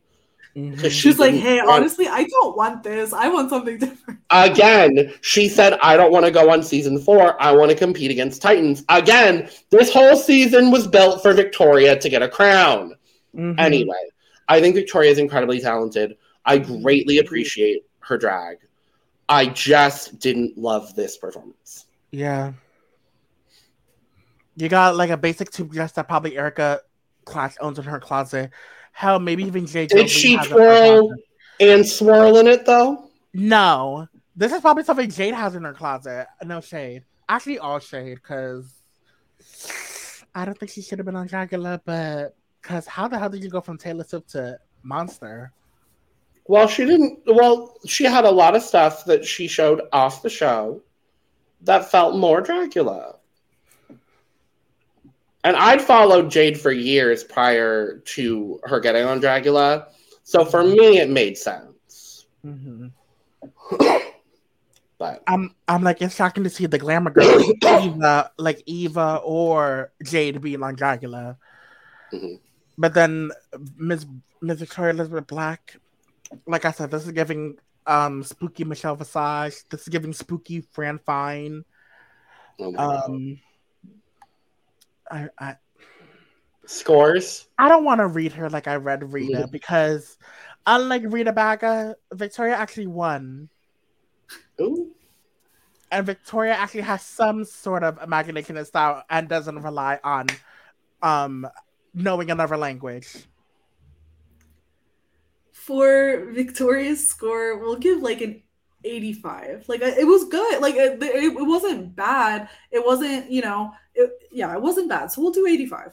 Mhm. 0.57 0.74
Because 0.76 0.92
She's 0.92 1.18
like, 1.18 1.34
hey, 1.34 1.59
want- 1.59 1.70
honestly, 1.70 2.09
I 2.09 2.24
don't 2.24 2.57
want 2.57 2.82
this. 2.82 3.12
I 3.12 3.28
want 3.28 3.51
something 3.51 3.78
different. 3.78 4.20
Again, 4.30 5.12
she 5.20 5.48
said, 5.48 5.74
I 5.82 5.96
don't 5.96 6.11
want 6.12 6.24
to 6.26 6.30
go 6.32 6.51
on 6.51 6.62
season 6.62 6.98
four. 6.98 7.40
I 7.40 7.53
want 7.53 7.70
to 7.70 7.76
compete 7.76 8.11
against 8.11 8.42
Titans. 8.42 8.84
Again, 8.88 9.48
this 9.70 9.92
whole 9.92 10.16
season 10.16 10.70
was 10.70 10.86
built 10.86 11.22
for 11.22 11.32
Victoria 11.32 11.96
to 11.98 12.09
get 12.09 12.22
a 12.22 12.28
crown. 12.28 12.94
Mhm. 13.36 13.59
Anyway, 13.61 13.94
I 14.48 14.61
think 14.61 14.74
Victoria 14.74 15.11
is 15.11 15.18
incredibly 15.18 15.61
talented. 15.61 16.16
I 16.44 16.59
greatly 16.59 17.18
appreciate 17.18 17.84
her 18.01 18.18
drag. 18.18 18.57
I 19.28 19.46
just 19.46 20.18
didn't 20.18 20.59
love 20.59 20.96
this 20.96 21.16
performance. 21.16 21.86
Yeah. 22.11 22.55
You 24.57 24.68
got 24.68 24.96
like 24.96 25.11
a 25.11 25.16
basic 25.16 25.51
tube 25.51 25.72
dress 25.72 25.92
that 25.92 26.09
probably 26.09 26.36
Erika 26.36 26.80
Klash 27.24 27.55
owns 27.61 27.78
in 27.78 27.84
her 27.84 28.01
closet. 28.01 28.51
Hell, 28.93 29.18
maybe 29.18 29.45
even 29.45 29.66
Jay. 29.66 29.86
Did 29.86 30.11
she 30.11 30.36
has 30.36 30.47
it 30.47 30.53
in 30.53 30.59
her 30.59 31.01
twirl 31.01 31.14
and 31.61 31.86
swirl 31.86 32.36
in 32.38 32.47
it 32.47 32.66
though? 32.66 33.11
No. 33.32 34.09
This 34.36 34.53
is 34.53 34.61
probably 34.61 34.84
something 34.84 35.11
Jade 35.11 35.34
has 35.34 35.55
in 35.55 35.64
her 35.64 35.72
closet. 35.72 36.26
No 36.45 36.61
shade. 36.61 37.05
Actually, 37.28 37.59
all 37.59 37.78
shade, 37.78 38.14
because 38.16 38.72
I 40.34 40.45
don't 40.45 40.59
think 40.59 40.70
she 40.70 40.82
should 40.82 40.99
have 40.99 41.07
been 41.07 41.16
on 41.16 41.28
Dragula, 41.28 41.80
but 41.84 42.34
because 42.61 42.86
how 42.86 43.09
the 43.09 43.18
hell 43.18 43.28
did 43.30 43.43
you 43.45 43.51
go 43.51 43.61
from 43.61 43.78
Taylor 43.78 44.05
Swift 44.05 44.30
to 44.30 44.59
Monster? 44.82 45.53
Well, 46.47 46.66
she 46.66 46.84
didn't. 46.84 47.20
Well, 47.26 47.76
she 47.86 48.05
had 48.05 48.24
a 48.24 48.30
lot 48.30 48.57
of 48.57 48.62
stuff 48.62 49.05
that 49.05 49.24
she 49.24 49.47
showed 49.47 49.82
off 49.93 50.22
the 50.22 50.30
show 50.30 50.82
that 51.62 51.91
felt 51.91 52.16
more 52.16 52.43
Dragula. 52.43 53.16
And 55.45 55.57
I'd 55.57 55.80
followed 55.80 56.30
Jade 56.30 56.61
for 56.61 56.70
years 56.70 57.24
prior 57.24 57.99
to 57.99 58.61
her 58.64 58.78
getting 58.80 59.05
on 59.05 59.20
Dragula. 59.20 59.86
So 60.22 60.45
for 60.45 60.62
me, 60.62 60.99
it 60.99 61.09
made 61.11 61.36
sense. 61.38 62.26
hmm 62.43 62.88
But 64.99 65.22
I'm 65.26 65.55
I'm 65.66 65.82
like 65.82 66.03
it's 66.03 66.14
shocking 66.14 66.45
to 66.45 66.51
see 66.51 66.66
the 66.66 66.76
glamour 66.78 67.11
girl 67.11 67.24
Eva 67.80 68.30
like 68.36 68.62
Eva 68.66 69.22
or 69.24 69.93
Jade 70.05 70.43
being 70.43 70.62
on 70.62 70.76
Dragula. 70.76 71.38
Mhm. 72.12 72.38
But 72.76 72.93
then 72.93 73.30
Miss 73.78 74.05
Miss 74.43 74.59
Victoria 74.59 74.93
Elizabeth 74.93 75.26
Black, 75.26 75.76
like 76.47 76.66
I 76.66 76.72
said, 76.72 76.91
this 76.91 77.07
is 77.07 77.12
giving 77.12 77.57
um 77.86 78.22
spooky 78.22 78.64
Michelle 78.64 78.95
Visage. 78.95 79.64
This 79.70 79.82
is 79.82 79.88
giving 79.88 80.12
spooky 80.12 80.61
Fran 80.61 80.99
Fine. 80.99 81.64
oh. 82.61 82.74
Um 82.76 83.38
I 85.11 85.29
I 85.39 85.57
Scores. 86.67 87.49
I 87.59 87.69
don't 87.69 87.85
want 87.85 87.99
to 87.99 88.07
read 88.07 88.33
her 88.33 88.49
like 88.49 88.69
I 88.69 88.77
read 88.77 89.13
Rita 89.13 89.49
because, 89.51 90.17
unlike 90.67 91.03
Rita 91.07 91.33
Baga, 91.33 91.97
Victoria 92.13 92.55
actually 92.55 92.87
won. 92.87 93.49
Ooh. 94.61 94.93
And 95.91 96.07
Victoria 96.07 96.53
actually 96.53 96.83
has 96.83 97.03
some 97.03 97.45
sort 97.45 97.83
of 97.83 98.01
imagination 98.01 98.57
and 98.57 98.65
style 98.65 99.03
and 99.11 99.29
doesn't 99.29 99.61
rely 99.63 99.99
on 100.05 100.27
um 101.03 101.49
knowing 101.93 102.31
another 102.31 102.57
language. 102.57 103.17
For 105.51 106.31
Victoria's 106.33 107.09
score, 107.09 107.59
we'll 107.59 107.77
give 107.77 108.01
like 108.01 108.21
an 108.21 108.43
85. 108.85 109.64
Like 109.68 109.83
it 109.83 110.07
was 110.07 110.24
good. 110.24 110.61
Like 110.61 110.74
it, 110.74 111.03
it, 111.03 111.33
it 111.37 111.47
wasn't 111.47 111.95
bad. 111.95 112.49
It 112.70 112.85
wasn't, 112.85 113.31
you 113.31 113.43
know, 113.43 113.72
it, 113.95 114.11
yeah, 114.33 114.53
it 114.55 114.61
wasn't 114.62 114.89
bad. 114.89 115.11
So 115.12 115.20
we'll 115.22 115.33
do 115.33 115.47
85. 115.47 115.93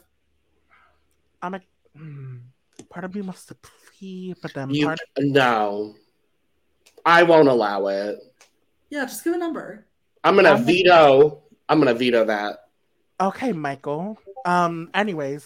I'm 1.42 1.52
like, 1.52 1.68
hmm, 1.96 2.38
part 2.90 3.06
of 3.06 3.14
me 3.14 3.22
wants 3.22 3.46
to 3.46 3.56
plead, 3.56 4.38
but 4.42 4.54
then 4.54 4.70
You 4.70 4.88
part 4.88 5.00
no. 5.20 5.96
I 7.06 7.24
won't 7.24 7.48
allow 7.48 7.88
it. 7.88 8.20
Yeah, 8.90 9.06
just 9.06 9.24
give 9.24 9.34
a 9.34 9.38
number. 9.38 9.86
I'm 10.24 10.36
gonna 10.36 10.50
I'm- 10.50 10.64
veto. 10.66 11.44
I'm 11.70 11.80
gonna 11.80 11.94
veto 11.94 12.26
that. 12.26 12.60
okay, 13.20 13.52
Michael. 13.52 14.18
Um, 14.46 14.90
anyways, 14.94 15.46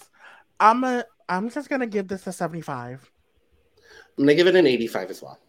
I'm 0.60 0.84
a 0.84 1.04
I'm 1.28 1.50
just 1.50 1.70
gonna 1.70 1.88
give 1.88 2.08
this 2.08 2.28
a 2.28 2.32
75. 2.32 3.10
I'm 4.18 4.24
gonna 4.26 4.36
give 4.36 4.48
it 4.48 4.56
an 4.56 4.68
85 4.68 5.10
as 5.10 5.22
well. 5.22 5.40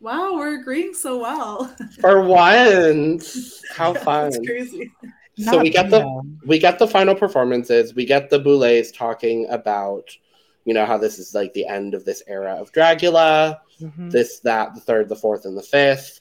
Wow, 0.00 0.34
we're 0.36 0.60
agreeing 0.60 0.94
so 0.94 1.18
well. 1.20 1.64
For 2.00 2.22
once, 2.22 3.62
how 3.74 3.94
fun! 3.94 4.30
That's 4.30 4.46
crazy. 4.46 4.92
So 5.38 5.52
Not 5.52 5.62
we 5.62 5.70
get 5.70 5.90
the 5.90 5.98
Rita. 6.00 6.22
we 6.46 6.58
get 6.58 6.78
the 6.78 6.86
final 6.86 7.14
performances. 7.14 7.94
We 7.94 8.04
get 8.06 8.30
the 8.30 8.38
Boulets 8.38 8.90
talking 8.90 9.46
about, 9.50 10.10
you 10.64 10.72
know, 10.74 10.86
how 10.86 10.96
this 10.98 11.18
is 11.18 11.34
like 11.34 11.52
the 11.54 11.66
end 11.66 11.94
of 11.94 12.04
this 12.04 12.22
era 12.26 12.54
of 12.54 12.72
Dragula. 12.72 13.58
Mhm. 13.80 14.10
This, 14.10 14.40
that, 14.40 14.74
the 14.74 14.80
third, 14.80 15.08
the 15.10 15.16
fourth, 15.16 15.44
and 15.44 15.56
the 15.56 15.62
fifth. 15.62 16.20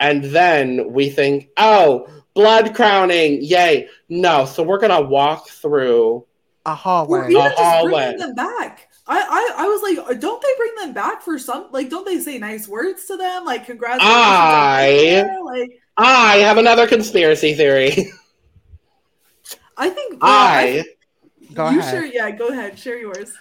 And 0.00 0.24
then 0.24 0.92
we 0.92 1.10
think, 1.10 1.50
oh, 1.58 2.08
blood 2.34 2.74
crowning, 2.74 3.38
yay! 3.42 3.88
No, 4.08 4.44
so 4.46 4.62
we're 4.62 4.78
gonna 4.80 5.00
walk 5.02 5.48
through. 5.48 6.24
a 6.66 6.70
Or 6.70 6.74
hallway. 6.74 7.30
even 7.30 7.36
A 7.42 7.44
just 7.50 7.58
hallway. 7.58 7.92
bringing 7.92 8.18
them 8.18 8.34
back. 8.34 8.88
I, 9.06 9.20
I 9.20 9.64
I 9.64 9.66
was 9.66 9.82
like, 9.82 10.20
don't 10.20 10.40
they 10.40 10.48
bring 10.56 10.74
them 10.76 10.92
back 10.94 11.20
for 11.22 11.38
some? 11.38 11.68
Like, 11.72 11.90
don't 11.90 12.06
they 12.06 12.18
say 12.20 12.38
nice 12.38 12.66
words 12.66 13.04
to 13.06 13.16
them? 13.16 13.44
Like, 13.44 13.66
congratulations. 13.66 14.10
I- 14.10 15.38
like. 15.44 15.80
I 15.96 16.36
have 16.38 16.56
another 16.58 16.86
conspiracy 16.88 17.54
theory. 17.54 17.92
I 19.76 19.90
think 19.90 20.18
I 20.22 20.84
Go 21.52 21.70
you 21.70 21.78
ahead. 21.80 21.90
share. 21.92 22.04
Yeah, 22.06 22.30
go 22.30 22.48
ahead. 22.48 22.78
Share 22.78 22.98
yours. 22.98 23.32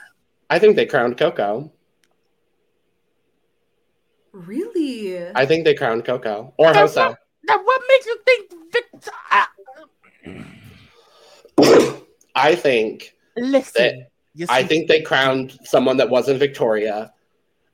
I 0.49 0.59
think 0.59 0.75
they 0.75 0.85
crowned 0.85 1.17
Koco. 1.17 1.71
Really? 4.31 5.27
I 5.35 5.45
think 5.45 5.63
they 5.63 5.73
crowned 5.75 6.03
Koco 6.05 6.53
or 6.57 6.73
That's 6.73 6.95
Hoso. 6.95 7.15
Now, 7.45 7.63
what 7.63 7.81
makes 7.87 8.05
you 8.05 8.19
think 8.25 8.51
Victor? 8.71 9.11
ah, 9.31 9.49
I 12.35 12.55
think 12.55 13.15
listen, 13.37 14.07
you 14.35 14.47
I 14.49 14.63
think 14.63 14.87
they 14.87 15.01
crowned 15.01 15.57
someone 15.63 15.97
that 15.97 16.09
wasn't 16.09 16.39
Victoria, 16.39 17.13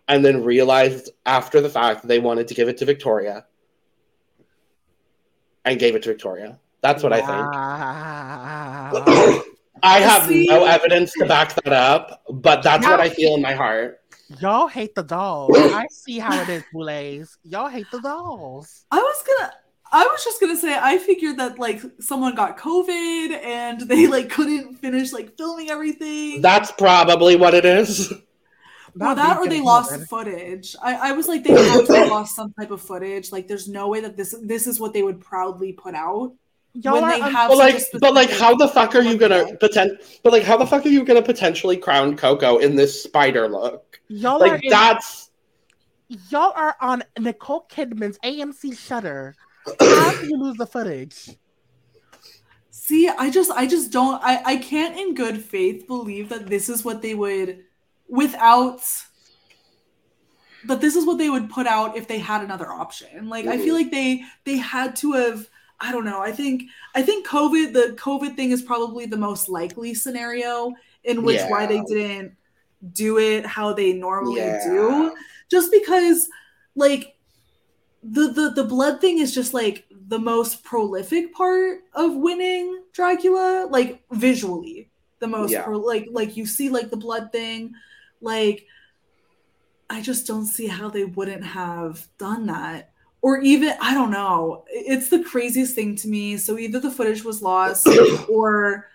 and 0.07 0.26
then 0.26 0.43
realized 0.43 1.12
after 1.26 1.62
the 1.62 1.70
fact 1.70 2.07
they 2.07 2.20
wanted 2.20 2.47
to 2.49 2.53
give 2.53 2.68
it 2.68 2.78
to 2.78 2.86
Victoria, 2.86 3.45
and 5.66 5.80
gave 5.80 5.95
it 5.95 6.03
to 6.03 6.10
Victoria. 6.10 6.60
That's 6.82 7.03
what 7.03 7.14
I 7.14 7.22
think. 7.22 7.47
I 9.82 9.99
have 9.99 10.26
See? 10.26 10.47
no 10.47 10.66
evidence 10.66 11.14
to 11.14 11.26
back 11.26 11.55
that 11.55 11.74
up, 11.74 12.24
but 12.30 12.64
that's 12.64 12.86
what 12.86 12.99
I 12.99 13.10
feel 13.10 13.36
in 13.36 13.41
my 13.41 13.53
heart. 13.53 14.01
Y'all 14.39 14.68
hate 14.68 14.93
the 14.93 15.03
dolls. 15.03 15.57
I 15.57 15.88
see 15.89 16.20
how 16.20 16.39
it 16.41 16.49
is, 16.49 16.64
Boulets. 16.72 17.38
Y'all 17.43 17.68
hate 17.68 17.89
the 17.91 17.99
dolls. 17.99 18.86
I 18.91 18.97
was 18.97 19.24
gonna. 19.24 19.51
I 19.92 20.06
was 20.06 20.24
just 20.24 20.40
gonna 20.40 20.56
say. 20.56 20.78
I 20.80 20.98
figured 21.00 21.38
that 21.38 21.58
like 21.60 21.82
someone 22.00 22.36
got 22.36 22.58
COVID 22.58 23.32
and 23.44 23.82
they 23.82 24.08
like 24.08 24.30
couldn't 24.30 24.76
finish 24.76 25.12
like 25.12 25.36
filming 25.38 25.70
everything. 25.70 26.42
That's 26.42 26.72
probably 26.72 27.36
what 27.36 27.54
it 27.54 27.66
is. 27.66 28.12
or 29.00 29.16
that, 29.16 29.38
or 29.38 29.48
they 29.48 29.62
lost 29.62 29.92
Heaven. 29.92 30.06
footage. 30.08 30.76
I, 30.82 31.10
I 31.10 31.12
was 31.14 31.28
like, 31.28 31.44
they 31.44 31.52
had 31.52 31.86
to 31.88 31.96
have 31.96 32.10
lost 32.10 32.36
some 32.36 32.54
type 32.54 32.72
of 32.72 32.82
footage. 32.82 33.32
Like, 33.32 33.48
there's 33.48 33.68
no 33.68 33.88
way 33.88 34.02
that 34.02 34.16
this 34.18 34.36
this 34.44 34.68
is 34.68 34.80
what 34.80 34.94
they 34.94 35.02
would 35.04 35.22
proudly 35.22 35.74
put 35.74 35.96
out. 35.96 36.34
Y'all 36.74 36.94
when 36.96 37.04
are 37.06 37.12
they 37.18 37.22
un- 37.22 37.32
have 37.34 37.50
But 37.50 37.58
like, 37.58 37.82
but 38.00 38.14
like, 38.14 38.30
how 38.30 38.56
the 38.56 38.68
fuck 38.68 38.94
are 38.96 39.02
you 39.02 39.18
gonna 39.18 39.38
Okay. 39.40 39.56
potent? 39.60 40.02
But 40.24 40.34
like, 40.34 40.44
how 40.44 40.56
the 40.58 40.68
fuck 40.68 40.86
are 40.86 40.90
you 40.90 41.04
gonna 41.04 41.22
potentially 41.24 41.78
crown 41.78 42.16
Koco 42.16 42.62
in 42.62 42.76
this 42.76 43.02
spider 43.02 43.48
look? 43.48 44.00
y'all 44.08 44.36
are 44.44 44.50
Like 44.50 44.64
in- 44.64 44.70
that's 44.70 45.32
y'all 46.30 46.54
are 46.56 46.76
on 46.80 47.04
Nicole 47.18 47.66
Kidman's 47.72 48.20
AMC 48.24 48.78
Shudder. 48.78 49.36
How 49.80 50.12
do 50.12 50.28
you 50.28 50.38
lose 50.38 50.57
the 50.57 50.68
footage? 50.68 51.30
See, 52.72 53.07
I 53.07 53.30
just 53.30 53.51
I 53.51 53.68
just 53.68 53.91
don't 53.91 54.22
I 54.24 54.41
I 54.43 54.57
can't 54.57 54.97
in 54.97 55.14
good 55.14 55.43
faith 55.43 55.86
believe 55.88 56.30
that 56.30 56.47
this 56.47 56.70
is 56.70 56.84
what 56.84 57.01
they 57.01 57.14
would 57.14 57.64
without 58.07 58.82
that 60.66 60.82
this 60.82 60.95
is 60.95 61.05
what 61.05 61.18
they 61.18 61.30
would 61.30 61.49
put 61.49 61.68
out 61.68 61.95
if 61.95 62.07
they 62.07 62.18
had 62.18 62.43
another 62.43 62.72
option. 62.72 63.30
Like 63.30 63.45
I 63.45 63.57
feel 63.57 63.76
mm. 63.76 63.84
like 63.84 63.91
they 63.91 64.24
they 64.43 64.57
had 64.57 64.95
to 64.97 65.14
have 65.14 65.47
I 65.80 65.91
don't 65.91 66.03
know. 66.03 66.20
I 66.22 66.32
think 66.32 66.64
I 66.95 67.01
think 67.01 67.28
COVID 67.28 67.74
the 67.74 67.95
COVID 67.97 68.36
thing 68.36 68.51
is 68.51 68.62
probably 68.62 69.05
the 69.05 69.18
most 69.18 69.49
likely 69.49 69.93
scenario 69.93 70.74
in 71.03 71.24
which 71.24 71.41
why 71.47 71.66
they 71.66 71.82
didn't 71.84 72.36
do 72.93 73.20
it 73.20 73.45
how 73.45 73.74
they 73.74 73.93
normally 73.93 74.38
Yeah. 74.38 74.64
do 74.66 75.16
just 75.49 75.72
because 75.72 76.28
like 76.76 77.19
the, 78.04 78.30
the 78.32 78.50
the 78.56 78.64
blood 78.64 79.02
thing 79.02 79.20
is 79.20 79.34
just 79.34 79.54
like 79.54 79.86
the 80.08 80.20
most 80.20 80.64
prolific 80.64 81.34
part 81.34 81.82
of 81.93 82.16
winning 82.16 82.84
Dragula, 82.93 83.70
like 83.70 84.02
visually, 84.12 84.89
the 85.20 85.28
most 85.28 85.52
Yeah. 85.52 85.64
pro- 85.64 85.80
like 85.80 86.08
like 86.12 86.38
you 86.38 86.45
see 86.45 86.70
like 86.70 86.89
the 86.89 86.97
blood 86.97 87.32
thing, 87.32 87.74
like 88.22 88.66
I 89.89 90.02
just 90.02 90.28
don't 90.28 90.45
see 90.45 90.68
how 90.68 90.89
they 90.89 91.06
wouldn't 91.06 91.43
have 91.43 92.08
done 92.18 92.45
that. 92.47 92.91
Or 93.22 93.39
even 93.41 93.74
I 93.82 93.93
don't 93.93 94.12
know. 94.12 94.64
It's 94.70 95.10
the 95.10 95.24
craziest 95.24 95.76
thing 95.76 95.95
to 95.97 96.08
me. 96.08 96.38
So 96.38 96.58
either 96.58 96.80
the 96.80 96.91
footage 96.91 97.24
was 97.24 97.41
lost 97.41 97.88
or 98.30 98.88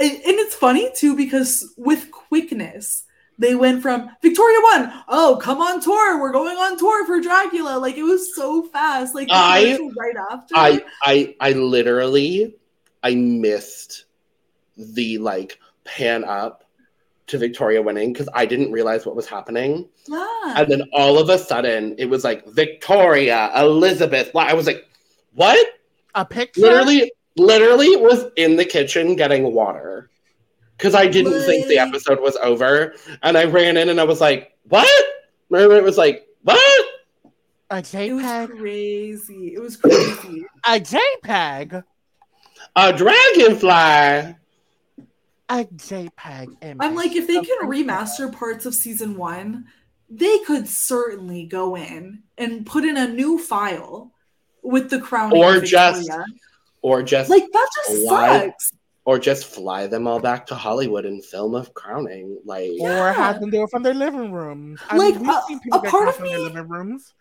and, 0.00 0.10
and 0.12 0.38
it's 0.38 0.54
funny 0.54 0.90
too 0.96 1.16
because 1.16 1.74
with 1.76 2.10
quickness 2.10 3.04
they 3.38 3.54
went 3.54 3.82
from 3.82 4.10
Victoria 4.20 4.58
won. 4.62 4.92
Oh, 5.08 5.38
come 5.40 5.60
on 5.60 5.80
tour. 5.80 6.20
We're 6.20 6.32
going 6.32 6.56
on 6.56 6.76
tour 6.76 7.06
for 7.06 7.20
Dragula. 7.20 7.80
Like 7.80 7.96
it 7.96 8.02
was 8.02 8.34
so 8.34 8.64
fast. 8.64 9.14
Like 9.14 9.28
I- 9.30 9.78
right 9.98 10.16
after. 10.30 10.54
I 10.56 10.84
I 11.02 11.36
I 11.40 11.52
literally 11.52 12.56
I 13.02 13.14
missed 13.14 14.06
the 14.76 15.18
like 15.18 15.58
pan 15.84 16.24
up 16.24 16.64
to 17.28 17.38
Victoria 17.38 17.82
winning 17.82 18.12
because 18.12 18.28
I 18.32 18.46
didn't 18.46 18.72
realize 18.72 19.04
what 19.04 19.14
was 19.14 19.26
happening. 19.26 19.88
yeah. 20.06 20.54
And 20.56 20.70
then 20.70 20.82
all 20.92 21.18
of 21.18 21.28
a 21.28 21.38
sudden 21.38 21.94
it 21.98 22.06
was 22.06 22.24
like 22.24 22.46
Victoria, 22.48 23.52
Elizabeth. 23.54 24.34
I 24.34 24.54
was 24.54 24.66
like, 24.66 24.88
what? 25.34 25.64
A 26.14 26.24
picture? 26.24 26.62
Literally, 26.62 27.12
literally 27.36 27.96
was 27.96 28.24
in 28.36 28.56
the 28.56 28.64
kitchen 28.64 29.14
getting 29.14 29.52
water. 29.52 30.10
Cause 30.78 30.94
I 30.94 31.06
didn't 31.08 31.42
think 31.44 31.66
the 31.66 31.78
episode 31.78 32.20
was 32.20 32.36
over. 32.36 32.94
And 33.22 33.36
I 33.36 33.44
ran 33.44 33.76
in 33.76 33.88
and 33.88 34.00
I 34.00 34.04
was 34.04 34.20
like, 34.20 34.56
what? 34.68 34.88
Mermaid 35.50 35.82
was 35.82 35.98
like, 35.98 36.26
what? 36.42 36.86
A 37.70 37.76
JPEG? 37.76 38.08
it 38.08 38.12
was 38.14 38.24
JPEG? 38.24 38.58
crazy. 38.58 39.54
It 39.54 39.60
was 39.60 39.76
crazy. 39.76 40.44
A 40.66 40.80
JPEG? 40.80 41.82
A 42.76 42.92
dragonfly. 42.92 44.36
A 45.50 45.64
JPEG 45.64 46.56
image. 46.62 46.76
I'm 46.80 46.94
like, 46.94 47.12
if 47.16 47.26
they 47.26 47.40
can 47.40 47.68
remaster 47.68 48.32
parts 48.32 48.64
of 48.66 48.74
season 48.74 49.16
one, 49.16 49.66
they 50.10 50.38
could 50.40 50.68
certainly 50.68 51.44
go 51.46 51.76
in 51.76 52.22
and 52.36 52.64
put 52.66 52.84
in 52.84 52.96
a 52.96 53.08
new 53.08 53.38
file 53.38 54.12
with 54.62 54.90
the 54.90 55.00
crown. 55.00 55.32
Or 55.36 55.60
just- 55.60 56.08
Or 56.82 57.02
just 57.02 57.28
like 57.28 57.44
that 57.52 57.68
just 57.74 58.06
sucks. 58.06 58.72
Or 59.08 59.18
just 59.18 59.46
fly 59.46 59.86
them 59.86 60.06
all 60.06 60.20
back 60.20 60.44
to 60.46 60.54
Hollywood 60.54 61.06
and 61.06 61.24
film 61.24 61.54
a 61.54 61.64
crowning. 61.64 62.36
Like 62.44 62.72
Or 62.78 63.10
have 63.10 63.40
them 63.40 63.48
do 63.48 63.62
it 63.62 63.70
from 63.70 63.82
their 63.82 63.94
living 63.94 64.32
rooms. 64.32 64.80
I 64.90 64.98
Like, 64.98 65.14
mean, 65.18 65.30
a- 65.30 65.76
a 65.78 65.80
part 65.90 66.08
of 66.08 66.16
from 66.16 66.28
their 66.28 66.36
me- 66.36 66.44
living 66.44 66.68
rooms. 66.68 67.14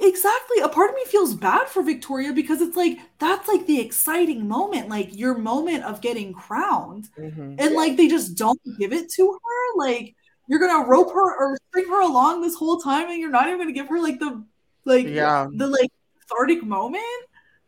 Exactly. 0.00 0.58
A 0.62 0.68
part 0.68 0.90
of 0.90 0.96
me 0.96 1.04
feels 1.06 1.34
bad 1.34 1.68
for 1.68 1.82
Victoria 1.84 2.32
because 2.32 2.60
it's 2.60 2.76
like 2.76 2.98
that's 3.20 3.46
like 3.46 3.66
the 3.66 3.80
exciting 3.80 4.48
moment, 4.48 4.88
like 4.88 5.16
your 5.16 5.38
moment 5.38 5.84
of 5.84 6.00
getting 6.00 6.32
crowned. 6.32 7.08
Mhm. 7.16 7.54
And 7.60 7.74
like 7.76 7.96
they 7.96 8.08
just 8.08 8.34
don't 8.36 8.60
give 8.80 8.92
it 8.92 9.08
to 9.12 9.32
her. 9.32 9.78
Like 9.78 10.16
you're 10.48 10.58
gonna 10.58 10.88
rope 10.88 11.12
her 11.12 11.36
or 11.38 11.56
string 11.68 11.86
her 11.88 12.00
along 12.02 12.42
this 12.42 12.56
whole 12.56 12.78
time 12.80 13.08
and 13.10 13.20
you're 13.20 13.30
not 13.30 13.46
even 13.46 13.58
gonna 13.58 13.72
give 13.72 13.86
her 13.88 14.00
like 14.00 14.18
the 14.18 14.42
like 14.84 15.06
Yeah. 15.06 15.46
the 15.52 15.68
like 15.68 15.90
cathartic 16.20 16.64
moment. 16.64 17.04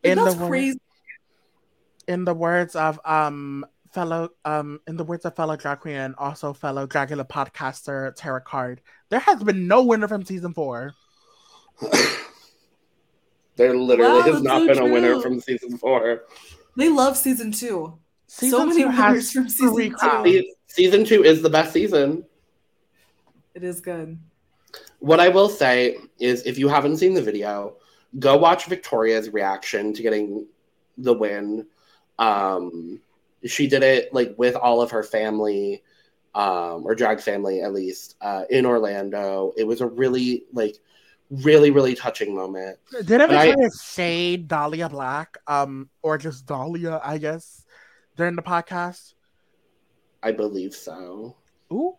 Like, 0.03 0.11
In 0.11 0.17
the 0.17 0.23
that's 0.25 0.35
wor- 0.35 0.49
crazy. 0.49 0.79
In 2.11 2.25
the 2.25 2.33
words 2.33 2.75
of 2.75 2.99
um 3.05 3.65
fellow, 3.93 4.29
um, 4.43 4.81
in 4.85 4.97
the 4.97 5.03
words 5.05 5.23
of 5.23 5.33
fellow 5.33 5.55
drag 5.55 5.79
queen 5.79 5.95
and 5.95 6.15
also 6.17 6.51
fellow 6.51 6.85
Dragula 6.85 7.25
podcaster 7.25 8.13
Tara 8.15 8.41
Card, 8.41 8.81
there 9.09 9.19
has 9.19 9.41
been 9.41 9.65
no 9.65 9.83
winner 9.83 10.09
from 10.09 10.25
season 10.25 10.53
four. 10.53 10.93
There 13.57 13.75
literally 13.77 14.21
Wow, 14.21 14.33
has 14.33 14.41
not 14.41 14.61
so 14.61 14.67
been 14.67 14.79
a 14.79 14.85
winner 14.91 15.21
from 15.21 15.39
season 15.39 15.77
four. 15.77 16.23
They 16.77 16.89
love 16.89 17.17
season 17.17 17.51
two. 17.51 17.99
Season 18.25 18.69
many 18.69 18.83
two 18.83 18.87
winners 18.87 19.31
from 19.31 19.49
season 19.49 19.73
three 19.75 19.93
two. 20.01 20.53
Season 20.67 21.03
two 21.05 21.23
is 21.23 21.41
the 21.41 21.49
best 21.49 21.73
season. 21.73 22.23
It 23.53 23.63
is 23.63 23.81
good. 23.81 24.17
What 24.99 25.19
I 25.19 25.27
will 25.27 25.49
say 25.49 25.97
is, 26.17 26.43
if 26.43 26.57
you 26.57 26.69
haven't 26.69 26.97
seen 26.97 27.13
the 27.13 27.21
video, 27.21 27.75
go 28.19 28.37
watch 28.37 28.65
Victoria's 28.65 29.29
reaction 29.29 29.93
to 29.93 30.01
getting 30.01 30.47
the 30.97 31.13
win. 31.13 31.67
Um, 32.19 32.99
she 33.45 33.67
did 33.67 33.83
it 33.83 34.13
like 34.13 34.35
with 34.37 34.55
all 34.55 34.81
of 34.81 34.91
her 34.91 35.03
family, 35.03 35.83
um, 36.35 36.85
or 36.85 36.95
drag 36.95 37.19
family 37.19 37.61
at 37.61 37.73
least, 37.73 38.15
uh, 38.21 38.43
in 38.49 38.65
Orlando. 38.65 39.53
It 39.57 39.65
was 39.65 39.81
a 39.81 39.87
really 39.87 40.43
like, 40.53 40.77
really 41.29 41.71
really 41.71 41.95
touching 41.95 42.35
moment. 42.35 42.77
Did 43.05 43.21
ever 43.21 43.33
I- 43.35 43.53
try 43.53 43.55
to 43.63 43.71
shade 43.83 44.47
Dahlia 44.47 44.89
Black, 44.89 45.37
um, 45.47 45.89
or 46.01 46.17
just 46.17 46.45
Dahlia, 46.45 47.01
I 47.03 47.17
guess, 47.17 47.65
during 48.17 48.35
the 48.35 48.41
podcast? 48.41 49.13
I 50.21 50.31
believe 50.31 50.75
so. 50.75 51.35
Ooh, 51.71 51.95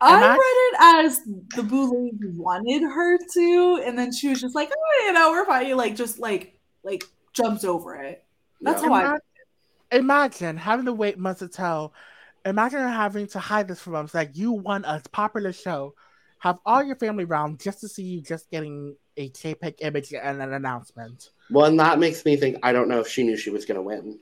I 0.00 0.14
I- 0.22 0.36
read 0.36 0.38
it 0.38 1.06
as 1.06 1.20
the 1.56 1.62
Boulet 1.62 2.12
wanted 2.36 2.82
her 2.82 3.18
to, 3.18 3.82
and 3.84 3.98
then 3.98 4.12
she 4.12 4.28
was 4.28 4.40
just 4.40 4.54
like, 4.54 4.70
oh, 4.70 5.04
you 5.06 5.12
know, 5.12 5.30
we're 5.30 5.46
fine. 5.46 5.76
Like, 5.76 5.96
just 5.96 6.18
like, 6.18 6.58
like 6.84 7.02
jumped 7.32 7.64
over 7.64 7.96
it. 7.96 8.22
That's 8.60 8.82
Yeah. 8.82 8.88
how 8.88 8.94
I. 8.94 9.18
Imagine 9.92 10.56
having 10.56 10.86
to 10.86 10.92
wait 10.92 11.18
months 11.18 11.40
to 11.40 11.48
tell. 11.48 11.92
Imagine 12.44 12.80
having 12.80 13.26
to 13.28 13.38
hide 13.38 13.68
this 13.68 13.80
from 13.80 13.94
us. 13.94 14.14
Like 14.14 14.36
you 14.36 14.52
won 14.52 14.84
a 14.84 15.00
popular 15.12 15.52
show, 15.52 15.94
have 16.40 16.58
all 16.66 16.82
your 16.82 16.96
family 16.96 17.24
around 17.24 17.60
just 17.60 17.80
to 17.80 17.88
see 17.88 18.02
you 18.02 18.20
just 18.20 18.50
getting 18.50 18.96
a 19.16 19.30
JPEG 19.30 19.74
image 19.80 20.12
and 20.12 20.42
an 20.42 20.52
announcement. 20.52 21.30
Well, 21.50 21.66
and 21.66 21.78
that 21.78 21.98
makes 21.98 22.24
me 22.24 22.36
think. 22.36 22.58
I 22.62 22.72
don't 22.72 22.88
know 22.88 23.00
if 23.00 23.08
she 23.08 23.22
knew 23.22 23.36
she 23.36 23.50
was 23.50 23.64
going 23.64 23.76
to 23.76 23.82
win. 23.82 24.18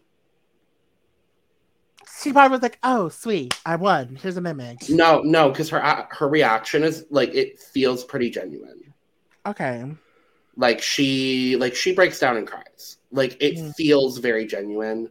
She 2.22 2.32
probably 2.32 2.56
was 2.56 2.62
like, 2.62 2.78
"Oh, 2.82 3.08
sweet, 3.08 3.58
I 3.66 3.76
won. 3.76 4.16
Here's 4.16 4.36
an 4.36 4.46
image." 4.46 4.88
No, 4.90 5.20
no, 5.22 5.50
because 5.50 5.68
her 5.70 6.06
her 6.10 6.28
reaction 6.28 6.84
is 6.84 7.06
like 7.10 7.34
it 7.34 7.58
feels 7.58 8.04
pretty 8.04 8.30
genuine. 8.30 8.92
Okay. 9.46 9.84
Like 10.56 10.80
she 10.80 11.56
like 11.56 11.74
she 11.74 11.92
breaks 11.94 12.18
down 12.20 12.36
and 12.36 12.46
cries 12.46 12.98
like 13.10 13.36
it 13.40 13.56
Mm. 13.56 13.74
feels 13.74 14.18
very 14.18 14.46
genuine 14.46 15.08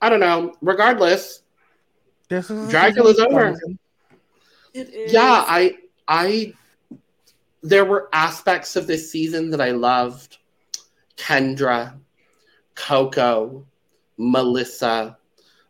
i 0.00 0.08
don't 0.08 0.20
know 0.20 0.54
regardless 0.62 1.42
This 2.28 2.50
is 2.50 2.70
Dragula's 2.72 3.18
over. 3.18 3.58
It 4.74 4.88
is. 4.90 5.12
yeah 5.12 5.44
i 5.46 5.76
i 6.08 6.52
there 7.62 7.84
were 7.84 8.08
aspects 8.12 8.76
of 8.76 8.86
this 8.86 9.10
season 9.10 9.50
that 9.50 9.60
i 9.60 9.70
loved 9.70 10.38
kendra 11.16 11.94
koco 12.74 13.64
melissa 14.18 15.16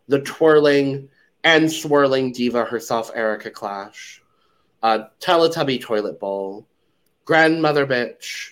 the 0.07 0.19
twirling 0.21 1.09
and 1.43 1.71
swirling 1.71 2.31
diva 2.31 2.65
herself 2.65 3.11
erika 3.15 3.49
klash 3.51 4.19
uh 4.83 4.99
teletubby 5.19 5.79
toilet 5.81 6.19
bowl 6.19 6.65
grandmother 7.27 7.85
bitch 7.85 8.51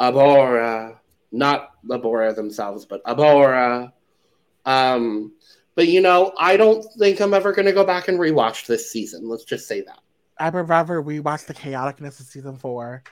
abhora 0.00 0.96
not 1.32 1.70
labora 1.86 2.34
themselves 2.34 2.86
but 2.86 3.04
abhora 3.04 3.92
um 4.64 5.32
but 5.74 5.86
you 5.86 6.00
know 6.00 6.32
i 6.38 6.56
don't 6.56 6.82
think 6.98 7.20
i'm 7.20 7.34
ever 7.34 7.52
going 7.52 7.66
to 7.66 7.72
go 7.72 7.84
back 7.84 8.08
and 8.08 8.18
rewatch 8.18 8.66
this 8.66 8.90
season 8.90 9.28
let's 9.28 9.44
just 9.44 9.68
say 9.68 9.80
that 9.82 9.98
I 10.38 10.50
would 10.50 10.68
rather 10.68 11.02
rewatch 11.02 11.46
the 11.46 11.54
chaoticness 11.54 12.20
of 12.20 12.26
season 12.26 12.56
four, 12.58 13.02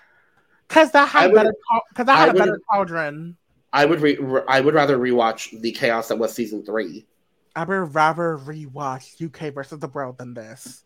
because 0.68 0.90
that 0.90 1.08
had 1.08 1.32
would- 1.32 1.36
better. 1.36 1.54
Because 1.88 2.04
that 2.04 2.18
had 2.18 2.28
I 2.28 2.32
a 2.32 2.34
better 2.34 2.60
cauldron. 2.70 3.36
i 3.72 3.86
would 3.86 4.00
re- 4.02 4.18
re- 4.18 4.42
i 4.46 4.60
would 4.60 4.74
rather 4.74 4.98
rewatch 4.98 5.58
the 5.62 5.72
chaos 5.72 6.08
that 6.08 6.18
was 6.18 6.32
season 6.34 6.62
three 6.64 7.06
I 7.56 7.64
would 7.64 7.94
rather 7.94 8.36
rewatch 8.36 9.22
UK 9.24 9.54
versus 9.54 9.78
the 9.78 9.88
world 9.88 10.18
than 10.18 10.34
this. 10.34 10.83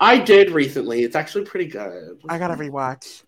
I 0.00 0.18
did 0.18 0.50
recently 0.50 1.02
it's 1.02 1.16
actually 1.16 1.44
pretty 1.44 1.66
good 1.66 2.20
I 2.28 2.38
gotta 2.38 2.54
rewatch. 2.54 3.24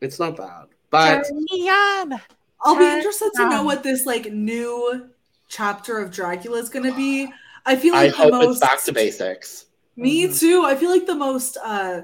it's 0.00 0.18
not 0.18 0.36
bad 0.36 0.66
but 0.90 1.24
Turn 1.28 1.44
me 1.50 1.68
on. 1.68 2.20
I'll 2.64 2.76
be 2.76 2.84
Turn 2.84 2.98
interested 2.98 3.30
to 3.36 3.48
know 3.48 3.64
what 3.64 3.82
this 3.82 4.06
like 4.06 4.30
new 4.32 5.08
chapter 5.48 5.98
of 5.98 6.10
Dragula 6.10 6.58
is 6.60 6.68
going 6.68 6.84
to 6.84 6.94
be. 6.96 7.28
I 7.66 7.76
feel 7.76 7.94
i 7.94 8.04
like 8.06 8.12
the 8.12 8.22
hope 8.22 8.32
most 8.32 8.50
it's 8.50 8.60
back 8.60 8.82
to 8.84 8.92
basics 8.92 9.66
Me 9.96 10.26
Mhm. 10.26 10.38
too. 10.38 10.64
I 10.64 10.76
feel 10.76 10.90
like 10.90 11.06
the 11.06 11.14
most 11.14 11.56
uh 11.64 12.02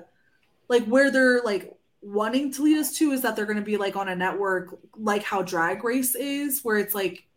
like 0.69 0.85
where 0.87 1.11
they're 1.11 1.43
like 1.43 1.73
wanting 2.03 2.53
to 2.55 2.63
lead 2.63 2.79
us 2.79 2.97
to 2.99 3.11
is 3.13 3.23
that 3.23 3.37
they're 3.37 3.47
going 3.47 3.59
to 3.59 3.63
be 3.63 3.77
like 3.77 3.97
on 3.97 4.09
a 4.09 4.17
network 4.17 4.79
like 4.97 5.23
how 5.23 5.43
Drag 5.43 5.85
Race 5.85 6.15
is 6.15 6.61
where 6.65 6.79
it's 6.79 6.95
like 6.95 7.28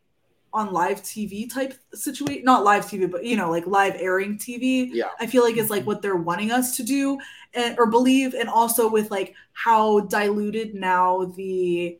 on 0.54 0.74
live 0.74 1.02
TV 1.02 1.50
type 1.50 1.74
situation, 1.94 2.44
not 2.44 2.64
live 2.64 2.86
TV 2.86 3.10
but 3.10 3.24
you 3.24 3.36
know 3.38 3.50
like 3.50 3.66
live 3.68 3.96
airing 3.98 4.38
TV. 4.38 4.90
yeah 4.92 5.10
I 5.20 5.26
feel 5.28 5.44
like 5.44 5.58
is 5.58 5.70
like 5.70 5.86
what 5.86 6.02
they're 6.02 6.16
wanting 6.16 6.52
us 6.52 6.76
to 6.78 6.84
do 6.84 7.20
and 7.54 7.78
or 7.80 7.88
believe 7.88 8.34
and 8.34 8.50
also 8.50 8.90
with 8.90 9.12
like 9.12 9.34
how 9.54 10.02
diluted 10.02 10.76
now 10.76 11.26
the 11.38 12.00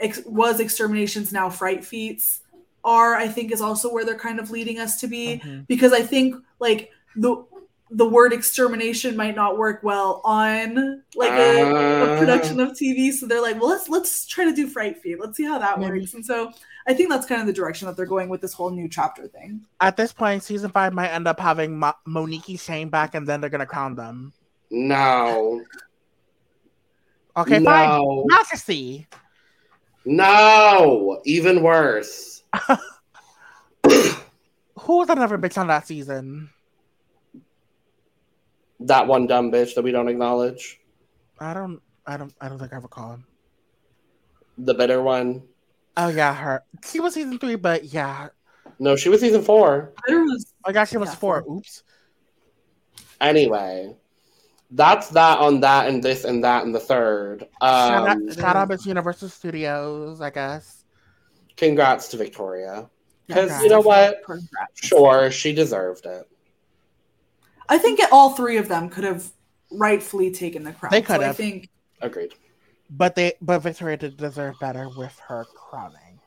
ex- 0.00 0.22
was 0.26 0.60
exterminations 0.60 1.32
now 1.32 1.50
fright 1.50 1.84
feats 1.84 2.40
are 2.84 3.14
I 3.16 3.28
think 3.28 3.50
is 3.52 3.60
also 3.60 3.92
where 3.92 4.04
they're 4.04 4.18
kind 4.18 4.38
of 4.38 4.50
leading 4.50 4.78
us 4.78 5.00
to 5.00 5.06
be 5.08 5.40
Mhm. 5.44 5.66
because 5.66 5.92
I 5.92 6.02
think 6.02 6.36
like 6.60 6.90
the 7.16 7.44
the 7.90 8.08
word 8.08 8.32
extermination 8.32 9.14
might 9.16 9.36
not 9.36 9.56
work 9.58 9.80
well 9.84 10.20
on 10.24 11.02
like 11.14 11.30
a, 11.32 11.62
a 11.62 12.14
Uh. 12.14 12.18
production 12.18 12.58
of 12.58 12.70
TV. 12.72 13.12
So 13.12 13.26
they're 13.26 13.42
like, 13.42 13.60
well, 13.60 13.68
let's 13.70 13.88
let's 13.88 14.26
try 14.26 14.44
to 14.46 14.52
do 14.52 14.66
Fright 14.66 15.00
Feat. 15.00 15.20
Let's 15.20 15.36
see 15.36 15.44
how 15.44 15.58
that 15.58 15.78
Maybe. 15.78 16.00
works. 16.00 16.14
And 16.14 16.24
so 16.24 16.50
I 16.86 16.92
think 16.94 17.08
that's 17.08 17.26
kind 17.26 17.40
of 17.40 17.46
the 17.46 17.52
direction 17.52 17.86
that 17.86 17.96
they're 17.96 18.04
going 18.06 18.28
with 18.28 18.40
this 18.42 18.52
whole 18.52 18.70
new 18.70 18.88
chapter 18.88 19.26
thing. 19.26 19.64
At 19.80 19.96
this 19.96 20.12
point, 20.12 20.42
season 20.42 20.70
five 20.70 20.92
might 20.92 21.08
end 21.08 21.26
up 21.26 21.40
having 21.40 21.78
Mo- 21.78 21.94
Monique 22.06 22.60
Shane 22.60 22.90
back, 22.90 23.14
and 23.14 23.26
then 23.26 23.40
they're 23.40 23.50
gonna 23.50 23.64
crown 23.66 23.94
them. 23.94 24.32
no 24.70 25.62
Okay, 27.36 27.62
fine. 27.64 27.88
no 27.88 28.24
Majesty. 28.28 29.06
no 30.04 31.20
even 31.24 31.62
worse 31.62 32.42
Who 33.84 34.98
was 34.98 35.08
another 35.08 35.38
bitch 35.38 35.56
on 35.58 35.66
that 35.68 35.86
season? 35.86 36.50
that 38.80 39.06
one 39.06 39.26
dumb 39.26 39.50
bitch 39.50 39.74
that 39.74 39.82
we 39.82 39.90
don't 39.92 40.08
acknowledge 40.08 40.80
I 41.40 41.54
don't. 41.54 41.80
I 42.06 42.16
don't. 42.18 42.32
I 42.40 42.48
don't 42.48 42.58
think 42.58 42.72
I 42.72 42.76
recall. 42.76 43.18
the 44.58 44.74
bitter 44.74 45.02
one 45.02 45.42
Oh 45.96 46.08
yeah, 46.08 46.34
her. 46.34 46.64
She 46.84 47.00
was 47.00 47.14
season 47.14 47.38
three, 47.38 47.54
but 47.56 47.84
yeah. 47.84 48.28
no 48.78 48.96
she 48.96 49.08
was 49.08 49.20
season 49.20 49.42
four 49.42 49.92
was 50.08 50.52
I 50.64 50.72
guess 50.72 50.90
she 50.90 50.96
was 50.96 51.10
Yeah, 51.10 51.14
four. 51.14 51.42
four. 51.42 51.56
Oops. 51.58 51.82
Anyway, 53.20 53.94
that's 54.70 55.08
that 55.10 55.38
on 55.38 55.60
that 55.60 55.88
and 55.88 56.02
this 56.02 56.24
and 56.24 56.42
that 56.44 56.64
and 56.64 56.74
the 56.74 56.80
third. 56.80 57.46
shout 57.60 58.08
Um, 58.08 58.28
out, 58.28 58.34
shout 58.34 58.56
out 58.56 58.70
to 58.70 58.88
Universal 58.88 59.28
Studios, 59.28 60.20
I 60.20 60.30
guess. 60.30 60.84
congrats 61.56 62.08
to 62.08 62.16
Victoria. 62.16 62.90
Because 63.26 63.62
you 63.62 63.68
know 63.68 63.80
what? 63.80 64.22
Congrats. 64.24 64.48
Sure, 64.74 65.30
she 65.30 65.54
deserved 65.54 66.06
it. 66.06 66.28
I 67.68 67.78
think 67.78 68.00
all 68.12 68.30
three 68.34 68.58
of 68.58 68.68
them 68.68 68.90
could 68.90 69.04
have 69.04 69.30
rightfully 69.70 70.30
taken 70.30 70.64
the 70.64 70.72
crown. 70.72 70.90
They 70.90 71.00
So 71.00 71.06
could 71.06 71.20
I 71.22 71.26
have. 71.28 71.36
think 71.36 71.70
Agreed. 72.02 72.34
But 72.90 73.14
they, 73.14 73.32
but 73.40 73.60
Victoria 73.60 73.96
did 73.96 74.16
deserve 74.16 74.58
better 74.60 74.88
with 74.96 75.18
her 75.26 75.44
crowning. 75.54 76.20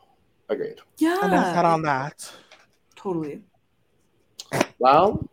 Agreed. 0.49 0.79
yeah, 0.97 1.19
And 1.23 1.31
that's 1.31 1.55
that 1.55 1.65
on 1.65 1.81
that. 1.83 2.31
totally. 2.95 3.41
Well, 4.79 5.27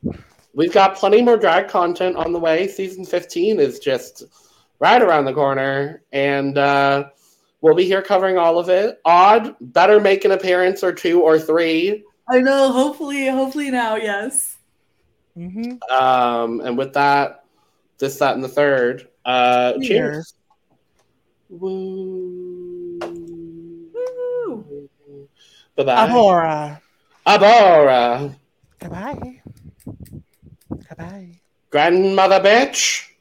we've 0.54 0.72
got 0.72 0.96
plenty 0.96 1.22
more 1.22 1.36
drag 1.36 1.68
content 1.68 2.16
on 2.16 2.32
the 2.32 2.38
way. 2.38 2.66
Season 2.68 3.04
15 3.04 3.60
is 3.60 3.78
just 3.78 4.24
right 4.80 5.00
around 5.00 5.24
the 5.24 5.32
corner. 5.32 6.02
And 6.12 6.58
uh, 6.58 7.10
we'll 7.60 7.74
be 7.74 7.84
here 7.84 8.02
covering 8.02 8.38
all 8.38 8.58
of 8.58 8.68
it. 8.68 9.00
Odd, 9.04 9.54
better 9.60 10.00
make 10.00 10.24
an 10.24 10.32
appearance 10.32 10.82
or 10.82 10.92
two 10.92 11.22
or 11.22 11.38
three. 11.38 12.04
I 12.28 12.40
know. 12.40 12.72
Hopefully, 12.72 13.28
hopefully 13.28 13.70
now, 13.70 13.96
yes. 13.96 14.56
Mm-hmm. 15.36 15.94
Um, 15.94 16.60
and 16.60 16.76
with 16.76 16.92
that, 16.94 17.44
this, 17.98 18.18
that, 18.18 18.34
and 18.34 18.42
the 18.42 18.48
third. 18.48 19.08
Uh, 19.24 19.74
cheers. 19.74 19.86
Cheers. 19.86 20.34
Woo. 21.61 22.98
Woo. 23.94 25.28
Bye 25.76 25.84
bye. 25.84 26.07
Abhora. 26.07 26.80
Abhora. 27.26 28.34
Goodbye. 28.78 29.40
Goodbye. 30.88 31.40
Grandmother 31.70 32.40
bitch. 32.40 33.13